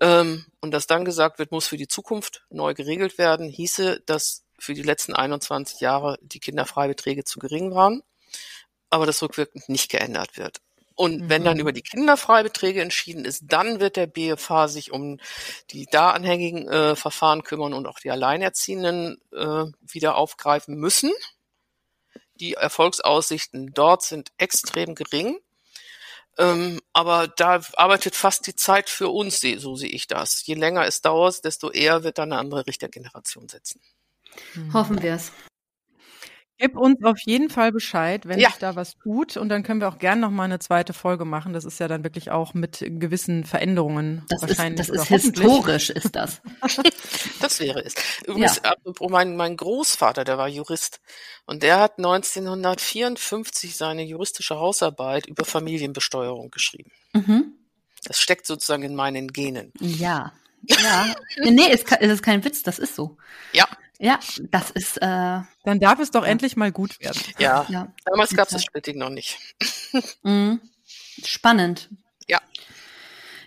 [0.02, 4.44] Ähm, und dass dann gesagt wird, muss für die Zukunft neu geregelt werden, hieße, dass
[4.60, 8.04] für die letzten 21 Jahre die Kinderfreibeträge zu gering waren,
[8.90, 10.62] aber das rückwirkend nicht geändert wird.
[10.96, 11.30] Und mhm.
[11.30, 11.62] wenn dann mhm.
[11.62, 15.20] über die Kinderfreibeträge entschieden ist, dann wird der BFH sich um
[15.72, 21.12] die da anhängigen äh, Verfahren kümmern und auch die Alleinerziehenden äh, wieder aufgreifen müssen.
[22.36, 25.38] Die Erfolgsaussichten dort sind extrem gering.
[26.38, 30.46] Ähm, aber da arbeitet fast die Zeit für uns, so sehe ich das.
[30.46, 33.82] Je länger es dauert, desto eher wird dann eine andere Richtergeneration setzen.
[34.74, 35.32] Hoffen wir es.
[36.58, 38.50] Gib uns auf jeden Fall Bescheid, wenn ja.
[38.50, 39.36] sich da was tut.
[39.36, 41.52] Und dann können wir auch gern noch mal eine zweite Folge machen.
[41.52, 44.24] Das ist ja dann wirklich auch mit gewissen Veränderungen.
[44.30, 46.42] Das wahrscheinlich ist, das ist historisch, ist das.
[47.42, 47.96] das wäre es.
[48.26, 48.74] Übrigens, ja.
[49.10, 51.02] mein, mein Großvater, der war Jurist.
[51.46, 56.92] Und der hat 1954 seine juristische Hausarbeit über Familienbesteuerung geschrieben.
[57.12, 57.54] Mhm.
[58.06, 59.74] Das steckt sozusagen in meinen Genen.
[59.80, 60.34] Ja.
[60.68, 61.14] Ja.
[61.44, 63.18] nee, es ist kein Witz, das ist so.
[63.54, 63.68] Ja.
[64.00, 64.20] Ja,
[64.52, 64.98] das ist.
[64.98, 66.30] Äh, Dann darf es doch ja.
[66.30, 67.22] endlich mal gut werden.
[67.38, 67.88] Ja, ja.
[68.06, 69.38] damals gab es das Splitting noch nicht.
[70.24, 70.60] Mhm.
[71.24, 71.90] Spannend.
[72.28, 72.42] Ja.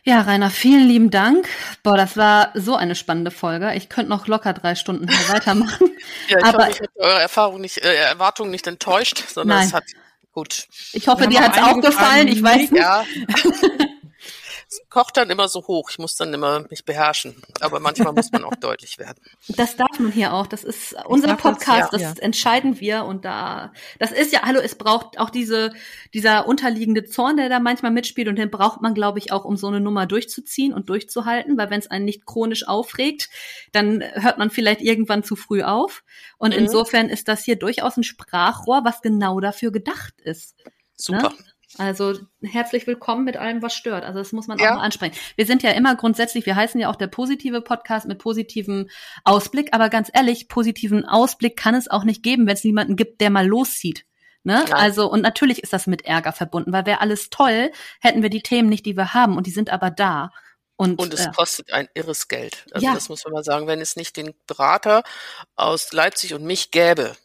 [0.02, 1.46] Ja, Rainer, vielen lieben Dank.
[1.82, 3.74] Boah, das war so eine spannende Folge.
[3.74, 5.90] Ich könnte noch locker drei Stunden hier weitermachen.
[6.28, 9.66] ja, ich Aber, hoffe, ich habe eure Erfahrung nicht, äh, Erwartungen nicht enttäuscht, sondern nein.
[9.66, 9.84] es hat
[10.32, 10.68] gut.
[10.94, 12.28] Ich hoffe, dir hat es auch gefallen.
[12.28, 12.82] Ich weiß nicht.
[12.82, 13.04] Ja.
[14.70, 15.88] Es kocht dann immer so hoch.
[15.90, 17.34] Ich muss dann immer mich beherrschen.
[17.60, 19.18] Aber manchmal muss man auch deutlich werden.
[19.48, 20.46] Das darf man hier auch.
[20.46, 21.94] Das ist unser Podcast.
[21.94, 22.10] Das, ja.
[22.10, 23.04] das entscheiden wir.
[23.04, 25.72] Und da, das ist ja, hallo, es braucht auch diese,
[26.12, 28.28] dieser unterliegende Zorn, der da manchmal mitspielt.
[28.28, 31.56] Und den braucht man, glaube ich, auch, um so eine Nummer durchzuziehen und durchzuhalten.
[31.56, 33.30] Weil wenn es einen nicht chronisch aufregt,
[33.72, 36.04] dann hört man vielleicht irgendwann zu früh auf.
[36.36, 36.64] Und mhm.
[36.64, 40.54] insofern ist das hier durchaus ein Sprachrohr, was genau dafür gedacht ist.
[40.94, 41.30] Super.
[41.30, 41.36] Ne?
[41.76, 44.04] Also herzlich willkommen mit allem, was stört.
[44.04, 44.70] Also das muss man ja.
[44.70, 45.16] auch mal ansprechen.
[45.36, 48.88] Wir sind ja immer grundsätzlich, wir heißen ja auch der positive Podcast mit positivem
[49.24, 53.20] Ausblick, aber ganz ehrlich, positiven Ausblick kann es auch nicht geben, wenn es niemanden gibt,
[53.20, 54.06] der mal loszieht.
[54.44, 54.64] Ne?
[54.66, 54.76] Ja.
[54.76, 57.70] Also, und natürlich ist das mit Ärger verbunden, weil wäre alles toll,
[58.00, 60.30] hätten wir die Themen nicht, die wir haben, und die sind aber da.
[60.76, 62.64] Und, und es äh, kostet ein irres Geld.
[62.70, 62.94] Also ja.
[62.94, 65.02] das muss man mal sagen, wenn es nicht den Berater
[65.56, 67.16] aus Leipzig und mich gäbe,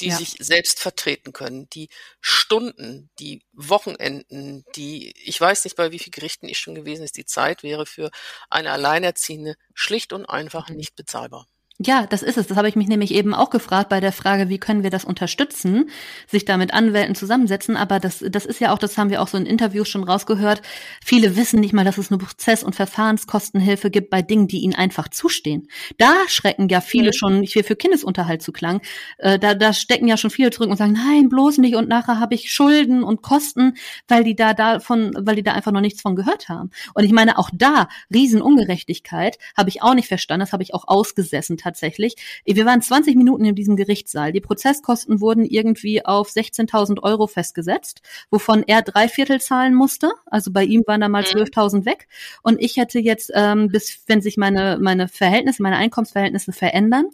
[0.00, 0.16] die ja.
[0.16, 1.88] sich selbst vertreten können, die
[2.20, 7.16] Stunden, die Wochenenden, die, ich weiß nicht, bei wie vielen Gerichten ich schon gewesen ist,
[7.16, 8.10] die Zeit wäre für
[8.50, 10.76] eine Alleinerziehende schlicht und einfach mhm.
[10.76, 11.46] nicht bezahlbar.
[11.78, 12.46] Ja, das ist es.
[12.46, 15.04] Das habe ich mich nämlich eben auch gefragt bei der Frage, wie können wir das
[15.04, 15.90] unterstützen,
[16.26, 17.76] sich da mit Anwälten zusammensetzen.
[17.76, 20.62] Aber das, das ist ja auch, das haben wir auch so in Interviews schon rausgehört.
[21.04, 24.74] Viele wissen nicht mal, dass es eine Prozess- und Verfahrenskostenhilfe gibt bei Dingen, die ihnen
[24.74, 25.68] einfach zustehen.
[25.98, 27.12] Da schrecken ja viele mhm.
[27.12, 28.80] schon, ich will für Kindesunterhalt zu klang,
[29.18, 31.76] äh, da, da stecken ja schon viele zurück und sagen, nein, bloß nicht.
[31.76, 33.74] Und nachher habe ich Schulden und Kosten,
[34.08, 36.70] weil die da davon, weil die da einfach noch nichts von gehört haben.
[36.94, 40.40] Und ich meine, auch da, Riesenungerechtigkeit, habe ich auch nicht verstanden.
[40.40, 42.14] Das habe ich auch ausgesessen tatsächlich.
[42.44, 44.32] Wir waren 20 Minuten in diesem Gerichtssaal.
[44.32, 50.10] Die Prozesskosten wurden irgendwie auf 16.000 Euro festgesetzt, wovon er drei Viertel zahlen musste.
[50.26, 51.86] Also bei ihm waren da mal 12.000 mhm.
[51.86, 52.06] weg.
[52.42, 57.06] Und ich hätte jetzt, ähm, bis wenn sich meine, meine Verhältnisse, meine Einkommensverhältnisse verändern,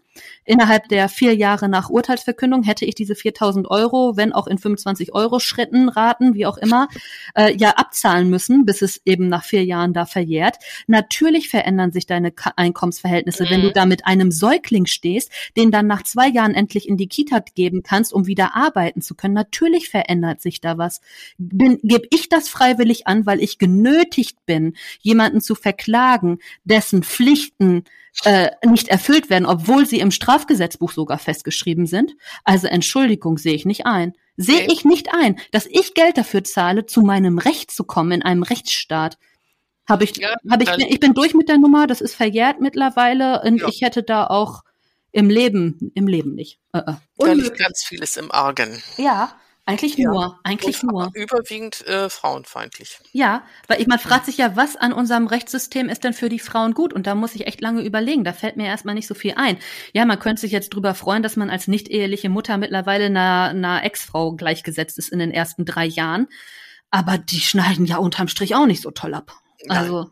[0.45, 5.15] innerhalb der vier Jahre nach Urteilsverkündung hätte ich diese 4.000 Euro, wenn auch in 25
[5.15, 6.89] Euro Schritten, Raten, wie auch immer,
[7.35, 10.57] äh, ja abzahlen müssen, bis es eben nach vier Jahren da verjährt.
[10.87, 13.51] Natürlich verändern sich deine Einkommensverhältnisse, mhm.
[13.51, 13.73] wenn du mhm.
[13.73, 17.85] da mit einem Säugling stehst, den dann nach zwei Jahren endlich in die Kita geben
[17.85, 19.35] kannst, um wieder arbeiten zu können.
[19.35, 21.01] Natürlich verändert sich da was.
[21.39, 27.85] Bin, gebe ich das freiwillig an, weil ich genötigt bin, jemanden zu verklagen, dessen Pflichten
[28.25, 32.17] äh, nicht erfüllt werden, obwohl sie im Strafgesetzbuch sogar festgeschrieben sind.
[32.43, 34.13] Also Entschuldigung sehe ich nicht ein.
[34.37, 38.23] Sehe ich nicht ein, dass ich Geld dafür zahle, zu meinem Recht zu kommen in
[38.23, 39.19] einem Rechtsstaat.
[39.89, 43.43] Habe ich, ja, hab ich, ich bin durch mit der Nummer, das ist verjährt mittlerweile
[43.43, 43.69] und ja.
[43.69, 44.63] ich hätte da auch
[45.11, 46.59] im Leben, im Leben nicht.
[46.73, 46.95] Äh, äh.
[47.19, 48.83] Da liegt ganz vieles im Argen.
[48.97, 50.11] Ja, eigentlich ja.
[50.11, 51.11] nur, eigentlich und nur.
[51.15, 52.99] Überwiegend äh, frauenfeindlich.
[53.13, 56.41] Ja, weil ich, man fragt sich ja, was an unserem Rechtssystem ist denn für die
[56.41, 56.93] Frauen gut?
[56.93, 58.25] Und da muss ich echt lange überlegen.
[58.25, 59.59] Da fällt mir erstmal nicht so viel ein.
[59.93, 63.85] Ja, man könnte sich jetzt drüber freuen, dass man als nicht-eheliche Mutter mittlerweile einer, einer
[63.85, 66.27] Ex-Frau gleichgesetzt ist in den ersten drei Jahren.
[66.91, 69.33] Aber die schneiden ja unterm Strich auch nicht so toll ab.
[69.69, 70.11] Also,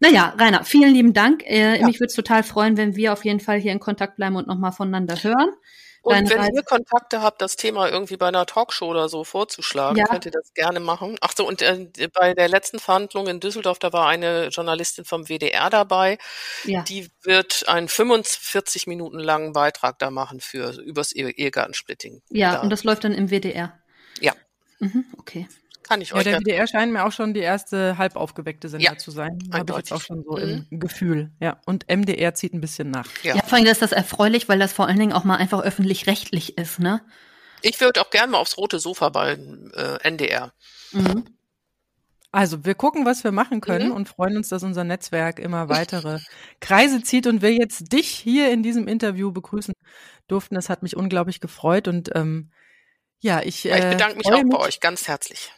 [0.00, 1.44] naja, Rainer, vielen lieben Dank.
[1.44, 1.86] Äh, ja.
[1.86, 4.46] Mich würde es total freuen, wenn wir auf jeden Fall hier in Kontakt bleiben und
[4.46, 5.50] nochmal voneinander hören.
[6.02, 6.52] Und Deine wenn Reise.
[6.54, 10.06] ihr Kontakte habt, das Thema irgendwie bei einer Talkshow oder so vorzuschlagen, ja.
[10.06, 11.16] könnt ihr das gerne machen.
[11.20, 15.28] Ach so, und äh, bei der letzten Verhandlung in Düsseldorf, da war eine Journalistin vom
[15.28, 16.16] WDR dabei.
[16.64, 16.80] Ja.
[16.82, 22.22] Die wird einen 45 Minuten langen Beitrag da machen für übers Ehegattensplitting.
[22.30, 22.60] Ja, da.
[22.60, 23.78] und das läuft dann im WDR.
[24.20, 24.32] Ja.
[24.78, 25.46] Mhm, okay.
[25.90, 26.24] Kann ich euch.
[26.24, 29.40] Ja, der WDR scheint mir auch schon die erste halb aufgeweckte Sender ja, zu sein.
[29.52, 30.64] Habe ich jetzt auch schon so mhm.
[30.70, 31.32] im Gefühl.
[31.40, 31.60] Ja.
[31.66, 33.08] Und MDR zieht ein bisschen nach.
[33.24, 33.34] Ja.
[33.34, 36.56] ja, vor allem ist das erfreulich, weil das vor allen Dingen auch mal einfach öffentlich-rechtlich
[36.56, 37.02] ist, ne?
[37.62, 40.52] Ich würde auch gerne mal aufs rote Sofa bei äh, NDR.
[40.92, 41.24] Mhm.
[42.30, 43.96] Also wir gucken, was wir machen können mhm.
[43.96, 46.20] und freuen uns, dass unser Netzwerk immer weitere
[46.60, 49.74] Kreise zieht und wir jetzt dich hier in diesem Interview begrüßen
[50.28, 50.54] durften.
[50.54, 52.52] Das hat mich unglaublich gefreut und ähm,
[53.18, 54.52] ja, ich, äh, ich bedanke mich auch mich.
[54.52, 55.50] bei euch ganz herzlich.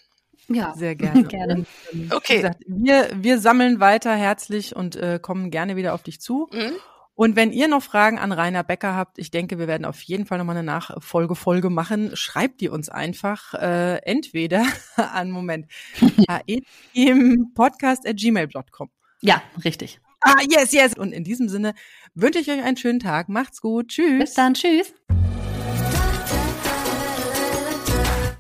[0.55, 1.25] Ja, sehr gerne.
[1.25, 1.67] gerne.
[2.11, 2.37] Okay.
[2.37, 6.49] Gesagt, wir, wir sammeln weiter herzlich und äh, kommen gerne wieder auf dich zu.
[6.53, 6.73] Mhm.
[7.15, 10.25] Und wenn ihr noch Fragen an Rainer Becker habt, ich denke, wir werden auf jeden
[10.25, 12.17] Fall nochmal eine Nachfolgefolge machen.
[12.17, 14.65] Schreibt die uns einfach äh, entweder
[14.97, 15.67] an Moment
[16.95, 18.91] im Podcast at gmail.com.
[19.21, 20.01] Ja, richtig.
[20.23, 20.97] Ah, yes, yes.
[20.97, 21.75] Und in diesem Sinne
[22.15, 23.29] wünsche ich euch einen schönen Tag.
[23.29, 23.89] Macht's gut.
[23.89, 24.19] Tschüss.
[24.19, 24.55] Bis dann.
[24.55, 24.95] Tschüss.